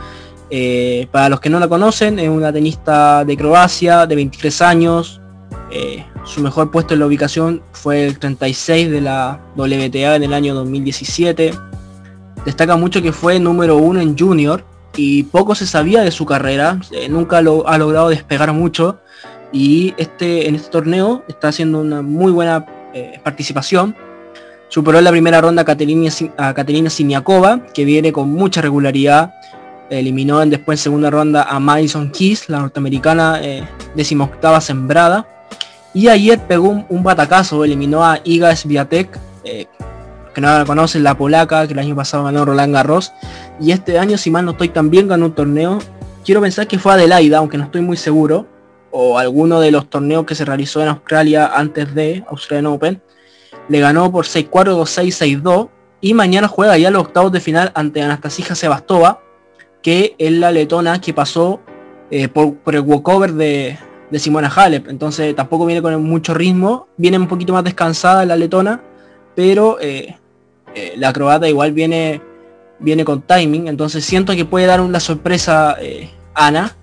Eh, 0.51 1.09
para 1.11 1.29
los 1.29 1.41
que 1.41 1.51
no 1.51 1.59
la 1.59 1.67
conocen, 1.67 2.21
es 2.21 2.29
una 2.29 2.53
tenista 2.53 3.25
de 3.25 3.37
Croacia 3.37 4.07
de 4.07 4.15
23 4.15 4.63
años, 4.63 5.21
eh, 5.73 6.07
su 6.25 6.43
mejor 6.43 6.71
puesto 6.71 6.95
en 6.95 7.01
la 7.01 7.07
ubicación 7.07 7.61
fue 7.73 8.07
el 8.07 8.21
36 8.21 8.93
de 8.93 9.01
la 9.01 9.41
WTA 9.57 10.15
en 10.15 10.23
el 10.23 10.33
año 10.33 10.55
2017. 10.55 11.55
Destaca 12.47 12.77
mucho 12.77 13.03
que 13.03 13.11
fue 13.11 13.41
número 13.41 13.79
uno 13.79 14.01
en 14.01 14.17
junior 14.17 14.65
y 14.95 15.25
poco 15.25 15.57
se 15.57 15.67
sabía 15.67 16.03
de 16.03 16.13
su 16.13 16.25
carrera. 16.25 16.79
Nunca 17.11 17.43
lo 17.43 17.67
ha 17.67 17.79
logrado 17.79 18.11
despegar 18.11 18.53
mucho 18.53 19.01
y 19.51 19.93
este 19.97 20.49
en 20.49 20.55
este 20.55 20.71
torneo 20.71 21.25
está 21.27 21.49
haciendo 21.49 21.81
una 21.81 22.01
muy 22.01 22.31
buena 22.31 22.65
eh, 22.95 23.21
participación. 23.23 23.95
Superó 24.69 24.99
en 24.99 25.05
la 25.05 25.11
primera 25.11 25.41
ronda 25.41 25.63
a 25.63 26.55
Katerina, 26.55 26.91
Siniakova, 26.91 27.67
que 27.75 27.85
viene 27.85 28.13
con 28.13 28.33
mucha 28.33 28.61
regularidad. 28.61 29.35
Eliminó 29.91 30.43
en, 30.43 30.51
después 30.51 30.81
segunda 30.81 31.11
ronda 31.11 31.45
a 31.45 31.61
Madison 31.61 32.11
Keys, 32.11 32.49
la 32.49 32.61
norteamericana 32.61 33.41
decimoctava 33.95 34.61
sembrada. 34.61 35.29
Y 35.95 36.09
ayer 36.09 36.41
pegó 36.41 36.85
un, 36.89 37.03
batacazo, 37.05 37.65
eliminó 37.65 38.05
a 38.05 38.19
Iga 38.25 38.55
Swiatek, 38.57 39.17
eh, 39.45 39.67
que 40.35 40.41
no 40.41 40.49
la 40.49 40.65
conocen, 40.65 41.05
la 41.05 41.17
polaca, 41.17 41.69
que 41.69 41.73
el 41.73 41.79
año 41.79 41.95
pasado 41.95 42.25
ganó 42.25 42.45
Roland 42.45 42.75
Garros. 42.75 43.13
Y 43.61 43.71
este 43.71 44.01
año, 44.01 44.19
si 44.19 44.29
mal 44.33 44.45
no 44.45 44.51
estoy, 44.51 44.71
también 44.71 45.07
ganó 45.07 45.27
un 45.27 45.35
torneo. 45.37 45.79
Quiero 46.25 46.41
pensar 46.41 46.67
que 46.67 46.81
fue 46.81 46.93
Adelaida, 46.93 47.39
aunque 47.39 47.57
no 47.57 47.65
estoy 47.65 47.81
muy 47.81 47.97
seguro. 47.97 48.49
O 48.97 49.19
alguno 49.19 49.59
de 49.59 49.73
los 49.73 49.91
torneos 49.91 50.25
que 50.25 50.37
se 50.37 50.45
realizó 50.45 50.81
en 50.81 50.87
Australia 50.87 51.51
antes 51.53 51.93
de 51.97 52.23
Australian 52.29 52.67
Open. 52.67 53.03
Le 53.69 53.81
ganó 53.81 54.13
por 54.13 54.25
6-4, 54.25 54.51
2-6, 54.51 55.43
6-2. 55.43 55.69
Y 56.01 56.15
mañana 56.15 56.47
juega 56.47 56.79
ya 56.79 56.93
los 56.93 57.03
octavos 57.03 57.33
de 57.33 57.41
final 57.41 57.73
ante 57.75 58.03
Anastasia 58.03 58.55
Sebastova, 58.55 59.21
que 59.83 60.15
es 60.17 60.31
la 60.31 60.53
letona 60.53 61.01
que 61.01 61.13
pasó 61.13 61.61
eh, 62.09 62.29
por, 62.29 62.55
por, 62.59 62.77
el 62.77 62.83
walkover 62.83 63.33
de, 63.33 63.77
de 64.13 64.19
Simona 64.21 64.53
Halep. 64.55 64.87
Entonces 64.89 65.35
tampoco 65.35 65.67
viene 65.67 65.83
con 65.83 66.01
mucho 66.05 66.33
ritmo. 66.33 66.87
Viene 66.97 67.19
un 67.19 67.27
poquito 67.27 67.53
más 67.53 67.65
descansada 67.65 68.25
la 68.25 68.37
letona. 68.37 68.81
Pero 69.35 69.79
eh, 69.81 70.17
eh, 70.77 70.95
la 70.99 71.13
croata 71.13 71.49
igual 71.49 71.73
viene, 71.73 72.23
viene 72.79 73.05
con 73.05 73.23
timing. 73.23 73.67
Entonces 73.67 74.05
siento 74.05 74.37
que 74.37 74.45
puede 74.45 74.67
dar 74.67 74.81
una 74.81 75.01
sorpresa 75.01 75.77
Ana. 76.35 76.77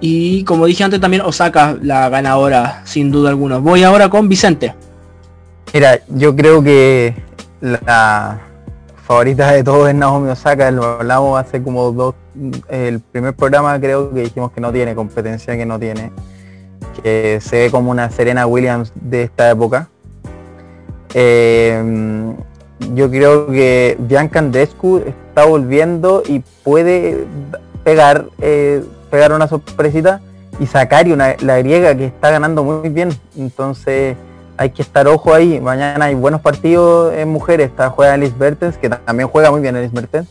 Y 0.00 0.44
como 0.44 0.66
dije 0.66 0.82
antes 0.82 1.00
también 1.00 1.22
Osaka 1.22 1.76
la 1.82 2.08
ganadora 2.08 2.82
sin 2.84 3.10
duda 3.10 3.30
alguna. 3.30 3.58
Voy 3.58 3.82
ahora 3.82 4.08
con 4.08 4.28
Vicente. 4.28 4.74
Mira, 5.72 6.00
yo 6.08 6.34
creo 6.34 6.62
que 6.62 7.14
la 7.60 8.40
favorita 9.04 9.52
de 9.52 9.62
todos 9.62 9.88
es 9.88 9.94
Naomi 9.94 10.30
Osaka, 10.30 10.70
lo 10.70 10.84
hablamos 10.84 11.40
hace 11.40 11.62
como 11.62 11.92
dos, 11.92 12.14
el 12.68 13.00
primer 13.00 13.34
programa 13.34 13.78
creo 13.80 14.12
que 14.12 14.20
dijimos 14.20 14.52
que 14.52 14.60
no 14.60 14.72
tiene 14.72 14.94
competencia, 14.94 15.56
que 15.56 15.66
no 15.66 15.78
tiene, 15.78 16.12
que 17.02 17.40
se 17.40 17.58
ve 17.58 17.70
como 17.70 17.90
una 17.90 18.10
Serena 18.10 18.46
Williams 18.46 18.92
de 18.94 19.24
esta 19.24 19.50
época. 19.50 19.88
Eh, 21.12 22.32
yo 22.94 23.10
creo 23.10 23.48
que 23.48 23.96
Bianca 23.98 24.38
Andescu 24.38 25.02
está 25.06 25.44
volviendo 25.44 26.22
y 26.26 26.42
puede 26.64 27.26
pegar, 27.84 28.26
eh, 28.40 28.82
pegar 29.10 29.32
una 29.32 29.48
sorpresita 29.48 30.20
y 30.58 30.66
sacar 30.66 31.06
una, 31.08 31.36
la 31.40 31.58
griega 31.58 31.94
que 31.96 32.06
está 32.06 32.30
ganando 32.30 32.62
muy 32.62 32.88
bien. 32.88 33.10
Entonces 33.36 34.16
hay 34.56 34.70
que 34.70 34.82
estar 34.82 35.08
ojo 35.08 35.34
ahí. 35.34 35.60
Mañana 35.60 36.06
hay 36.06 36.14
buenos 36.14 36.40
partidos 36.40 37.14
en 37.14 37.28
mujeres. 37.28 37.70
Está, 37.70 37.90
juega 37.90 38.14
Alice 38.14 38.34
Bertens, 38.38 38.76
que 38.76 38.90
también 38.90 39.28
juega 39.28 39.50
muy 39.50 39.60
bien 39.60 39.74
Alice 39.74 39.94
Bertens. 39.94 40.28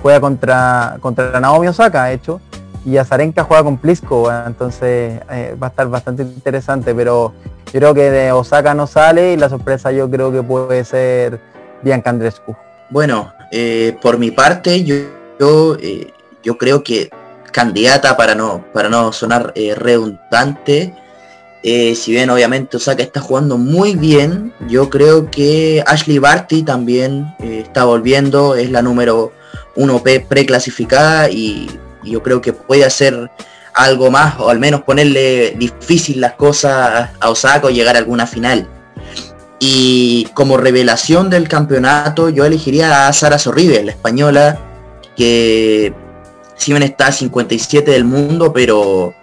Juega 0.00 0.20
contra, 0.20 0.96
contra 1.00 1.40
Naomi 1.40 1.68
Osaka, 1.68 2.04
de 2.04 2.14
hecho. 2.14 2.40
Y 2.86 2.98
Azarenka 2.98 3.44
juega 3.44 3.64
con 3.64 3.78
Plisco, 3.78 4.30
entonces 4.30 5.20
eh, 5.30 5.56
va 5.60 5.68
a 5.68 5.70
estar 5.70 5.88
bastante 5.88 6.22
interesante. 6.22 6.94
Pero 6.94 7.32
yo 7.72 7.80
creo 7.80 7.94
que 7.94 8.10
de 8.10 8.30
Osaka 8.30 8.74
no 8.74 8.86
sale 8.86 9.32
y 9.32 9.36
la 9.36 9.48
sorpresa 9.48 9.90
yo 9.90 10.08
creo 10.10 10.30
que 10.30 10.42
puede 10.42 10.84
ser 10.84 11.40
Bianca 11.82 12.10
Andrescu. 12.10 12.54
Bueno, 12.90 13.32
eh, 13.50 13.96
por 14.02 14.18
mi 14.18 14.30
parte, 14.30 14.84
yo, 14.84 14.96
yo, 15.40 15.76
eh, 15.80 16.12
yo 16.42 16.58
creo 16.58 16.84
que 16.84 17.10
candidata 17.54 18.16
para 18.16 18.34
no, 18.34 18.64
para 18.72 18.88
no 18.88 19.12
sonar 19.12 19.54
redundante, 19.54 20.92
eh, 21.62 21.94
si 21.94 22.10
bien 22.10 22.28
obviamente 22.28 22.76
Osaka 22.76 23.02
está 23.02 23.20
jugando 23.20 23.56
muy 23.56 23.94
bien, 23.94 24.52
yo 24.68 24.90
creo 24.90 25.30
que 25.30 25.82
Ashley 25.86 26.18
Barty 26.18 26.64
también 26.64 27.34
eh, 27.38 27.62
está 27.64 27.84
volviendo, 27.84 28.56
es 28.56 28.70
la 28.70 28.82
número 28.82 29.32
uno 29.76 30.02
preclasificada 30.02 31.30
y, 31.30 31.70
y 32.02 32.10
yo 32.10 32.22
creo 32.22 32.42
que 32.42 32.52
puede 32.52 32.84
hacer 32.84 33.30
algo 33.72 34.10
más 34.10 34.38
o 34.40 34.50
al 34.50 34.58
menos 34.58 34.82
ponerle 34.82 35.54
difícil 35.56 36.20
las 36.20 36.34
cosas 36.34 37.10
a 37.18 37.30
Osaka 37.30 37.68
o 37.68 37.70
llegar 37.70 37.94
a 37.94 38.00
alguna 38.00 38.26
final. 38.26 38.68
Y 39.58 40.28
como 40.34 40.58
revelación 40.58 41.30
del 41.30 41.48
campeonato 41.48 42.28
yo 42.28 42.44
elegiría 42.44 43.08
a 43.08 43.12
Sara 43.12 43.38
Sorribe, 43.38 43.82
la 43.84 43.92
española, 43.92 44.58
que 45.16 45.94
si 46.56 46.72
bien 46.72 46.82
está 46.82 47.08
a 47.08 47.12
57 47.12 47.90
del 47.90 48.04
mundo, 48.04 48.52
pero 48.52 49.14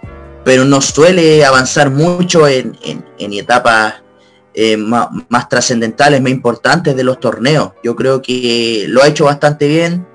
pero 0.44 0.64
no 0.64 0.80
suele 0.80 1.44
avanzar 1.44 1.90
mucho 1.90 2.48
en, 2.48 2.76
etapas 3.18 4.02
eh, 4.54 4.76
más, 4.76 5.48
trascendentales, 5.48 6.20
más 6.20 6.32
importantes 6.32 6.96
de 6.96 7.04
los 7.04 7.20
torneos. 7.20 7.72
Yo 7.82 7.94
creo 7.96 8.20
que 8.22 8.86
lo 8.88 9.02
ha 9.02 9.08
hecho 9.08 9.24
bastante 9.26 9.68
bien, 9.68 10.06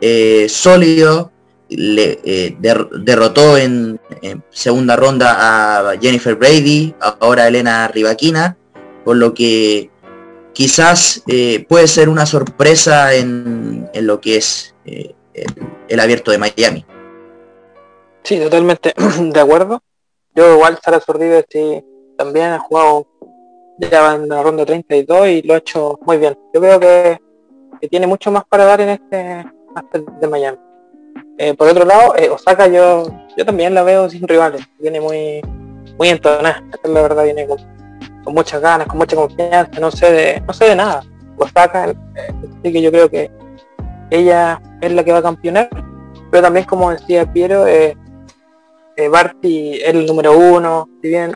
eh, 0.00 0.46
sólido, 0.48 1.30
eh, 1.68 2.56
derrotó 2.58 3.56
en, 3.58 4.00
segunda 4.50 4.96
ronda 4.96 5.90
a 5.90 5.98
Jennifer 5.98 6.34
Brady, 6.34 6.94
ahora 7.20 7.48
Elena 7.48 7.88
Rivaquina, 7.88 8.56
por 9.04 9.16
lo 9.16 9.34
que 9.34 9.90
quizás 10.54 11.22
puede 11.68 11.88
ser 11.88 12.08
una 12.08 12.26
sorpresa 12.26 13.14
en, 13.14 13.88
lo 13.94 14.20
que 14.20 14.36
es 14.36 14.74
el 15.88 16.00
abierto 16.00 16.30
de 16.30 16.38
Miami. 16.38 16.84
Sí, 18.22 18.40
totalmente 18.40 18.94
de 19.20 19.40
acuerdo. 19.40 19.82
Yo 20.34 20.54
igual 20.54 20.78
Sara 20.82 21.00
Sordive 21.00 21.44
sí, 21.48 21.84
también 22.16 22.52
ha 22.52 22.58
jugado 22.58 23.06
ya 23.78 24.14
en 24.14 24.28
la 24.28 24.42
ronda 24.42 24.64
32 24.64 25.28
y 25.28 25.42
lo 25.42 25.54
ha 25.54 25.58
hecho 25.58 25.98
muy 26.02 26.16
bien. 26.16 26.36
Yo 26.52 26.60
creo 26.60 26.80
que, 26.80 27.18
tiene 27.90 28.06
mucho 28.06 28.30
más 28.30 28.44
para 28.46 28.64
dar 28.64 28.80
en 28.80 28.88
este 28.88 29.44
Master 29.74 30.04
de 30.04 30.26
Miami. 30.26 30.58
Eh, 31.36 31.52
por 31.54 31.68
otro 31.68 31.84
lado, 31.84 32.16
eh, 32.16 32.30
Osaka 32.30 32.66
yo 32.68 33.04
yo 33.36 33.44
también 33.44 33.74
la 33.74 33.82
veo 33.82 34.08
sin 34.08 34.26
rivales. 34.26 34.62
Viene 34.78 35.00
muy 35.00 35.42
muy 35.98 36.08
entonada. 36.08 36.62
la 36.82 37.02
verdad 37.02 37.24
viene 37.24 37.46
con, 37.46 37.58
muchas 38.32 38.60
ganas, 38.62 38.86
con 38.86 38.98
mucha 38.98 39.16
confianza. 39.16 39.78
No 39.80 39.90
sé 39.90 40.10
de, 40.10 40.40
no 40.40 40.52
sé 40.54 40.64
de 40.66 40.76
nada. 40.76 41.02
Osaka, 41.36 41.90
eh, 41.90 41.96
así 42.60 42.72
que 42.72 42.80
yo 42.80 42.90
creo 42.90 43.10
que 43.10 43.30
ella 44.10 44.60
es 44.80 44.92
la 44.92 45.04
que 45.04 45.12
va 45.12 45.18
a 45.18 45.22
campeonar. 45.22 45.68
Pero 46.30 46.42
también 46.42 46.66
como 46.66 46.90
decía 46.90 47.32
Piero, 47.32 47.66
eh, 47.66 47.96
eh, 48.96 49.08
es 49.42 49.82
el 49.84 50.06
número 50.06 50.36
uno, 50.36 50.88
si 51.02 51.08
bien 51.08 51.34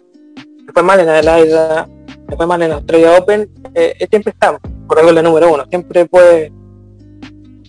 fue 0.72 0.82
mal 0.82 1.00
en 1.00 1.08
Adelaida, 1.08 1.88
fue 2.36 2.46
mal 2.46 2.62
en 2.62 2.72
Australia 2.72 3.18
Open, 3.18 3.50
eh, 3.74 4.06
siempre 4.10 4.32
está 4.32 4.58
por 4.86 4.98
algo 4.98 5.12
número 5.22 5.52
uno, 5.52 5.64
siempre 5.68 6.06
puede 6.06 6.52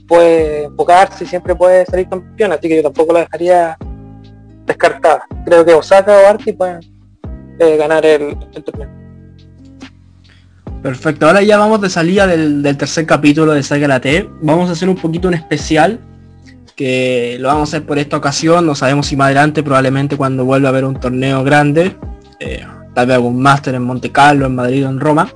puede 0.07 0.63
enfocarse 0.63 1.23
siempre 1.25 1.55
puede 1.55 1.85
salir 1.85 2.09
campeón, 2.09 2.51
así 2.51 2.67
que 2.67 2.77
yo 2.77 2.83
tampoco 2.83 3.13
la 3.13 3.21
dejaría 3.21 3.77
descartada. 4.65 5.23
Creo 5.45 5.63
que 5.63 5.73
Osaka 5.73 6.17
o 6.17 6.23
Barty 6.23 6.53
pueden 6.53 6.79
eh, 7.59 7.77
ganar 7.77 8.05
el, 8.05 8.37
torneo. 8.63 8.89
Perfecto, 10.81 11.27
ahora 11.27 11.41
ya 11.41 11.57
vamos 11.57 11.81
de 11.81 11.89
salida 11.89 12.25
del, 12.25 12.63
tercer 12.77 13.05
capítulo 13.05 13.51
de 13.51 13.63
Saga 13.63 13.87
la 13.87 13.99
T. 13.99 14.29
Vamos 14.41 14.69
a 14.69 14.71
hacer 14.71 14.87
un 14.87 14.95
poquito 14.95 15.27
un 15.27 15.33
especial 15.33 15.99
que 16.77 17.35
lo 17.41 17.49
vamos 17.49 17.67
a 17.67 17.77
hacer 17.77 17.85
por 17.85 17.99
esta 17.99 18.15
ocasión, 18.15 18.65
no 18.65 18.73
sabemos 18.73 19.07
si 19.07 19.17
más 19.17 19.25
adelante, 19.25 19.61
probablemente 19.61 20.15
cuando 20.15 20.45
vuelva 20.45 20.69
a 20.69 20.71
haber 20.71 20.85
un 20.85 20.97
torneo 20.97 21.43
grande, 21.43 21.97
eh, 22.39 22.65
tal 22.93 23.07
vez 23.07 23.15
algún 23.15 23.41
máster 23.41 23.75
en 23.75 23.83
Monte 23.83 24.13
Carlo, 24.13 24.45
en 24.45 24.55
Madrid 24.55 24.85
o 24.85 24.89
en 24.89 25.01
Roma, 25.01 25.29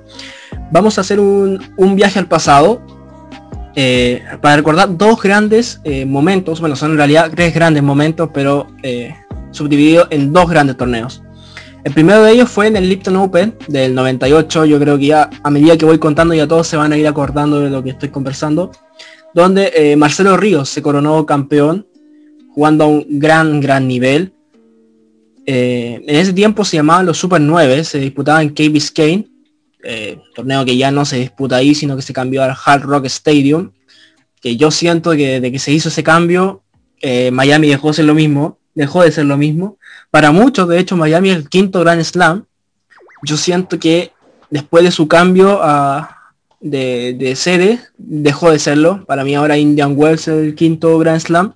vamos 0.72 0.98
a 0.98 1.02
hacer 1.02 1.20
un, 1.20 1.60
viaje 1.98 2.20
al 2.20 2.28
pasado 2.28 2.82
eh, 3.76 4.24
para 4.40 4.56
recordar 4.56 4.98
dos 4.98 5.22
grandes 5.22 5.82
eh, 5.84 6.06
momentos, 6.06 6.62
bueno, 6.62 6.78
son 6.78 6.92
en 6.92 6.98
realidad 6.98 7.30
tres 7.36 7.54
grandes 7.54 7.84
momentos, 7.84 8.30
pero 8.34 8.68
subdivididos 9.52 10.08
en 10.12 10.32
dos 10.32 10.50
grandes 10.50 10.78
torneos. 10.78 11.22
El 11.84 11.94
primero 11.94 12.24
de 12.24 12.32
ellos 12.32 12.50
fue 12.50 12.68
en 12.68 12.78
el 12.78 12.88
Lipton 12.88 13.16
Open 13.18 13.56
del 13.68 13.94
98, 13.94 14.66
yo 14.66 14.80
creo 14.80 14.98
que 14.98 15.08
ya 15.08 15.30
a 15.44 15.50
medida 15.50 15.78
que 15.78 15.86
voy 15.86 16.00
contando 16.00 16.34
ya 16.34 16.48
todos 16.48 16.68
se 16.68 16.78
van 16.78 16.94
a 16.94 16.98
ir 16.98 17.08
acordando 17.08 17.60
de 17.60 17.70
lo 17.70 17.84
que 17.84 17.90
estoy 17.90 18.10
conversando 18.10 18.72
donde 19.34 19.72
eh, 19.76 19.96
Marcelo 19.96 20.38
Ríos 20.38 20.70
se 20.70 20.82
coronó 20.82 21.26
campeón, 21.26 21.88
jugando 22.54 22.84
a 22.84 22.88
un 22.88 23.06
gran, 23.20 23.60
gran 23.60 23.88
nivel. 23.88 24.34
Eh, 25.46 26.02
en 26.08 26.16
ese 26.16 26.34
tiempo 26.34 26.64
se 26.64 26.78
llamaban 26.78 27.06
los 27.06 27.18
Super 27.18 27.42
9, 27.42 27.84
se 27.84 28.00
disputaba 28.00 28.42
en 28.42 28.54
Key 28.54 28.70
Biscayne, 28.70 29.28
eh, 29.84 30.20
torneo 30.36 30.64
que 30.64 30.78
ya 30.78 30.92
no 30.92 31.04
se 31.04 31.18
disputa 31.18 31.58
ahí, 31.58 31.76
sino 31.76 31.96
que 31.96 32.02
se 32.02 32.14
cambió 32.14 32.44
al 32.44 32.56
Hard 32.64 32.84
Rock 32.84 33.06
Stadium, 33.06 33.72
que 34.40 34.56
yo 34.56 34.72
siento 34.72 35.12
que 35.12 35.42
de 35.42 35.52
que 35.52 35.60
se 35.60 35.72
hizo 35.72 35.90
ese 35.90 36.04
cambio, 36.04 36.62
Miami 37.32 37.68
dejó 37.68 37.90
de 37.90 37.96
ser 37.96 38.06
lo 38.06 38.14
mismo, 38.14 38.60
dejó 38.76 39.04
de 39.04 39.12
ser 39.12 39.26
lo 39.26 39.36
mismo. 39.36 39.78
Para 40.14 40.32
muchos, 40.32 40.68
de 40.68 40.78
hecho, 40.78 40.96
Miami 40.96 41.32
es 41.32 41.38
el 41.38 41.50
quinto 41.50 41.80
Grand 41.80 42.04
Slam. 42.04 42.46
Yo 43.24 43.36
siento 43.36 43.80
que 43.80 44.12
después 44.52 44.84
de 44.84 44.92
su 44.92 45.08
cambio 45.08 45.60
a, 45.64 46.36
de, 46.62 47.34
sede, 47.36 47.80
dejó 47.98 48.52
de 48.52 48.60
serlo. 48.60 49.04
Para 49.08 49.24
mí 49.24 49.34
ahora 49.34 49.58
Indian 49.58 49.96
Wells 49.98 50.28
es 50.28 50.38
el 50.38 50.54
quinto 50.54 51.00
Grand 51.00 51.20
Slam. 51.20 51.56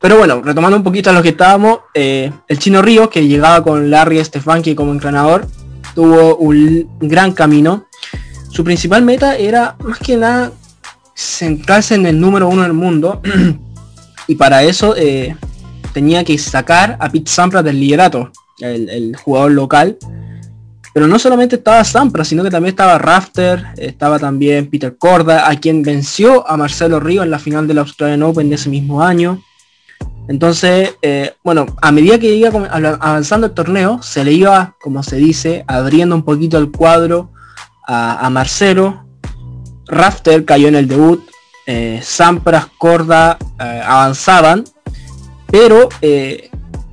Pero 0.00 0.18
bueno, 0.18 0.42
retomando 0.42 0.76
un 0.76 0.82
poquito 0.82 1.10
a 1.10 1.12
lo 1.12 1.22
que 1.22 1.28
estábamos, 1.28 1.78
eh, 1.94 2.32
el 2.48 2.58
Chino 2.58 2.82
Río, 2.82 3.08
que 3.08 3.28
llegaba 3.28 3.62
con 3.62 3.88
Larry 3.88 4.24
Stefanki 4.24 4.74
como 4.74 4.90
entrenador, 4.90 5.46
tuvo 5.94 6.34
un 6.38 6.88
gran 6.98 7.30
camino. 7.30 7.86
Su 8.50 8.64
principal 8.64 9.04
meta 9.04 9.36
era 9.36 9.76
más 9.84 10.00
que 10.00 10.16
nada 10.16 10.50
centrarse 11.14 11.94
en 11.94 12.04
el 12.04 12.20
número 12.20 12.48
uno 12.48 12.62
del 12.62 12.72
mundo. 12.72 13.22
y 14.26 14.34
para 14.34 14.64
eso 14.64 14.96
eh, 14.96 15.36
tenía 15.92 16.24
que 16.24 16.38
sacar 16.38 16.96
a 17.00 17.08
Pete 17.10 17.30
Sampras 17.30 17.64
del 17.64 17.80
liderato, 17.80 18.30
el 18.60 19.16
jugador 19.16 19.52
local, 19.52 19.98
pero 20.98 21.06
no 21.06 21.20
solamente 21.20 21.54
estaba 21.54 21.84
Sampras, 21.84 22.26
sino 22.26 22.42
que 22.42 22.50
también 22.50 22.72
estaba 22.72 22.98
Rafter, 22.98 23.66
estaba 23.76 24.18
también 24.18 24.68
Peter 24.68 24.96
Corda, 24.96 25.48
a 25.48 25.54
quien 25.54 25.82
venció 25.82 26.44
a 26.48 26.56
Marcelo 26.56 26.98
Río 26.98 27.22
en 27.22 27.30
la 27.30 27.38
final 27.38 27.68
del 27.68 27.78
Australian 27.78 28.24
Open 28.24 28.48
de 28.48 28.56
ese 28.56 28.68
mismo 28.68 29.00
año. 29.00 29.40
Entonces, 30.28 30.96
eh, 31.02 31.34
bueno, 31.44 31.66
a 31.80 31.92
medida 31.92 32.18
que 32.18 32.34
iba 32.34 32.50
avanzando 32.50 33.46
el 33.46 33.54
torneo, 33.54 34.02
se 34.02 34.24
le 34.24 34.32
iba, 34.32 34.74
como 34.80 35.04
se 35.04 35.18
dice, 35.18 35.64
abriendo 35.68 36.16
un 36.16 36.24
poquito 36.24 36.58
el 36.58 36.72
cuadro 36.72 37.30
a, 37.86 38.28
Marcelo. 38.30 39.04
Rafter 39.86 40.44
cayó 40.44 40.66
en 40.66 40.74
el 40.74 40.88
debut. 40.88 41.22
Eh, 41.66 42.00
Sampras, 42.02 42.66
Corda 42.76 43.38
eh, 43.60 43.82
avanzaban. 43.86 44.64
Pero 45.50 45.88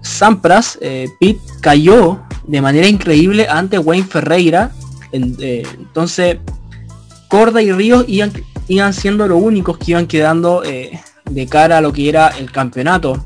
Sampras, 0.01 0.77
Pete, 1.19 1.39
cayó 1.61 2.19
de 2.47 2.61
manera 2.61 2.87
increíble 2.87 3.47
ante 3.49 3.79
Wayne 3.79 4.07
Ferreira. 4.07 4.71
Eh, 5.11 5.63
entonces, 5.77 6.37
Corda 7.29 7.61
y 7.61 7.71
Ríos 7.71 8.05
iban, 8.07 8.31
siendo 8.93 9.27
los 9.27 9.41
únicos 9.41 9.77
que 9.77 9.91
iban 9.91 10.07
quedando 10.07 10.63
eh, 10.63 10.99
de 11.29 11.47
cara 11.47 11.77
a 11.77 11.81
lo 11.81 11.93
que 11.93 12.09
era 12.09 12.29
el 12.29 12.51
campeonato. 12.51 13.25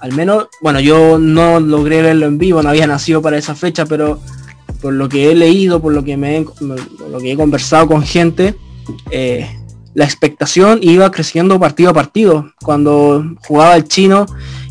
Al 0.00 0.12
menos, 0.12 0.46
bueno, 0.60 0.80
yo 0.80 1.18
no 1.18 1.58
logré 1.60 2.02
verlo 2.02 2.26
en 2.26 2.38
vivo, 2.38 2.62
no 2.62 2.70
había 2.70 2.86
nacido 2.86 3.20
para 3.20 3.36
esa 3.36 3.54
fecha, 3.54 3.84
pero 3.84 4.20
por 4.80 4.92
lo 4.92 5.08
que 5.08 5.30
he 5.30 5.34
leído, 5.34 5.82
por 5.82 5.92
lo 5.92 6.04
que, 6.04 6.16
me, 6.16 6.44
he 7.24 7.36
conversado 7.36 7.88
con 7.88 8.02
gente, 8.02 8.54
eh, 9.10 9.48
la 9.98 10.04
expectación 10.04 10.78
iba 10.80 11.10
creciendo 11.10 11.58
partido 11.58 11.90
a 11.90 11.92
partido. 11.92 12.52
Cuando 12.62 13.34
jugaba 13.44 13.74
el 13.74 13.88
chino 13.88 14.26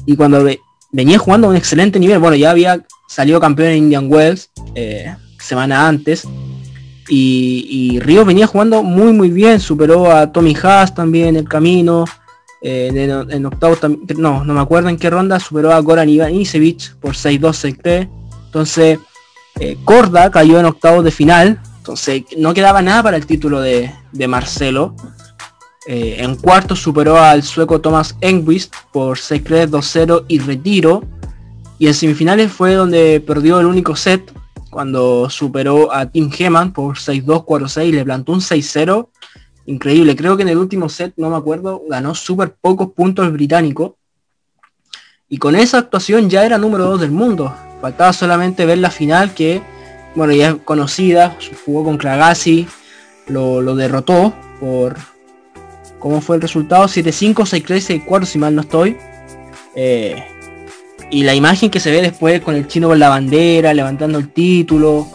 y 0.05 0.15
cuando 0.15 0.47
venía 0.93 1.19
jugando 1.19 1.47
a 1.47 1.49
un 1.49 1.57
excelente 1.57 1.99
nivel, 1.99 2.19
bueno, 2.19 2.37
ya 2.37 2.51
había 2.51 2.85
salió 3.09 3.37
campeón 3.41 3.71
en 3.71 3.77
Indian 3.77 4.07
Wells 4.09 4.49
eh, 4.73 5.13
semana 5.37 5.85
antes. 5.85 6.25
Y, 7.09 7.99
Río 7.99 8.23
venía 8.23 8.47
jugando 8.47 8.83
muy 8.83 9.11
muy 9.11 9.29
bien, 9.29 9.59
superó 9.59 10.09
a 10.13 10.31
Tommy 10.31 10.55
Haas 10.63 10.95
también 10.95 11.27
en 11.27 11.35
el 11.35 11.49
camino. 11.49 12.05
Eh, 12.61 12.89
en, 13.29 13.45
octavo 13.45 13.75
no, 14.15 14.45
no 14.45 14.53
me 14.53 14.61
acuerdo 14.61 14.87
en 14.87 14.97
qué 14.97 15.09
ronda, 15.09 15.41
superó 15.41 15.73
a 15.73 15.79
Goran 15.81 16.07
Ivanisevic 16.07 16.95
por 17.01 17.15
6-2, 17.15 17.81
6-3. 17.81 18.09
Entonces, 18.45 18.99
eh, 19.59 19.77
Corda 19.83 20.31
cayó 20.31 20.57
en 20.57 20.67
octavos 20.67 21.03
de 21.03 21.11
final. 21.11 21.59
Entonces, 21.87 22.23
no 22.37 22.53
quedaba 22.53 22.81
nada 22.81 23.01
para 23.01 23.15
el 23.15 23.25
título 23.25 23.61
de, 23.61 23.89
Marcelo. 24.27 24.93
En 25.87 26.35
cuarto 26.35 26.75
superó 26.75 27.17
al 27.17 27.43
sueco 27.43 27.79
Thomas 27.79 28.15
Engwist 28.21 28.73
por 28.91 29.17
6-3, 29.17 29.69
2-0 29.69 30.25
y 30.27 30.39
retiro. 30.39 31.03
Y 31.79 31.87
en 31.87 31.93
semifinales 31.93 32.51
fue 32.51 32.73
donde 32.73 33.21
perdió 33.21 33.59
el 33.59 33.67
único 33.67 33.95
set 33.95 34.31
cuando 34.69 35.29
superó 35.29 35.91
a 35.93 36.05
Tim 36.07 36.29
Heman 36.37 36.73
por 36.73 36.97
6-2, 36.97 37.45
4-6, 37.45 37.91
le 37.91 38.05
plantó 38.05 38.33
un 38.33 38.41
6-0. 38.41 39.09
Increíble, 39.65 40.15
creo 40.15 40.37
que 40.37 40.43
en 40.43 40.49
el 40.49 40.57
último 40.57 40.87
set, 40.89 41.13
no 41.17 41.29
me 41.29 41.35
acuerdo, 41.35 41.81
ganó 41.89 42.13
súper 42.13 42.55
pocos 42.59 42.91
puntos 42.91 43.25
el 43.25 43.31
británico. 43.31 43.97
Y 45.29 45.37
con 45.37 45.55
esa 45.55 45.79
actuación 45.79 46.29
ya 46.29 46.45
era 46.45 46.57
número 46.57 46.85
2 46.85 47.01
del 47.01 47.11
mundo. 47.11 47.53
Faltaba 47.81 48.13
solamente 48.13 48.65
ver 48.65 48.77
la 48.77 48.91
final 48.91 49.33
que, 49.33 49.61
bueno, 50.15 50.33
ya 50.33 50.49
es 50.49 50.55
conocida, 50.63 51.37
jugó 51.65 51.83
con 51.83 51.97
Kragasi, 51.97 52.67
lo, 53.27 53.61
lo 53.61 53.75
derrotó 53.75 54.33
por... 54.59 54.95
¿Cómo 56.07 56.21
fue 56.21 56.37
el 56.37 56.41
resultado? 56.41 56.85
7-5, 56.85 57.33
6-3, 57.33 58.05
6-4 58.05 58.23
si 58.23 58.39
mal 58.39 58.55
no 58.55 58.61
estoy. 58.61 58.95
Eh, 59.75 60.23
y 61.11 61.23
la 61.23 61.35
imagen 61.35 61.69
que 61.69 61.81
se 61.81 61.91
ve 61.91 62.01
después 62.01 62.39
con 62.39 62.55
el 62.55 62.65
chino 62.69 62.87
con 62.87 62.97
la 62.97 63.09
bandera, 63.09 63.73
levantando 63.73 64.17
el 64.17 64.29
título, 64.29 65.09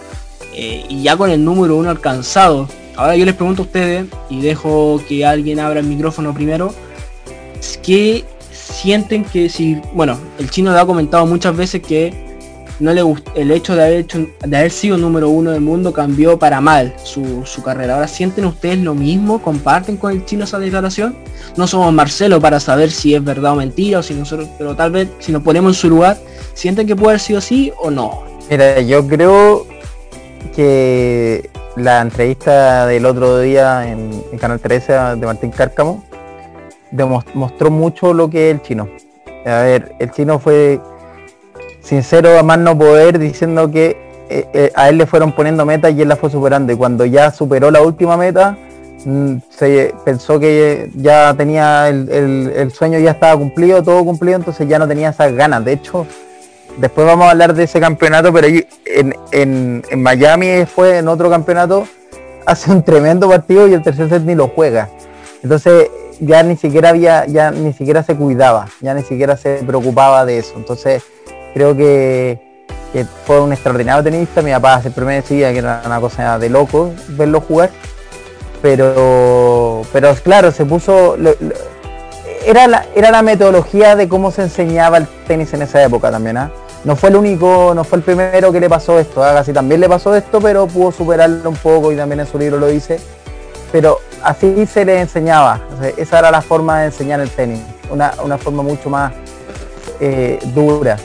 eh, 0.52 0.84
y 0.90 1.02
ya 1.02 1.16
con 1.16 1.30
el 1.30 1.42
número 1.42 1.78
uno 1.78 1.88
alcanzado. 1.88 2.68
Ahora 2.94 3.16
yo 3.16 3.24
les 3.24 3.34
pregunto 3.34 3.62
a 3.62 3.64
ustedes, 3.64 4.04
y 4.28 4.42
dejo 4.42 5.02
que 5.08 5.24
alguien 5.24 5.60
abra 5.60 5.80
el 5.80 5.86
micrófono 5.86 6.34
primero, 6.34 6.74
¿qué 7.82 8.26
sienten 8.52 9.24
que 9.24 9.48
si, 9.48 9.80
bueno, 9.94 10.18
el 10.38 10.50
chino 10.50 10.74
le 10.74 10.78
ha 10.78 10.84
comentado 10.84 11.24
muchas 11.24 11.56
veces 11.56 11.80
que 11.80 12.31
no 12.80 12.92
le 12.92 13.02
el 13.34 13.50
hecho 13.50 13.76
de 13.76 13.84
haber 13.84 13.98
hecho 14.00 14.26
de 14.44 14.56
haber 14.56 14.70
sido 14.70 14.96
número 14.96 15.28
uno 15.28 15.50
del 15.50 15.60
mundo 15.60 15.92
cambió 15.92 16.38
para 16.38 16.60
mal 16.60 16.94
su, 17.02 17.42
su, 17.44 17.62
carrera. 17.62 17.94
Ahora 17.94 18.08
sienten 18.08 18.44
ustedes 18.44 18.78
lo 18.78 18.94
mismo, 18.94 19.40
comparten 19.40 19.96
con 19.96 20.12
el 20.12 20.24
chino 20.24 20.44
esa 20.44 20.58
declaración. 20.58 21.16
No 21.56 21.66
somos 21.66 21.92
Marcelo 21.92 22.40
para 22.40 22.60
saber 22.60 22.90
si 22.90 23.14
es 23.14 23.22
verdad 23.22 23.52
o 23.52 23.56
mentira, 23.56 23.98
o 23.98 24.02
si 24.02 24.14
nosotros, 24.14 24.48
pero 24.58 24.74
tal 24.74 24.92
vez 24.92 25.08
si 25.18 25.32
nos 25.32 25.42
ponemos 25.42 25.76
en 25.76 25.80
su 25.80 25.88
lugar, 25.88 26.16
sienten 26.54 26.86
que 26.86 26.96
puede 26.96 27.10
haber 27.10 27.20
sido 27.20 27.38
así 27.38 27.72
o 27.78 27.90
no. 27.90 28.22
Mira, 28.50 28.80
yo 28.80 29.06
creo 29.06 29.66
que 30.54 31.50
la 31.76 32.00
entrevista 32.00 32.86
del 32.86 33.06
otro 33.06 33.38
día 33.40 33.88
en, 33.88 34.10
en 34.30 34.38
Canal 34.38 34.60
13 34.60 34.92
de 34.92 35.26
Martín 35.26 35.50
Cárcamo 35.50 36.04
demostró 36.90 37.70
mucho 37.70 38.12
lo 38.12 38.28
que 38.28 38.50
es 38.50 38.56
el 38.56 38.62
chino. 38.62 38.88
A 39.44 39.62
ver, 39.62 39.94
el 39.98 40.10
chino 40.12 40.38
fue 40.38 40.80
sincero 41.82 42.38
a 42.38 42.42
más 42.42 42.58
no 42.58 42.76
poder 42.76 43.18
diciendo 43.18 43.70
que 43.70 43.96
eh, 44.28 44.46
eh, 44.54 44.72
a 44.74 44.88
él 44.88 44.98
le 44.98 45.06
fueron 45.06 45.32
poniendo 45.32 45.66
metas 45.66 45.92
y 45.92 46.02
él 46.02 46.08
la 46.08 46.16
fue 46.16 46.30
superando. 46.30 46.72
Y 46.72 46.76
cuando 46.76 47.04
ya 47.04 47.30
superó 47.30 47.70
la 47.70 47.82
última 47.82 48.16
meta, 48.16 48.56
mm, 49.04 49.36
se 49.50 49.94
pensó 50.04 50.40
que 50.40 50.90
ya 50.94 51.34
tenía 51.36 51.88
el, 51.88 52.08
el, 52.08 52.52
el, 52.56 52.72
sueño 52.72 52.98
ya 52.98 53.10
estaba 53.10 53.36
cumplido, 53.36 53.82
todo 53.82 54.04
cumplido, 54.04 54.36
entonces 54.36 54.66
ya 54.68 54.78
no 54.78 54.88
tenía 54.88 55.10
esas 55.10 55.34
ganas. 55.34 55.64
De 55.64 55.72
hecho, 55.72 56.06
después 56.78 57.06
vamos 57.06 57.26
a 57.26 57.30
hablar 57.32 57.54
de 57.54 57.64
ese 57.64 57.80
campeonato, 57.80 58.32
pero 58.32 58.46
en, 58.46 59.14
en, 59.32 59.82
en 59.90 60.02
Miami 60.02 60.64
fue 60.64 60.98
en 60.98 61.08
otro 61.08 61.28
campeonato, 61.28 61.86
hace 62.46 62.70
un 62.70 62.82
tremendo 62.82 63.28
partido 63.28 63.68
y 63.68 63.74
el 63.74 63.82
tercer 63.82 64.08
set 64.08 64.22
ni 64.22 64.34
lo 64.34 64.48
juega. 64.48 64.88
Entonces 65.42 65.90
ya 66.20 66.42
ni 66.42 66.56
siquiera 66.56 66.90
había, 66.90 67.26
ya 67.26 67.50
ni 67.50 67.72
siquiera 67.72 68.02
se 68.02 68.14
cuidaba, 68.14 68.68
ya 68.80 68.94
ni 68.94 69.02
siquiera 69.02 69.36
se 69.36 69.56
preocupaba 69.66 70.24
de 70.24 70.38
eso. 70.38 70.54
Entonces 70.56 71.02
creo 71.54 71.76
que, 71.76 72.50
fue 73.24 73.40
un 73.40 73.52
extraordinario 73.52 74.02
tenista. 74.02 74.42
Mi 74.42 74.52
papá 74.52 74.80
siempre 74.80 75.04
me 75.04 75.14
decía 75.14 75.52
que 75.52 75.58
era 75.58 75.82
una 75.84 76.00
cosa 76.00 76.38
de 76.38 76.48
loco 76.48 76.92
verlo 77.08 77.40
jugar. 77.40 77.70
Pero, 78.60 79.82
pero 79.92 80.14
claro, 80.16 80.52
se 80.52 80.64
puso. 80.64 81.16
Era, 82.44 82.66
la, 82.66 82.86
era 82.94 83.10
la 83.10 83.22
metodología 83.22 83.96
de 83.96 84.08
cómo 84.08 84.30
se 84.30 84.42
enseñaba 84.42 84.98
el 84.98 85.06
tenis 85.26 85.52
en 85.54 85.62
esa 85.62 85.82
época 85.82 86.10
también. 86.10 86.36
¿eh? 86.36 86.48
No 86.84 86.96
fue 86.96 87.10
el 87.10 87.16
único, 87.16 87.72
no 87.74 87.84
fue 87.84 87.98
el 87.98 88.04
primero 88.04 88.52
que 88.52 88.60
le 88.60 88.68
pasó 88.68 88.98
esto. 88.98 89.26
¿eh? 89.26 89.32
Casi 89.32 89.52
también 89.52 89.80
le 89.80 89.88
pasó 89.88 90.14
esto, 90.14 90.40
pero 90.40 90.66
pudo 90.66 90.92
superarlo 90.92 91.48
un 91.48 91.56
poco 91.56 91.92
y 91.92 91.96
también 91.96 92.20
en 92.20 92.26
su 92.26 92.38
libro 92.38 92.58
lo 92.58 92.66
dice. 92.66 93.00
Pero 93.70 94.00
así 94.22 94.66
se 94.66 94.84
le 94.84 95.00
enseñaba. 95.00 95.60
Esa 95.96 96.18
era 96.18 96.30
la 96.30 96.42
forma 96.42 96.80
de 96.80 96.86
enseñar 96.86 97.20
el 97.20 97.30
tenis. 97.30 97.60
Una, 97.90 98.12
una 98.22 98.38
forma 98.38 98.62
mucho 98.62 98.90
más 98.90 99.12
eh, 100.00 100.38
dura 100.54 100.96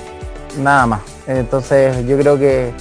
nada 0.57 0.85
más. 0.85 1.01
Entonces 1.27 2.05
yo 2.07 2.17
creo 2.17 2.37
que, 2.37 2.71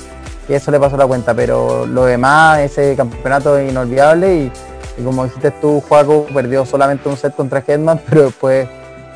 eso 0.49 0.71
le 0.71 0.79
pasó 0.79 0.97
la 0.97 1.07
cuenta, 1.07 1.35
pero 1.35 1.87
lo 1.87 2.05
demás, 2.05 2.61
ese 2.61 2.95
campeonato 2.97 3.59
es 3.59 3.71
inolvidable 3.71 4.51
y, 4.99 5.03
como 5.03 5.25
dijiste 5.25 5.51
tú, 5.51 5.81
Juaco 5.81 6.27
perdió 6.33 6.65
solamente 6.65 7.09
un 7.09 7.17
set 7.17 7.35
contra 7.35 7.65
Hedman, 7.67 8.01
pero 8.09 8.25
después 8.27 8.69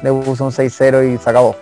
le 0.03 0.13
puso 0.13 0.45
un 0.45 0.51
6-0 0.51 1.15
y 1.15 1.19
se 1.19 1.31
acabó. 1.31 1.57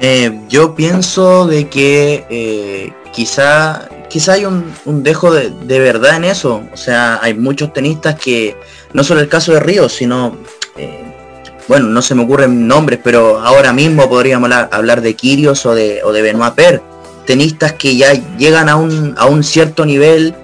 Eh, 0.00 0.40
yo 0.48 0.74
pienso 0.74 1.46
de 1.46 1.68
que 1.68 2.26
eh, 2.28 2.92
quizá, 3.12 3.88
quizá 4.08 4.34
hay 4.34 4.44
un, 4.44 4.74
dejo 5.02 5.32
de, 5.32 5.78
verdad 5.78 6.16
en 6.16 6.24
eso. 6.24 6.62
O 6.72 6.76
sea, 6.76 7.18
hay 7.22 7.34
muchos 7.34 7.72
tenistas 7.72 8.14
que, 8.16 8.56
no 8.92 9.04
solo 9.04 9.20
el 9.20 9.28
caso 9.28 9.52
de 9.52 9.60
Río, 9.60 9.88
sino 9.88 10.36
eh, 10.76 11.05
bueno, 11.68 11.88
no 11.88 12.02
se 12.02 12.14
me 12.14 12.22
ocurren 12.22 12.68
nombres, 12.68 13.00
pero 13.02 13.40
ahora 13.40 13.72
mismo 13.72 14.08
podríamos 14.08 14.50
hablar 14.52 15.00
de 15.00 15.14
Kirios 15.14 15.66
o 15.66 15.74
de, 15.74 16.00
o 16.04 16.12
Benoit 16.12 16.54
Per, 16.54 16.82
tenistas 17.26 17.72
que 17.72 17.96
ya 17.96 18.12
llegan 18.36 18.68
a 18.68 18.76
un, 18.76 19.14
a 19.18 19.26
un 19.26 19.42
cierto 19.42 19.84
nivel 19.84 20.34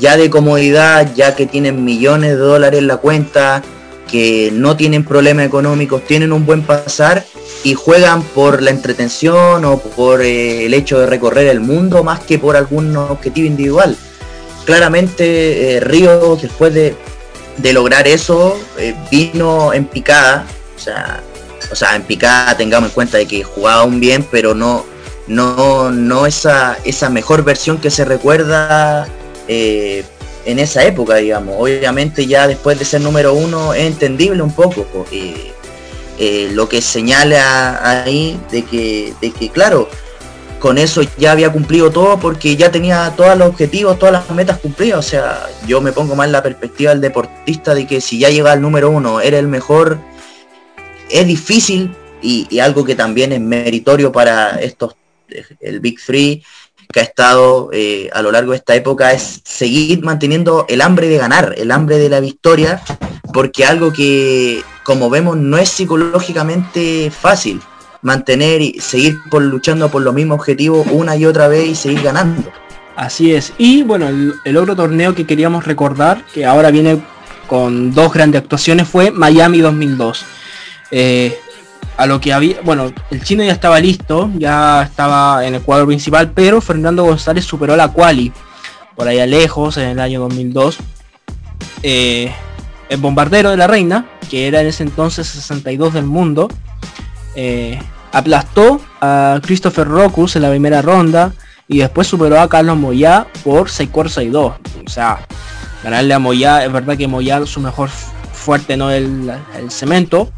ya 0.00 0.16
de 0.16 0.30
comodidad, 0.30 1.14
ya 1.14 1.36
que 1.36 1.46
tienen 1.46 1.84
millones 1.84 2.30
de 2.30 2.36
dólares 2.36 2.80
en 2.80 2.88
la 2.88 2.96
cuenta, 2.96 3.62
que 4.10 4.50
no 4.52 4.76
tienen 4.76 5.04
problemas 5.04 5.46
económicos, 5.46 6.04
tienen 6.04 6.32
un 6.32 6.44
buen 6.44 6.62
pasar 6.62 7.24
y 7.64 7.74
juegan 7.74 8.22
por 8.22 8.60
la 8.60 8.70
entretención 8.70 9.64
o 9.64 9.78
por 9.78 10.20
eh, 10.22 10.66
el 10.66 10.74
hecho 10.74 10.98
de 10.98 11.06
recorrer 11.06 11.46
el 11.46 11.60
mundo 11.60 12.02
más 12.02 12.20
que 12.20 12.38
por 12.38 12.56
algún 12.56 12.96
objetivo 12.96 13.46
individual. 13.46 13.96
Claramente 14.64 15.76
eh, 15.76 15.80
Río, 15.80 16.36
después 16.40 16.74
de, 16.74 16.96
de 17.58 17.72
lograr 17.72 18.08
eso, 18.08 18.58
eh, 18.78 18.94
vino 19.10 19.72
en 19.72 19.84
picada 19.84 20.46
sea, 20.82 21.22
o 21.70 21.74
sea, 21.74 21.96
en 21.96 22.02
picada 22.02 22.56
tengamos 22.56 22.90
en 22.90 22.94
cuenta 22.94 23.18
de 23.18 23.26
que 23.26 23.42
jugaba 23.42 23.84
un 23.84 24.00
bien, 24.00 24.26
pero 24.30 24.54
no, 24.54 24.84
no, 25.26 25.90
no 25.90 26.26
esa, 26.26 26.78
esa 26.84 27.08
mejor 27.08 27.44
versión 27.44 27.78
que 27.78 27.90
se 27.90 28.04
recuerda 28.04 29.06
eh, 29.48 30.04
en 30.44 30.58
esa 30.58 30.84
época, 30.84 31.16
digamos. 31.16 31.56
Obviamente 31.58 32.26
ya 32.26 32.48
después 32.48 32.78
de 32.78 32.84
ser 32.84 33.00
número 33.00 33.34
uno 33.34 33.74
es 33.74 33.86
entendible 33.86 34.42
un 34.42 34.54
poco 34.54 34.86
eh, 35.12 35.52
eh, 36.18 36.50
lo 36.52 36.68
que 36.68 36.82
señala 36.82 38.02
ahí 38.02 38.38
de 38.50 38.64
que, 38.64 39.14
de 39.20 39.30
que, 39.30 39.48
claro, 39.48 39.88
con 40.58 40.78
eso 40.78 41.02
ya 41.18 41.32
había 41.32 41.50
cumplido 41.50 41.90
todo 41.90 42.20
porque 42.20 42.54
ya 42.54 42.70
tenía 42.70 43.12
todos 43.16 43.36
los 43.36 43.48
objetivos, 43.48 43.98
todas 43.98 44.12
las 44.12 44.30
metas 44.30 44.58
cumplidas. 44.58 44.98
O 44.98 45.02
sea, 45.02 45.48
yo 45.66 45.80
me 45.80 45.92
pongo 45.92 46.14
más 46.14 46.26
en 46.26 46.32
la 46.32 46.42
perspectiva 46.42 46.90
del 46.90 47.00
deportista 47.00 47.74
de 47.74 47.86
que 47.86 48.00
si 48.00 48.18
ya 48.18 48.30
llega 48.30 48.52
al 48.52 48.60
número 48.60 48.90
uno, 48.90 49.20
era 49.20 49.38
el 49.38 49.48
mejor 49.48 49.98
es 51.12 51.26
difícil 51.26 51.94
y, 52.22 52.58
algo 52.60 52.84
que 52.84 52.94
también 52.94 53.32
es 53.32 53.40
meritorio 53.40 54.12
para 54.12 54.60
estos, 54.60 54.94
el 55.60 55.80
Big 55.80 56.00
Three 56.04 56.42
que 56.92 57.00
ha 57.00 57.04
estado 57.04 57.70
eh, 57.72 58.10
a 58.12 58.22
lo 58.22 58.30
largo 58.30 58.52
de 58.52 58.58
esta 58.58 58.74
época 58.74 59.12
es 59.12 59.40
seguir 59.44 60.02
manteniendo 60.04 60.66
el 60.68 60.82
hambre 60.82 61.08
de 61.08 61.16
ganar, 61.16 61.54
el 61.56 61.70
hambre 61.70 61.98
de 61.98 62.10
la 62.10 62.20
victoria, 62.20 62.82
porque 63.32 63.64
algo 63.64 63.92
que, 63.92 64.62
como 64.84 65.08
vemos, 65.08 65.36
no 65.38 65.56
es 65.56 65.70
psicológicamente 65.70 67.10
fácil 67.10 67.60
mantener 68.02 68.60
y 68.60 68.80
seguir 68.80 69.16
luchando 69.32 69.88
por 69.90 70.02
los 70.02 70.12
mismos 70.12 70.40
objetivos 70.40 70.86
una 70.90 71.16
y 71.16 71.24
otra 71.24 71.48
vez 71.48 71.66
y 71.66 71.74
seguir 71.74 72.02
ganando. 72.02 72.50
Así 72.94 73.32
es. 73.32 73.54
Y 73.56 73.84
bueno, 73.84 74.08
el, 74.08 74.34
el 74.44 74.56
otro 74.58 74.76
torneo 74.76 75.14
que 75.14 75.26
queríamos 75.26 75.64
recordar, 75.64 76.22
que 76.34 76.44
ahora 76.44 76.70
viene 76.70 77.02
con 77.46 77.94
dos 77.94 78.12
grandes 78.12 78.42
actuaciones, 78.42 78.86
fue 78.86 79.10
Miami 79.10 79.60
2002 79.60 80.26
eh, 80.92 81.36
a 81.96 82.06
lo 82.06 82.20
que 82.20 82.32
había, 82.32 82.60
bueno, 82.62 82.92
el 83.10 83.22
chino 83.22 83.42
ya 83.42 83.52
estaba 83.52 83.80
listo, 83.80 84.30
ya 84.36 84.82
estaba 84.82 85.44
en 85.46 85.54
el 85.54 85.62
cuadro 85.62 85.86
principal, 85.86 86.30
pero 86.30 86.60
Fernando 86.60 87.04
González 87.04 87.44
superó 87.44 87.76
la 87.76 87.88
quali 87.88 88.32
por 88.94 89.08
allá 89.08 89.26
lejos 89.26 89.76
en 89.78 89.88
el 89.88 90.00
año 90.00 90.20
2002. 90.20 90.78
Eh, 91.82 92.32
el 92.88 93.00
bombardero 93.00 93.50
de 93.50 93.56
la 93.56 93.66
reina, 93.66 94.06
que 94.30 94.46
era 94.46 94.60
en 94.60 94.66
ese 94.66 94.82
entonces 94.82 95.26
62 95.26 95.94
del 95.94 96.04
mundo, 96.04 96.48
eh, 97.34 97.78
aplastó 98.12 98.80
a 99.00 99.40
Christopher 99.42 99.88
Rocus 99.88 100.36
en 100.36 100.42
la 100.42 100.50
primera 100.50 100.82
ronda 100.82 101.32
y 101.68 101.78
después 101.78 102.06
superó 102.06 102.38
a 102.40 102.48
Carlos 102.48 102.76
Moyá 102.76 103.26
por 103.44 103.68
6-4-6-2. 103.68 104.54
O 104.86 104.90
sea, 104.90 105.26
ganarle 105.82 106.12
a 106.12 106.18
Moyá, 106.18 106.64
es 106.64 106.72
verdad 106.72 106.98
que 106.98 107.08
Moyá 107.08 107.44
su 107.46 107.60
mejor 107.60 107.88
fuerte 107.88 108.76
no 108.76 108.90
el, 108.90 109.32
el 109.56 109.70
cemento, 109.70 110.30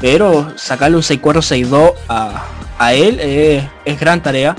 pero 0.00 0.52
sacarle 0.56 0.96
un 0.96 1.02
6-4-6-2 1.02 1.94
a, 2.08 2.44
a, 2.78 2.94
él 2.94 3.18
eh, 3.20 3.68
es 3.84 4.00
gran 4.00 4.22
tarea. 4.22 4.56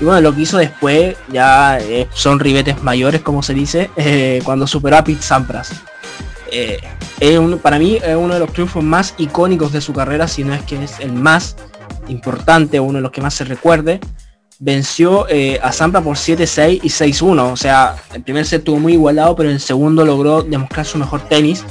Y 0.00 0.04
bueno, 0.04 0.20
lo 0.20 0.34
que 0.34 0.42
hizo 0.42 0.58
después 0.58 1.16
ya 1.32 1.78
eh, 1.78 2.08
son 2.12 2.40
ribetes 2.40 2.82
mayores, 2.82 3.22
como 3.22 3.42
se 3.42 3.54
dice, 3.54 3.90
eh, 3.96 4.40
cuando 4.44 4.66
superó 4.66 4.98
a 4.98 5.04
Pete 5.04 5.22
Sampras. 5.22 5.72
Un, 7.22 7.58
para 7.60 7.78
mí 7.78 7.98
es 8.02 8.16
uno 8.16 8.34
de 8.34 8.40
los 8.40 8.52
triunfos 8.52 8.82
más 8.82 9.14
icónicos 9.16 9.72
de 9.72 9.80
su 9.80 9.92
carrera, 9.92 10.28
si 10.28 10.44
no 10.44 10.52
es 10.52 10.62
que 10.62 10.82
es 10.82 10.98
el 11.00 11.12
más 11.12 11.56
importante, 12.08 12.80
uno 12.80 12.98
de 12.98 13.02
los 13.02 13.12
que 13.12 13.22
más 13.22 13.32
se 13.32 13.44
recuerde. 13.44 14.00
Venció 14.58 15.26
a 15.62 15.72
Sampras 15.72 16.04
por 16.04 16.16
7-6 16.16 16.80
y 16.82 16.88
6-1. 16.88 17.52
O 17.52 17.56
sea, 17.56 17.96
el 18.12 18.22
primer 18.22 18.44
set 18.44 18.60
estuvo 18.60 18.78
muy 18.78 18.94
igualado, 18.94 19.34
pero 19.34 19.48
en 19.48 19.54
el 19.54 19.60
segundo 19.60 20.04
logró 20.04 20.42
demostrar 20.42 20.84
su 20.84 20.98
mejor 20.98 21.22
tenis. 21.22 21.64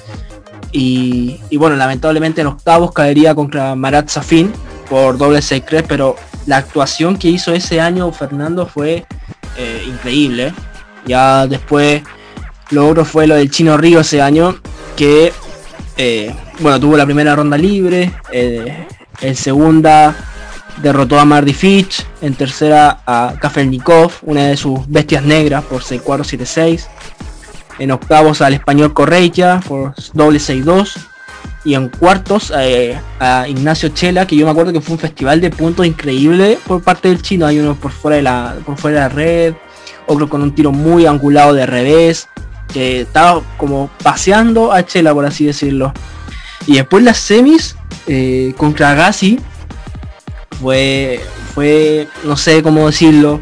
Y, 0.71 1.39
bueno, 1.57 1.75
lamentablemente 1.75 2.41
en 2.41 2.47
octavos 2.47 2.91
caería 2.93 3.35
contra 3.35 3.75
Marat 3.75 4.09
Safin 4.09 4.51
por 4.89 5.17
doble 5.17 5.41
6 5.41 5.63
pero 5.87 6.15
la 6.45 6.57
actuación 6.57 7.17
que 7.17 7.29
hizo 7.29 7.53
ese 7.53 7.79
año 7.79 8.11
Fernando 8.11 8.65
fue 8.65 9.05
eh, 9.57 9.83
increíble. 9.87 10.53
Ya 11.05 11.47
después 11.47 12.03
lo 12.71 12.87
otro 12.87 13.05
fue 13.05 13.27
lo 13.27 13.35
del 13.35 13.51
Chino 13.51 13.77
Río 13.77 13.99
ese 13.99 14.21
año, 14.21 14.55
que 14.95 15.33
eh, 15.97 16.33
bueno, 16.59 16.79
tuvo 16.79 16.97
la 16.97 17.05
primera 17.05 17.35
ronda 17.35 17.57
libre, 17.57 18.13
eh, 18.31 18.87
en 19.21 19.35
segunda 19.35 20.15
derrotó 20.81 21.19
a 21.19 21.25
Mardy 21.25 21.53
Fitch, 21.53 22.05
en 22.21 22.33
tercera 22.33 23.01
a 23.05 23.35
Kafelnikov, 23.39 24.11
una 24.23 24.47
de 24.47 24.57
sus 24.57 24.87
bestias 24.87 25.23
negras 25.23 25.63
por 25.65 25.81
6-4-7-6, 25.83 26.87
en 27.81 27.89
octavos 27.89 28.41
al 28.41 28.53
español 28.53 28.93
Correia 28.93 29.59
por 29.67 29.95
doble 30.13 30.37
6-2, 30.37 30.97
y 31.63 31.73
en 31.73 31.89
cuartos 31.89 32.53
eh, 32.55 32.95
a 33.19 33.47
Ignacio 33.47 33.89
Chela, 33.89 34.27
que 34.27 34.35
yo 34.35 34.45
me 34.45 34.51
acuerdo 34.51 34.71
que 34.71 34.81
fue 34.81 34.93
un 34.93 34.99
festival 34.99 35.41
de 35.41 35.49
puntos 35.49 35.85
increíble 35.85 36.59
por 36.67 36.83
parte 36.83 37.07
del 37.07 37.23
chino, 37.23 37.47
hay 37.47 37.59
uno 37.59 37.75
por 37.75 37.91
fuera 37.91 38.17
de 38.17 38.21
la, 38.21 38.55
por 38.65 38.77
fuera 38.77 38.97
de 38.97 39.09
la 39.09 39.09
red, 39.09 39.53
otro 40.05 40.29
con 40.29 40.43
un 40.43 40.53
tiro 40.53 40.71
muy 40.71 41.07
angulado 41.07 41.53
de 41.53 41.65
revés, 41.65 42.27
que 42.71 43.01
estaba 43.01 43.41
como 43.57 43.89
paseando 44.03 44.71
a 44.71 44.85
Chela, 44.85 45.13
por 45.13 45.25
así 45.25 45.45
decirlo. 45.45 45.91
Y 46.67 46.75
después 46.75 47.03
las 47.03 47.17
semis 47.17 47.75
eh, 48.05 48.53
contra 48.57 48.91
Agassi 48.91 49.39
fue, 50.61 51.19
fue, 51.55 52.07
no 52.23 52.37
sé 52.37 52.61
cómo 52.61 52.85
decirlo, 52.85 53.41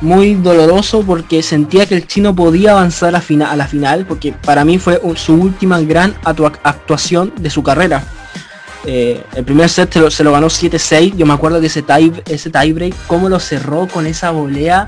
muy 0.00 0.34
doloroso 0.34 1.02
porque 1.02 1.42
sentía 1.42 1.86
que 1.86 1.94
el 1.96 2.06
chino 2.06 2.34
podía 2.34 2.72
avanzar 2.72 3.14
a, 3.14 3.56
la 3.56 3.66
final, 3.66 4.06
porque 4.06 4.32
para 4.32 4.64
mí 4.64 4.78
fue 4.78 5.00
su 5.16 5.34
última 5.34 5.80
gran 5.80 6.14
actuación 6.24 7.32
de 7.38 7.50
su 7.50 7.62
carrera. 7.62 8.04
Eh, 8.84 9.22
el 9.34 9.44
primer 9.44 9.68
set 9.68 9.92
se 9.92 10.24
lo, 10.24 10.32
ganó 10.32 10.46
7-6, 10.46 11.16
yo 11.16 11.26
me 11.26 11.34
acuerdo 11.34 11.60
de 11.60 11.66
ese, 11.66 11.82
tie, 11.82 12.12
ese 12.26 12.48
tiebreak, 12.48 12.94
cómo 13.06 13.28
lo 13.28 13.38
cerró 13.38 13.86
con 13.86 14.06
esa 14.06 14.30
volea 14.30 14.86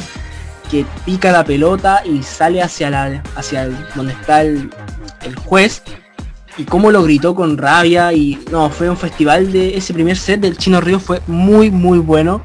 que 0.70 0.86
pica 1.04 1.30
la 1.30 1.44
pelota 1.44 2.02
y 2.02 2.22
sale 2.22 2.62
hacia 2.62 2.88
la 2.88 3.22
hacia 3.36 3.68
donde 3.94 4.14
está 4.14 4.40
el, 4.40 4.70
juez 5.44 5.82
y 6.56 6.64
cómo 6.64 6.90
lo 6.90 7.02
gritó 7.02 7.34
con 7.34 7.58
rabia. 7.58 8.14
Y 8.14 8.38
no 8.50 8.70
fue 8.70 8.88
un 8.88 8.96
festival 8.96 9.52
de 9.52 9.76
ese 9.76 9.92
primer 9.92 10.16
set 10.16 10.40
del 10.40 10.56
Chino 10.56 10.80
Río 10.80 10.98
fue 10.98 11.20
muy 11.26 11.70
muy 11.70 11.98
bueno 11.98 12.42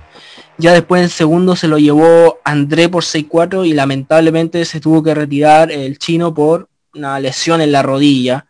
ya 0.58 0.74
después 0.74 1.02
en 1.02 1.10
segundo 1.10 1.56
se 1.56 1.68
lo 1.68 1.78
llevó 1.78 2.40
André 2.44 2.90
por 2.90 3.04
6-4 3.04 3.66
y 3.68 3.74
lamentablemente 3.74 4.66
se 4.66 4.80
tuvo 4.80 5.04
que 5.04 5.14
retirar 5.14 5.72
el 5.72 5.98
chino 6.00 6.34
por 6.34 6.70
una 6.94 7.20
lesión 7.20 7.62
en 7.62 7.72
la 7.72 7.84
rodilla 7.84 8.48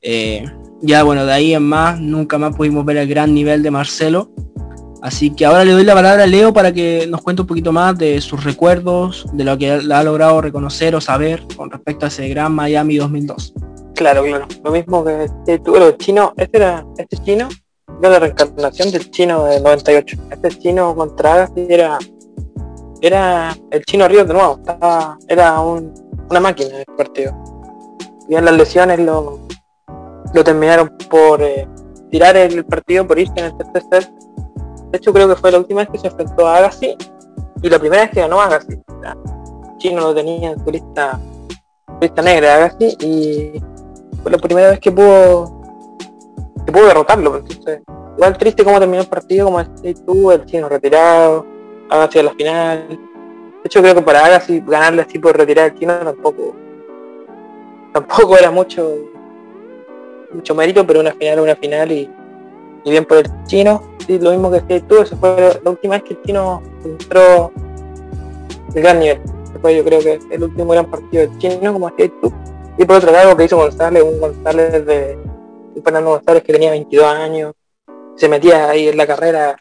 eh, 0.00 0.44
ya 0.82 1.02
bueno 1.02 1.26
de 1.26 1.32
ahí 1.32 1.54
en 1.54 1.62
más 1.62 2.00
nunca 2.00 2.38
más 2.38 2.54
pudimos 2.54 2.84
ver 2.84 2.98
el 2.98 3.08
gran 3.08 3.34
nivel 3.34 3.62
de 3.62 3.70
Marcelo 3.70 4.30
Así 5.04 5.28
que 5.28 5.44
ahora 5.44 5.66
le 5.66 5.72
doy 5.72 5.84
la 5.84 5.92
palabra 5.92 6.22
a 6.22 6.26
Leo 6.26 6.54
para 6.54 6.72
que 6.72 7.06
nos 7.06 7.20
cuente 7.20 7.42
un 7.42 7.46
poquito 7.46 7.72
más 7.72 7.98
de 7.98 8.22
sus 8.22 8.42
recuerdos, 8.42 9.26
de 9.34 9.44
lo 9.44 9.58
que 9.58 9.70
ha 9.70 10.02
logrado 10.02 10.40
reconocer 10.40 10.94
o 10.94 11.00
saber 11.02 11.42
con 11.58 11.70
respecto 11.70 12.06
a 12.06 12.08
ese 12.08 12.26
gran 12.30 12.54
Miami 12.54 12.96
2002. 12.96 13.52
Claro, 13.94 14.24
claro. 14.24 14.48
Lo 14.64 14.70
mismo 14.70 15.04
que 15.04 15.58
tú, 15.58 15.76
el 15.76 15.98
chino, 15.98 16.32
este 16.38 16.56
era, 16.56 16.86
este 16.96 17.18
chino, 17.18 17.50
era 18.00 18.10
la 18.10 18.18
reencarnación 18.18 18.90
del 18.90 19.10
chino 19.10 19.44
del 19.44 19.62
98. 19.62 20.16
Este 20.30 20.48
chino 20.58 20.94
contra 20.94 21.34
Agassi 21.34 21.66
era, 21.68 21.98
era 23.00 23.56
el 23.70 23.84
chino 23.84 24.08
Río 24.08 24.24
de 24.24 24.34
nuevo, 24.34 24.58
estaba, 24.58 25.18
era 25.28 25.60
una 25.60 26.40
máquina 26.40 26.78
de 26.78 26.86
partido. 26.96 27.34
Y 28.28 28.34
en 28.34 28.44
las 28.44 28.54
lesiones 28.56 28.98
lo, 29.00 29.40
lo 30.32 30.44
terminaron 30.44 30.96
por 31.10 31.42
eh, 31.42 31.68
tirar 32.10 32.36
el 32.36 32.64
partido 32.64 33.06
por 33.06 33.18
irse 33.18 33.34
en 33.36 33.44
el 33.46 33.56
tercer 33.56 34.08
de 34.94 34.98
hecho, 34.98 35.12
creo 35.12 35.28
que 35.28 35.34
fue 35.34 35.50
la 35.50 35.58
última 35.58 35.80
vez 35.80 35.90
que 35.90 35.98
se 35.98 36.06
enfrentó 36.06 36.46
a 36.46 36.58
Agassi 36.58 36.96
y 37.62 37.68
la 37.68 37.80
primera 37.80 38.02
vez 38.02 38.12
que 38.12 38.20
ganó 38.20 38.40
Agassi. 38.40 38.80
Chino 39.78 40.00
lo 40.02 40.14
tenía 40.14 40.52
en 40.52 40.64
su 40.64 40.70
lista, 40.70 41.18
lista 42.00 42.22
negra 42.22 42.54
Agassi 42.54 42.96
y 43.00 43.60
fue 44.22 44.30
la 44.30 44.38
primera 44.38 44.70
vez 44.70 44.78
que 44.78 44.92
pudo 44.92 45.63
que 46.64 46.72
pudo 46.72 46.86
derrotarlo. 46.86 47.36
Entonces, 47.36 47.82
igual 48.16 48.38
triste 48.38 48.64
cómo 48.64 48.78
terminó 48.78 49.02
el 49.02 49.08
partido, 49.08 49.46
como 49.46 49.62
decís 49.62 50.04
tú, 50.04 50.30
el 50.30 50.44
chino 50.44 50.68
retirado, 50.68 51.46
Agassi 51.90 52.18
a 52.18 52.22
la 52.24 52.32
final. 52.32 52.88
De 52.88 53.66
hecho, 53.66 53.80
creo 53.80 53.94
que 53.94 54.02
para 54.02 54.24
Agassi 54.24 54.60
ganarle 54.60 55.02
así 55.02 55.18
por 55.18 55.36
retirar 55.36 55.70
al 55.70 55.78
chino 55.78 55.96
tampoco 55.98 56.54
tampoco 57.92 58.36
era 58.36 58.50
mucho 58.50 58.92
mucho 60.32 60.54
mérito, 60.54 60.84
pero 60.84 60.98
una 61.00 61.12
final 61.12 61.40
una 61.40 61.54
final 61.54 61.92
y 61.92 62.10
bien 62.84 63.04
por 63.04 63.18
el 63.18 63.26
chino, 63.46 63.82
lo 64.08 64.30
mismo 64.30 64.50
que 64.50 64.60
decías 64.60 64.86
tú, 64.88 64.98
eso 64.98 65.16
fue 65.16 65.58
la 65.62 65.70
última 65.70 65.94
vez 65.94 66.02
que 66.04 66.14
el 66.14 66.22
chino 66.22 66.62
entró 66.84 67.50
el 68.74 68.82
gran 68.82 68.98
nivel. 68.98 69.20
Después 69.52 69.76
yo 69.76 69.84
creo 69.84 70.00
que 70.00 70.20
el 70.30 70.42
último 70.42 70.72
gran 70.72 70.90
partido 70.90 71.26
del 71.26 71.38
chino, 71.38 71.72
como 71.72 71.88
decías 71.90 72.10
tú. 72.20 72.32
Y 72.76 72.84
por 72.84 72.96
otro 72.96 73.12
lado, 73.12 73.36
que 73.36 73.44
hizo 73.44 73.56
González, 73.56 74.02
un 74.02 74.20
González 74.20 74.84
de 74.84 75.18
Fernando 75.82 76.10
González 76.10 76.42
que 76.42 76.52
tenía 76.52 76.70
22 76.70 77.06
años, 77.06 77.54
se 78.16 78.28
metía 78.28 78.68
ahí 78.68 78.88
en 78.88 78.96
la 78.96 79.06
carrera, 79.06 79.56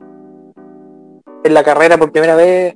en 1.43 1.53
la 1.53 1.63
carrera 1.63 1.97
por 1.97 2.11
primera 2.11 2.35
vez, 2.35 2.75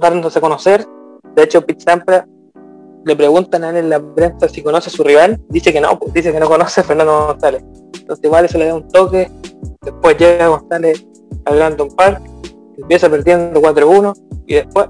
dándose 0.00 0.38
a 0.38 0.42
conocer. 0.42 0.86
De 1.34 1.42
hecho, 1.42 1.64
Pete 1.64 1.80
Sampras 1.80 2.24
le 3.04 3.16
preguntan 3.16 3.64
a 3.64 3.70
él 3.70 3.76
en 3.76 3.90
la 3.90 4.00
prensa 4.00 4.48
si 4.48 4.62
conoce 4.62 4.90
a 4.90 4.92
su 4.92 5.02
rival, 5.02 5.40
dice 5.48 5.72
que 5.72 5.80
no, 5.80 5.98
pues, 5.98 6.12
dice 6.12 6.32
que 6.32 6.40
no 6.40 6.48
conoce 6.48 6.80
a 6.82 6.84
Fernando 6.84 7.26
González. 7.28 7.62
Entonces 7.94 8.24
igual 8.24 8.44
eso 8.44 8.58
le 8.58 8.66
da 8.66 8.74
un 8.74 8.88
toque. 8.88 9.30
Después 9.82 10.16
llega 10.18 10.48
González 10.48 11.06
al 11.44 11.56
Granton 11.56 11.88
Park, 11.96 12.22
empieza 12.76 13.08
perdiendo 13.08 13.60
4-1 13.60 14.14
y 14.46 14.54
después 14.54 14.88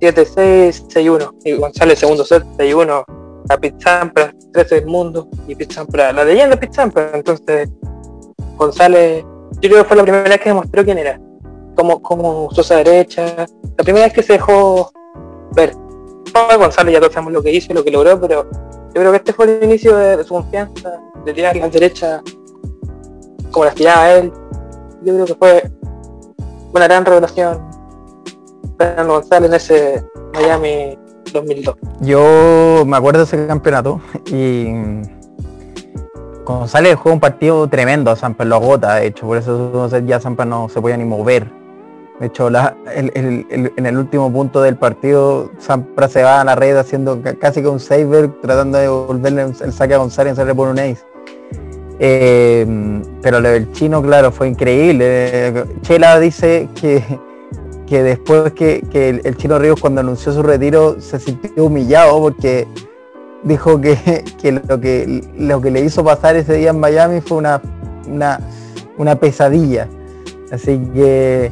7-6, 0.00 0.88
6-1. 0.88 1.34
Y 1.44 1.52
González 1.52 1.98
segundo 1.98 2.24
set, 2.24 2.44
6-1 2.58 3.04
a 3.48 3.58
Pete 3.58 3.84
13 4.54 4.74
del 4.76 4.86
mundo 4.86 5.28
y 5.48 5.54
Pete 5.54 5.74
Sampras, 5.74 6.14
la 6.14 6.24
leyenda 6.24 6.56
Pete 6.56 6.72
Sampras. 6.72 7.10
Entonces 7.12 7.68
González, 8.56 9.24
yo 9.60 9.68
creo 9.68 9.82
que 9.82 9.88
fue 9.88 9.96
la 9.96 10.02
primera 10.04 10.24
vez 10.24 10.40
que 10.40 10.48
demostró 10.48 10.84
quién 10.84 10.98
era, 10.98 11.20
como, 11.74 12.00
como 12.00 12.46
usó 12.46 12.60
esa 12.60 12.76
derecha, 12.76 13.46
la 13.76 13.84
primera 13.84 14.06
vez 14.06 14.14
que 14.14 14.22
se 14.22 14.34
dejó 14.34 14.92
ver 15.54 15.74
González 16.58 16.94
ya 16.94 17.00
todos 17.00 17.12
sabemos 17.12 17.32
lo 17.32 17.42
que 17.42 17.52
hizo, 17.52 17.72
lo 17.74 17.84
que 17.84 17.90
logró, 17.90 18.20
pero 18.20 18.48
yo 18.50 19.00
creo 19.00 19.10
que 19.10 19.16
este 19.18 19.32
fue 19.32 19.46
el 19.46 19.64
inicio 19.64 19.96
de, 19.96 20.22
su 20.24 20.34
confianza, 20.34 21.00
de 21.24 21.32
tirar 21.32 21.56
las 21.56 21.72
derechas 21.72 22.22
como 23.50 23.64
las 23.64 23.74
tiraba 23.74 24.12
él. 24.12 24.32
Yo 25.02 25.14
creo 25.14 25.26
que 25.26 25.34
fue 25.34 25.70
una 26.72 26.86
gran 26.86 27.04
revelación 27.04 27.68
Fernando 28.78 29.14
González 29.14 29.48
en 29.48 29.54
ese 29.54 30.04
Miami 30.32 30.98
2002. 31.34 31.76
Yo 32.00 32.84
me 32.86 32.96
acuerdo 32.96 33.20
de 33.20 33.24
ese 33.24 33.46
campeonato 33.46 34.00
y 34.26 34.66
González 36.44 36.96
jugó 36.96 37.14
un 37.14 37.20
partido 37.20 37.68
tremendo, 37.68 38.14
Samper 38.16 38.46
lo 38.46 38.56
agota, 38.56 38.96
de 38.96 39.08
hecho, 39.08 39.26
por 39.26 39.36
eso 39.36 39.88
ya 40.00 40.20
Samper 40.20 40.46
no 40.46 40.68
se 40.68 40.80
podía 40.80 40.96
ni 40.96 41.04
mover 41.04 41.64
de 42.20 42.26
hecho, 42.26 42.48
en 42.48 43.86
el 43.86 43.98
último 43.98 44.32
punto 44.32 44.62
del 44.62 44.76
partido, 44.76 45.50
Sampra 45.58 46.08
se 46.08 46.22
va 46.22 46.40
a 46.40 46.44
la 46.44 46.54
red 46.54 46.76
haciendo 46.76 47.20
casi 47.40 47.60
que 47.60 47.66
un 47.66 47.80
saber, 47.80 48.30
tratando 48.40 48.78
de 48.78 48.88
volverle 48.88 49.42
el 49.42 49.72
saque 49.72 49.94
a 49.94 49.98
González 49.98 50.30
y 50.30 50.32
hacerle 50.34 50.54
por 50.54 50.68
un 50.68 50.78
ace. 50.78 51.04
Eh, 51.98 53.02
pero 53.20 53.40
lo 53.40 53.48
del 53.48 53.70
chino, 53.72 54.00
claro, 54.00 54.30
fue 54.30 54.48
increíble. 54.48 55.64
Chela 55.82 56.20
dice 56.20 56.68
que, 56.80 57.02
que 57.86 58.02
después 58.02 58.52
que, 58.52 58.82
el, 59.24 59.36
chino 59.36 59.58
Ríos 59.58 59.80
cuando 59.80 60.00
anunció 60.00 60.32
su 60.32 60.42
retiro 60.42 61.00
se 61.00 61.18
sintió 61.18 61.66
humillado 61.66 62.20
porque 62.20 62.66
dijo 63.42 63.80
que, 63.80 64.22
lo 64.66 64.80
que 64.80 65.22
lo 65.36 65.60
que 65.60 65.70
le 65.70 65.80
hizo 65.80 66.04
pasar 66.04 66.36
ese 66.36 66.54
día 66.54 66.70
en 66.70 66.80
Miami 66.80 67.20
fue 67.20 67.38
una, 67.38 67.60
una, 68.06 68.40
una 68.96 69.14
pesadilla. 69.16 69.88
Así 70.50 70.78
que 70.94 71.50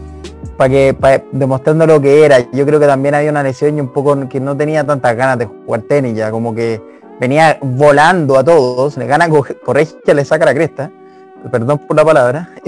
para 0.56 0.70
que 0.70 1.24
demostrando 1.32 1.86
lo 1.86 2.00
que 2.00 2.24
era. 2.24 2.38
Yo 2.52 2.64
creo 2.66 2.78
que 2.78 2.86
también 2.86 3.14
había 3.14 3.30
una 3.30 3.42
lesión 3.42 3.78
un 3.80 3.88
poco 3.88 4.28
que 4.28 4.40
no 4.40 4.56
tenía 4.56 4.84
tantas 4.84 5.16
ganas 5.16 5.38
de 5.38 5.46
jugar 5.46 5.82
tenis 5.82 6.14
ya, 6.14 6.30
como 6.30 6.54
que 6.54 6.80
venía 7.20 7.58
volando 7.60 8.36
a 8.38 8.44
todos, 8.44 8.96
le 8.96 9.06
gana 9.06 9.28
que 10.04 10.14
le 10.14 10.24
saca 10.24 10.44
la 10.44 10.54
cresta, 10.54 10.90
perdón 11.50 11.78
por 11.78 11.96
la 11.96 12.04
palabra, 12.04 12.50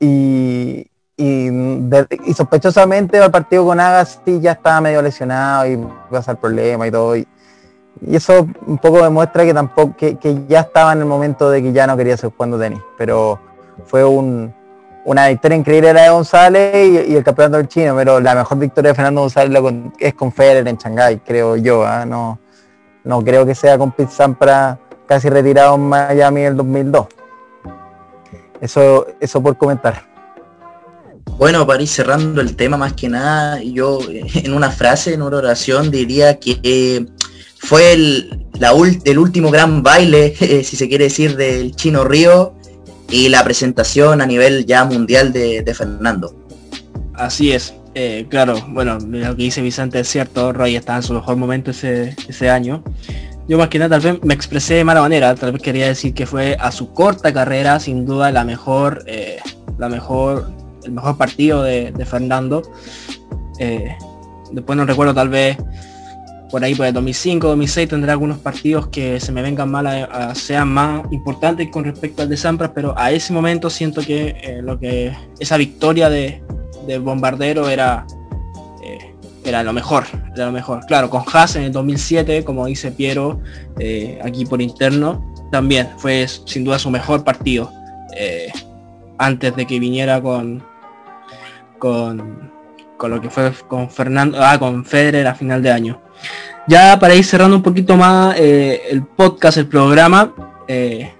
y, 0.00 0.86
sospechosamente 2.34 3.18
al 3.18 3.30
partido 3.30 3.64
con 3.64 3.78
Agassi 3.78 4.40
ya 4.40 4.52
estaba 4.52 4.80
medio 4.80 5.00
lesionado 5.00 5.66
y 5.66 5.72
iba 5.72 6.18
a 6.18 6.22
ser 6.22 6.36
problema 6.36 6.86
y 6.86 6.90
todo. 6.90 7.16
Y, 7.16 7.26
eso 8.10 8.46
un 8.66 8.78
poco 8.78 9.02
demuestra 9.02 9.44
que 9.44 9.54
tampoco 9.54 9.96
que, 9.96 10.44
ya 10.48 10.60
estaba 10.60 10.92
en 10.92 10.98
el 10.98 11.04
momento 11.06 11.48
de 11.48 11.62
que 11.62 11.72
ya 11.72 11.86
no 11.86 11.96
quería 11.96 12.16
seguir 12.16 12.34
jugando 12.36 12.58
tenis. 12.58 12.80
Pero 12.98 13.38
fue 13.86 14.04
un, 14.04 14.52
una 15.04 15.28
victoria 15.28 15.56
increíble 15.56 15.90
era 15.90 16.02
de 16.02 16.10
González 16.10 17.08
y, 17.08 17.14
el 17.14 17.22
campeonato 17.22 17.58
del 17.58 17.68
chino, 17.68 17.94
pero 17.94 18.18
la 18.18 18.34
mejor 18.34 18.58
victoria 18.58 18.90
de 18.90 18.94
Fernando 18.94 19.20
González 19.20 19.62
es 20.00 20.14
con 20.14 20.32
Federer 20.32 20.66
en 20.66 20.76
Shanghái, 20.76 21.20
creo 21.20 21.56
yo. 21.56 21.86
¿ah? 21.86 22.04
No, 22.04 22.40
no 23.04 23.22
creo 23.22 23.46
que 23.46 23.54
sea 23.54 23.78
con 23.78 23.92
Pete 23.92 24.10
Sampras 24.10 24.78
casi 25.06 25.28
retirado 25.30 25.76
en 25.76 25.88
Miami 25.88 26.40
en 26.40 26.46
el 26.48 26.56
2002. 26.56 27.06
Eso, 28.60 29.06
eso 29.20 29.42
por 29.42 29.56
comentar. 29.56 30.13
Bueno, 31.38 31.66
para 31.66 31.82
ir 31.82 31.88
cerrando 31.88 32.40
el 32.40 32.54
tema 32.54 32.76
más 32.76 32.92
que 32.92 33.08
nada, 33.08 33.60
yo 33.62 33.98
en 34.08 34.54
una 34.54 34.70
frase, 34.70 35.14
en 35.14 35.22
una 35.22 35.38
oración 35.38 35.90
diría 35.90 36.38
que 36.38 37.06
fue 37.58 37.92
el, 37.92 38.46
el 39.04 39.18
último 39.18 39.50
gran 39.50 39.82
baile, 39.82 40.34
si 40.64 40.76
se 40.76 40.88
quiere 40.88 41.04
decir, 41.04 41.36
del 41.36 41.74
Chino 41.74 42.04
Río 42.04 42.54
y 43.10 43.28
la 43.28 43.42
presentación 43.44 44.20
a 44.20 44.26
nivel 44.26 44.66
ya 44.66 44.84
mundial 44.84 45.32
de, 45.32 45.74
Fernando. 45.74 46.34
Así 47.14 47.52
es, 47.52 47.74
eh, 47.94 48.26
claro, 48.28 48.56
bueno, 48.68 48.98
lo 48.98 49.36
que 49.36 49.42
dice 49.42 49.62
Vicente 49.62 50.00
es 50.00 50.08
cierto, 50.08 50.52
Roy 50.52 50.76
está 50.76 50.96
en 50.96 51.02
su 51.02 51.14
mejor 51.14 51.36
momento 51.36 51.70
ese, 51.70 52.16
ese 52.28 52.50
año. 52.50 52.82
Yo 53.46 53.58
más 53.58 53.68
que 53.68 53.78
nada 53.78 53.98
tal 53.98 54.12
vez 54.12 54.24
me 54.24 54.34
expresé 54.34 54.74
de 54.74 54.84
mala 54.84 55.02
manera, 55.02 55.34
tal 55.34 55.52
vez 55.52 55.60
quería 55.60 55.86
decir 55.86 56.14
que 56.14 56.26
fue 56.26 56.56
a 56.58 56.72
su 56.72 56.92
corta 56.92 57.32
carrera 57.32 57.78
sin 57.78 58.06
duda 58.06 58.32
la 58.32 58.42
mejor, 58.42 59.04
eh, 59.06 59.38
la 59.78 59.88
mejor, 59.88 60.50
el 60.84 60.92
mejor 60.92 61.16
partido 61.16 61.62
de, 61.62 61.92
Fernando. 62.06 62.62
Eh, 63.58 63.96
después 64.52 64.76
no 64.76 64.84
recuerdo 64.84 65.14
tal 65.14 65.28
vez 65.28 65.56
por 66.54 66.62
ahí 66.62 66.72
por 66.76 66.86
el 66.86 66.94
2005, 66.94 67.48
2006 67.48 67.88
tendré 67.88 68.12
algunos 68.12 68.38
partidos 68.38 68.86
que 68.86 69.18
se 69.18 69.32
me 69.32 69.42
vengan 69.42 69.68
mal, 69.68 69.88
a, 69.88 70.32
sean 70.36 70.68
más 70.68 71.02
importantes 71.10 71.68
con 71.68 71.82
respecto 71.82 72.22
al 72.22 72.28
de 72.28 72.36
Sampras, 72.36 72.70
pero 72.72 72.96
a 72.96 73.10
ese 73.10 73.32
momento 73.32 73.68
siento 73.68 74.02
que 74.02 74.36
eh, 74.40 74.60
lo 74.62 74.78
que 74.78 75.12
esa 75.40 75.56
victoria 75.56 76.08
de, 76.08 76.40
Bombardero 77.00 77.68
era 77.68 78.06
eh, 78.84 79.14
era 79.44 79.64
lo 79.64 79.72
mejor, 79.72 80.04
era 80.32 80.46
lo 80.46 80.52
mejor. 80.52 80.86
Claro, 80.86 81.10
con 81.10 81.24
Haas 81.32 81.56
en 81.56 81.64
el 81.64 81.72
2007, 81.72 82.44
como 82.44 82.66
dice 82.66 82.92
Piero 82.92 83.40
eh, 83.80 84.20
aquí 84.22 84.46
por 84.46 84.62
interno, 84.62 85.34
también 85.50 85.88
fue 85.96 86.24
sin 86.28 86.62
duda 86.62 86.78
su 86.78 86.88
mejor 86.88 87.24
partido 87.24 87.68
antes 89.18 89.56
de 89.56 89.66
que 89.66 89.80
viniera 89.80 90.22
con 90.22 90.62
con 91.84 92.54
con 92.96 93.10
lo 93.10 93.20
que 93.20 93.28
fue 93.28 93.52
con 93.68 93.90
Fernando, 93.90 94.38
ah, 94.40 94.58
con 94.58 94.84
Federer 94.84 95.26
a 95.26 95.34
final 95.34 95.62
de 95.62 95.70
año. 95.70 96.00
Ya 96.66 96.98
para 96.98 97.14
ir 97.14 97.24
cerrando 97.24 97.56
un 97.56 97.62
poquito 97.62 97.96
más 97.96 98.34
eh, 98.38 98.80
el 98.90 99.02
podcast, 99.04 99.58
el 99.58 99.66
programa, 99.66 100.32
eh, 100.66 101.12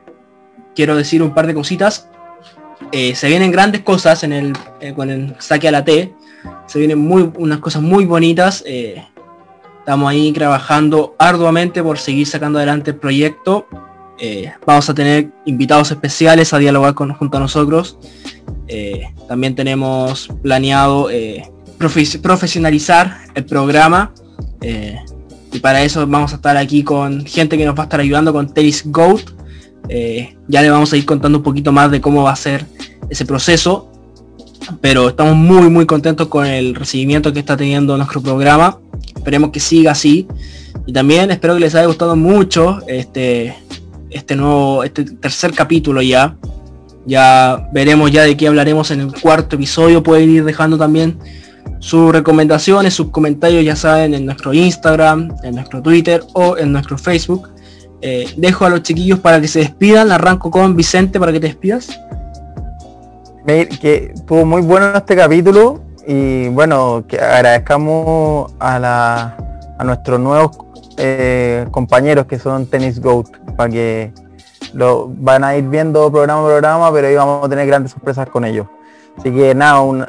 quiero 0.75 0.97
decir 0.97 1.23
un 1.23 1.35
par 1.35 1.47
de 1.47 1.55
cositas. 1.55 2.09
Eh, 2.93 3.15
se 3.15 3.29
vienen 3.29 3.51
grandes 3.51 3.83
cosas 3.83 4.23
en 4.25 4.33
el, 4.33 4.53
con 4.95 5.11
el 5.11 5.35
saque 5.39 5.69
a 5.69 5.73
la 5.73 5.85
T. 5.85 6.15
Se 6.67 6.79
vienen 6.79 6.99
muy, 6.99 7.31
unas 7.37 7.59
cosas 7.59 7.83
muy 7.83 8.07
bonitas. 8.07 8.65
estamos 8.67 10.09
ahí 10.09 10.33
trabajando 10.33 11.15
arduamente 11.19 11.83
por 11.83 11.99
seguir 11.99 12.27
sacando 12.27 12.59
adelante 12.59 12.93
el 12.93 12.97
proyecto. 12.97 13.67
vamos 14.65 14.89
a 14.89 14.95
tener 14.95 15.31
invitados 15.45 15.91
especiales 15.91 16.53
a 16.53 16.59
dialogar 16.59 16.95
con, 16.95 17.12
junto 17.12 17.37
a 17.37 17.41
nosotros. 17.41 17.99
También 19.29 19.55
tenemos 19.55 20.29
planeado 20.43 21.09
profesionalizar 22.23 23.19
el 23.35 23.45
programa. 23.45 24.12
Eh, 24.61 24.99
y 25.53 25.59
para 25.61 25.83
eso 25.83 26.07
vamos 26.07 26.33
a 26.33 26.37
estar 26.37 26.57
aquí 26.57 26.83
con 26.83 27.25
gente 27.27 27.57
que 27.57 27.65
nos 27.65 27.77
va 27.77 27.83
a 27.83 27.85
estar 27.85 28.01
ayudando 28.01 28.33
con 28.33 28.53
Tennis 28.53 28.83
Goat. 28.87 29.31
Eh, 29.89 30.37
ya 30.49 30.62
le 30.62 30.71
vamos 30.71 30.93
a 30.93 30.97
ir 30.97 31.05
contando 31.05 31.39
un 31.39 31.45
poquito 31.45 31.73
más 31.73 31.91
de 31.91 32.01
cómo 32.01 32.23
va 32.23 32.33
a 32.33 32.37
ser 32.37 32.67
ese 33.09 33.25
proceso. 33.25 33.91
Pero 34.81 35.11
estamos 35.11 35.37
muy 35.37 35.69
muy 35.69 35.85
contentos 35.85 36.29
con 36.29 36.47
el 36.47 36.75
recibimiento 36.75 37.33
que 37.33 37.41
está 37.41 37.57
teniendo 37.57 37.97
nuestro 37.97 38.23
programa. 38.23 38.79
Esperemos 39.15 39.51
que 39.51 39.61
siga 39.61 39.93
así. 39.93 40.27
Y 40.87 40.93
también 40.93 41.31
espero 41.31 41.55
que 41.55 41.61
les 41.61 41.75
haya 41.75 41.87
gustado 41.87 42.17
mucho 42.17 42.81
este, 42.87 43.55
este 44.11 44.37
nuevo, 44.37 44.83
este 44.85 45.05
tercer 45.05 45.53
capítulo 45.53 46.03
ya. 46.03 46.37
Ya 47.07 47.69
veremos 47.73 48.11
ya 48.11 48.23
de 48.23 48.37
qué 48.37 48.49
hablaremos 48.49 48.91
en 48.91 49.01
el 49.01 49.13
cuarto 49.21 49.57
episodio. 49.57 50.03
Pueden 50.03 50.31
ir 50.31 50.45
dejando 50.45 50.79
también 50.79 51.19
sus 51.79 52.13
recomendaciones, 52.13 52.95
sus 52.95 53.11
comentarios 53.11 53.65
ya 53.65 53.77
saben 53.77 54.15
en 54.15 54.25
nuestro 54.25 54.55
Instagram, 54.55 55.35
en 55.43 55.55
nuestro 55.57 55.83
Twitter 55.83 56.23
o 56.33 56.57
en 56.57 56.73
nuestro 56.73 56.97
Facebook. 56.97 57.51
Eh, 58.01 58.27
dejo 58.37 58.65
a 58.65 58.71
los 58.71 58.83
chiquillos 58.83 59.19
para 59.19 59.41
que 59.41 59.49
se 59.49 59.61
despidan. 59.61 60.11
Arranco 60.11 60.51
con 60.51 60.77
Vicente 60.77 61.19
para 61.19 61.33
que 61.33 61.41
te 61.41 61.49
despidas. 61.49 62.01
Que 63.47 64.13
estuvo 64.15 64.47
muy 64.47 64.63
bueno 64.63 64.97
este 64.97 65.15
capítulo 65.15 65.83
y 66.07 66.49
bueno, 66.49 67.05
que 67.07 67.19
agradezcamos 67.19 68.53
a, 68.59 68.79
la, 68.79 69.37
a 69.79 69.85
nuestros 69.85 70.21
nuevos 70.21 70.57
eh, 70.97 71.67
compañeros 71.71 72.27
que 72.27 72.39
son 72.39 72.67
Tennis 72.67 73.01
Goat 73.01 73.29
para 73.57 73.71
que 73.71 74.13
lo 74.73 75.09
van 75.09 75.45
a 75.45 75.57
ir 75.57 75.65
viendo 75.65 76.11
programa 76.11 76.43
a 76.43 76.47
programa, 76.47 76.93
pero 76.93 77.09
ahí 77.09 77.15
vamos 77.15 77.45
a 77.45 77.49
tener 77.49 77.67
grandes 77.67 77.93
sorpresas 77.93 78.29
con 78.29 78.45
ellos. 78.45 78.67
Así 79.19 79.31
que 79.31 79.55
nada, 79.55 79.81
un, 79.81 80.05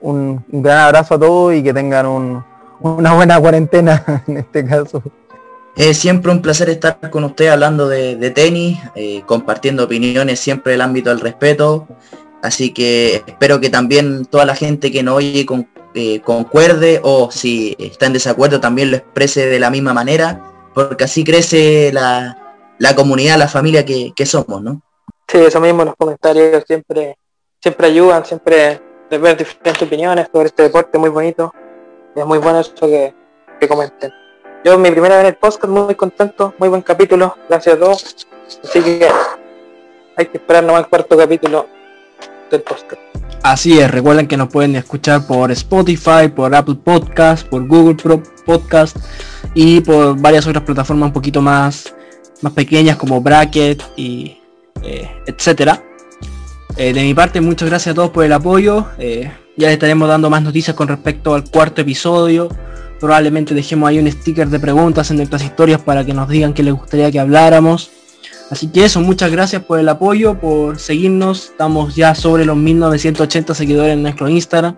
un, 0.00 0.44
gran 0.48 0.78
abrazo 0.78 1.14
a 1.14 1.18
todos 1.18 1.54
y 1.54 1.62
que 1.62 1.72
tengan 1.72 2.06
una 2.80 3.12
buena 3.14 3.40
cuarentena 3.40 4.22
en 4.26 4.38
este 4.38 4.64
caso. 4.64 5.02
Es 5.76 5.98
siempre 5.98 6.32
un 6.32 6.40
placer 6.40 6.70
estar 6.70 6.98
con 7.10 7.24
usted 7.24 7.48
hablando 7.48 7.86
de, 7.86 8.30
tenis, 8.30 8.78
eh, 8.94 9.22
compartiendo 9.26 9.84
opiniones 9.84 10.40
siempre 10.40 10.74
el 10.74 10.80
ámbito 10.80 11.10
del 11.10 11.20
respeto. 11.20 11.86
Así 12.42 12.72
que 12.72 13.22
espero 13.26 13.60
que 13.60 13.68
también 13.68 14.24
toda 14.24 14.46
la 14.46 14.54
gente 14.54 14.90
que 14.90 15.02
nos 15.02 15.16
oye 15.16 15.44
eh, 15.94 16.20
concuerde 16.20 17.00
o 17.02 17.30
si 17.30 17.76
está 17.78 18.06
en 18.06 18.14
desacuerdo 18.14 18.60
también 18.60 18.90
lo 18.90 18.96
exprese 18.96 19.46
de 19.46 19.60
la 19.60 19.70
misma 19.70 19.92
manera, 19.92 20.40
porque 20.74 21.04
así 21.04 21.24
crece 21.24 21.90
la, 21.92 22.38
comunidad, 22.94 23.38
la 23.38 23.48
familia 23.48 23.84
que, 23.84 24.12
que, 24.14 24.26
somos, 24.26 24.62
¿no? 24.62 24.82
Sí, 25.28 25.38
eso 25.38 25.60
mismo, 25.60 25.84
los 25.84 25.96
comentarios 25.96 26.64
siempre, 26.66 27.16
siempre 27.60 27.86
ayudan, 27.88 28.24
siempre 28.24 28.80
de 29.10 29.18
ver 29.18 29.36
diferentes 29.36 29.82
opiniones 29.82 30.28
sobre 30.32 30.46
este 30.46 30.64
deporte 30.64 30.98
muy 30.98 31.10
bonito. 31.10 31.52
es 32.14 32.26
muy 32.26 32.38
bueno 32.38 32.60
eso 32.60 32.72
que, 32.80 33.14
que 33.60 33.68
comenten. 33.68 34.12
Yo 34.64 34.78
mi 34.78 34.90
primera 34.90 35.16
vez 35.16 35.24
en 35.24 35.28
el 35.28 35.36
podcast, 35.36 35.68
muy 35.68 35.94
contento, 35.94 36.54
muy 36.58 36.68
buen 36.68 36.82
capítulo, 36.82 37.36
gracias 37.48 37.76
a 37.76 37.78
todos. 37.78 38.26
Así 38.64 38.82
que 38.82 39.08
hay 40.16 40.26
que 40.26 40.38
esperar 40.38 40.64
nomás 40.64 40.82
el 40.82 40.88
cuarto 40.88 41.16
capítulo 41.16 41.66
del 42.50 42.62
podcast. 42.62 43.00
Así 43.42 43.78
es, 43.78 43.90
recuerden 43.90 44.26
que 44.26 44.36
nos 44.36 44.48
pueden 44.48 44.74
escuchar 44.74 45.24
por 45.26 45.52
Spotify, 45.52 46.28
por 46.34 46.54
Apple 46.54 46.76
Podcast, 46.82 47.46
por 47.46 47.66
Google 47.66 47.94
Pro 47.94 48.22
Podcast 48.44 48.96
y 49.54 49.80
por 49.80 50.20
varias 50.20 50.46
otras 50.46 50.64
plataformas 50.64 51.08
un 51.08 51.12
poquito 51.12 51.40
más, 51.40 51.94
más 52.42 52.52
pequeñas 52.52 52.96
como 52.96 53.20
Bracket 53.20 53.82
y 53.96 54.38
eh, 54.82 55.08
etcétera. 55.26 55.82
Eh, 56.76 56.92
de 56.92 57.02
mi 57.02 57.14
parte, 57.14 57.40
muchas 57.40 57.68
gracias 57.68 57.92
a 57.92 57.94
todos 57.94 58.10
por 58.10 58.24
el 58.24 58.32
apoyo. 58.32 58.86
Eh, 58.98 59.30
ya 59.56 59.68
les 59.68 59.74
estaremos 59.74 60.08
dando 60.08 60.28
más 60.28 60.42
noticias 60.42 60.76
con 60.76 60.88
respecto 60.88 61.34
al 61.34 61.44
cuarto 61.44 61.80
episodio. 61.80 62.48
Probablemente 63.00 63.54
dejemos 63.54 63.88
ahí 63.88 63.98
un 63.98 64.10
sticker 64.10 64.48
de 64.48 64.58
preguntas 64.58 65.10
en 65.10 65.18
nuestras 65.18 65.42
historias 65.42 65.80
para 65.80 66.04
que 66.04 66.12
nos 66.12 66.28
digan 66.28 66.52
que 66.52 66.62
les 66.62 66.74
gustaría 66.74 67.10
que 67.10 67.18
habláramos. 67.18 67.90
Así 68.50 68.68
que 68.68 68.84
eso, 68.84 69.00
muchas 69.00 69.32
gracias 69.32 69.62
por 69.64 69.80
el 69.80 69.88
apoyo, 69.88 70.38
por 70.38 70.78
seguirnos. 70.78 71.46
Estamos 71.46 71.96
ya 71.96 72.14
sobre 72.14 72.44
los 72.44 72.56
1980 72.56 73.54
seguidores 73.54 73.94
en 73.94 74.02
nuestro 74.02 74.28
Instagram. 74.28 74.76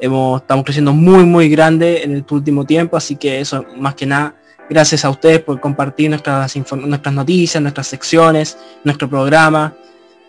estamos 0.00 0.64
creciendo 0.64 0.92
muy, 0.92 1.24
muy 1.24 1.48
grande 1.48 2.04
en 2.04 2.12
el 2.12 2.24
último 2.30 2.64
tiempo. 2.64 2.96
Así 2.96 3.16
que 3.16 3.40
eso, 3.40 3.64
más 3.76 3.96
que 3.96 4.06
nada, 4.06 4.36
gracias 4.68 5.04
a 5.04 5.10
ustedes 5.10 5.40
por 5.40 5.60
compartir 5.60 6.10
nuestras, 6.10 6.56
noticias, 7.12 7.62
nuestras 7.62 7.86
secciones, 7.86 8.58
nuestro 8.84 9.08
programa 9.08 9.74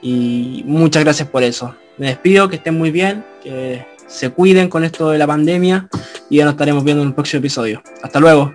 y 0.01 0.63
muchas 0.65 1.03
gracias 1.03 1.27
por 1.27 1.43
eso. 1.43 1.75
Me 1.97 2.07
despido, 2.07 2.49
que 2.49 2.57
estén 2.57 2.77
muy 2.77 2.91
bien, 2.91 3.23
que 3.41 3.85
se 4.07 4.29
cuiden 4.29 4.69
con 4.69 4.83
esto 4.83 5.11
de 5.11 5.17
la 5.17 5.27
pandemia 5.27 5.87
y 6.29 6.37
ya 6.37 6.45
nos 6.45 6.53
estaremos 6.53 6.83
viendo 6.83 7.03
en 7.03 7.09
el 7.09 7.15
próximo 7.15 7.39
episodio. 7.39 7.81
Hasta 8.01 8.19
luego. 8.19 8.53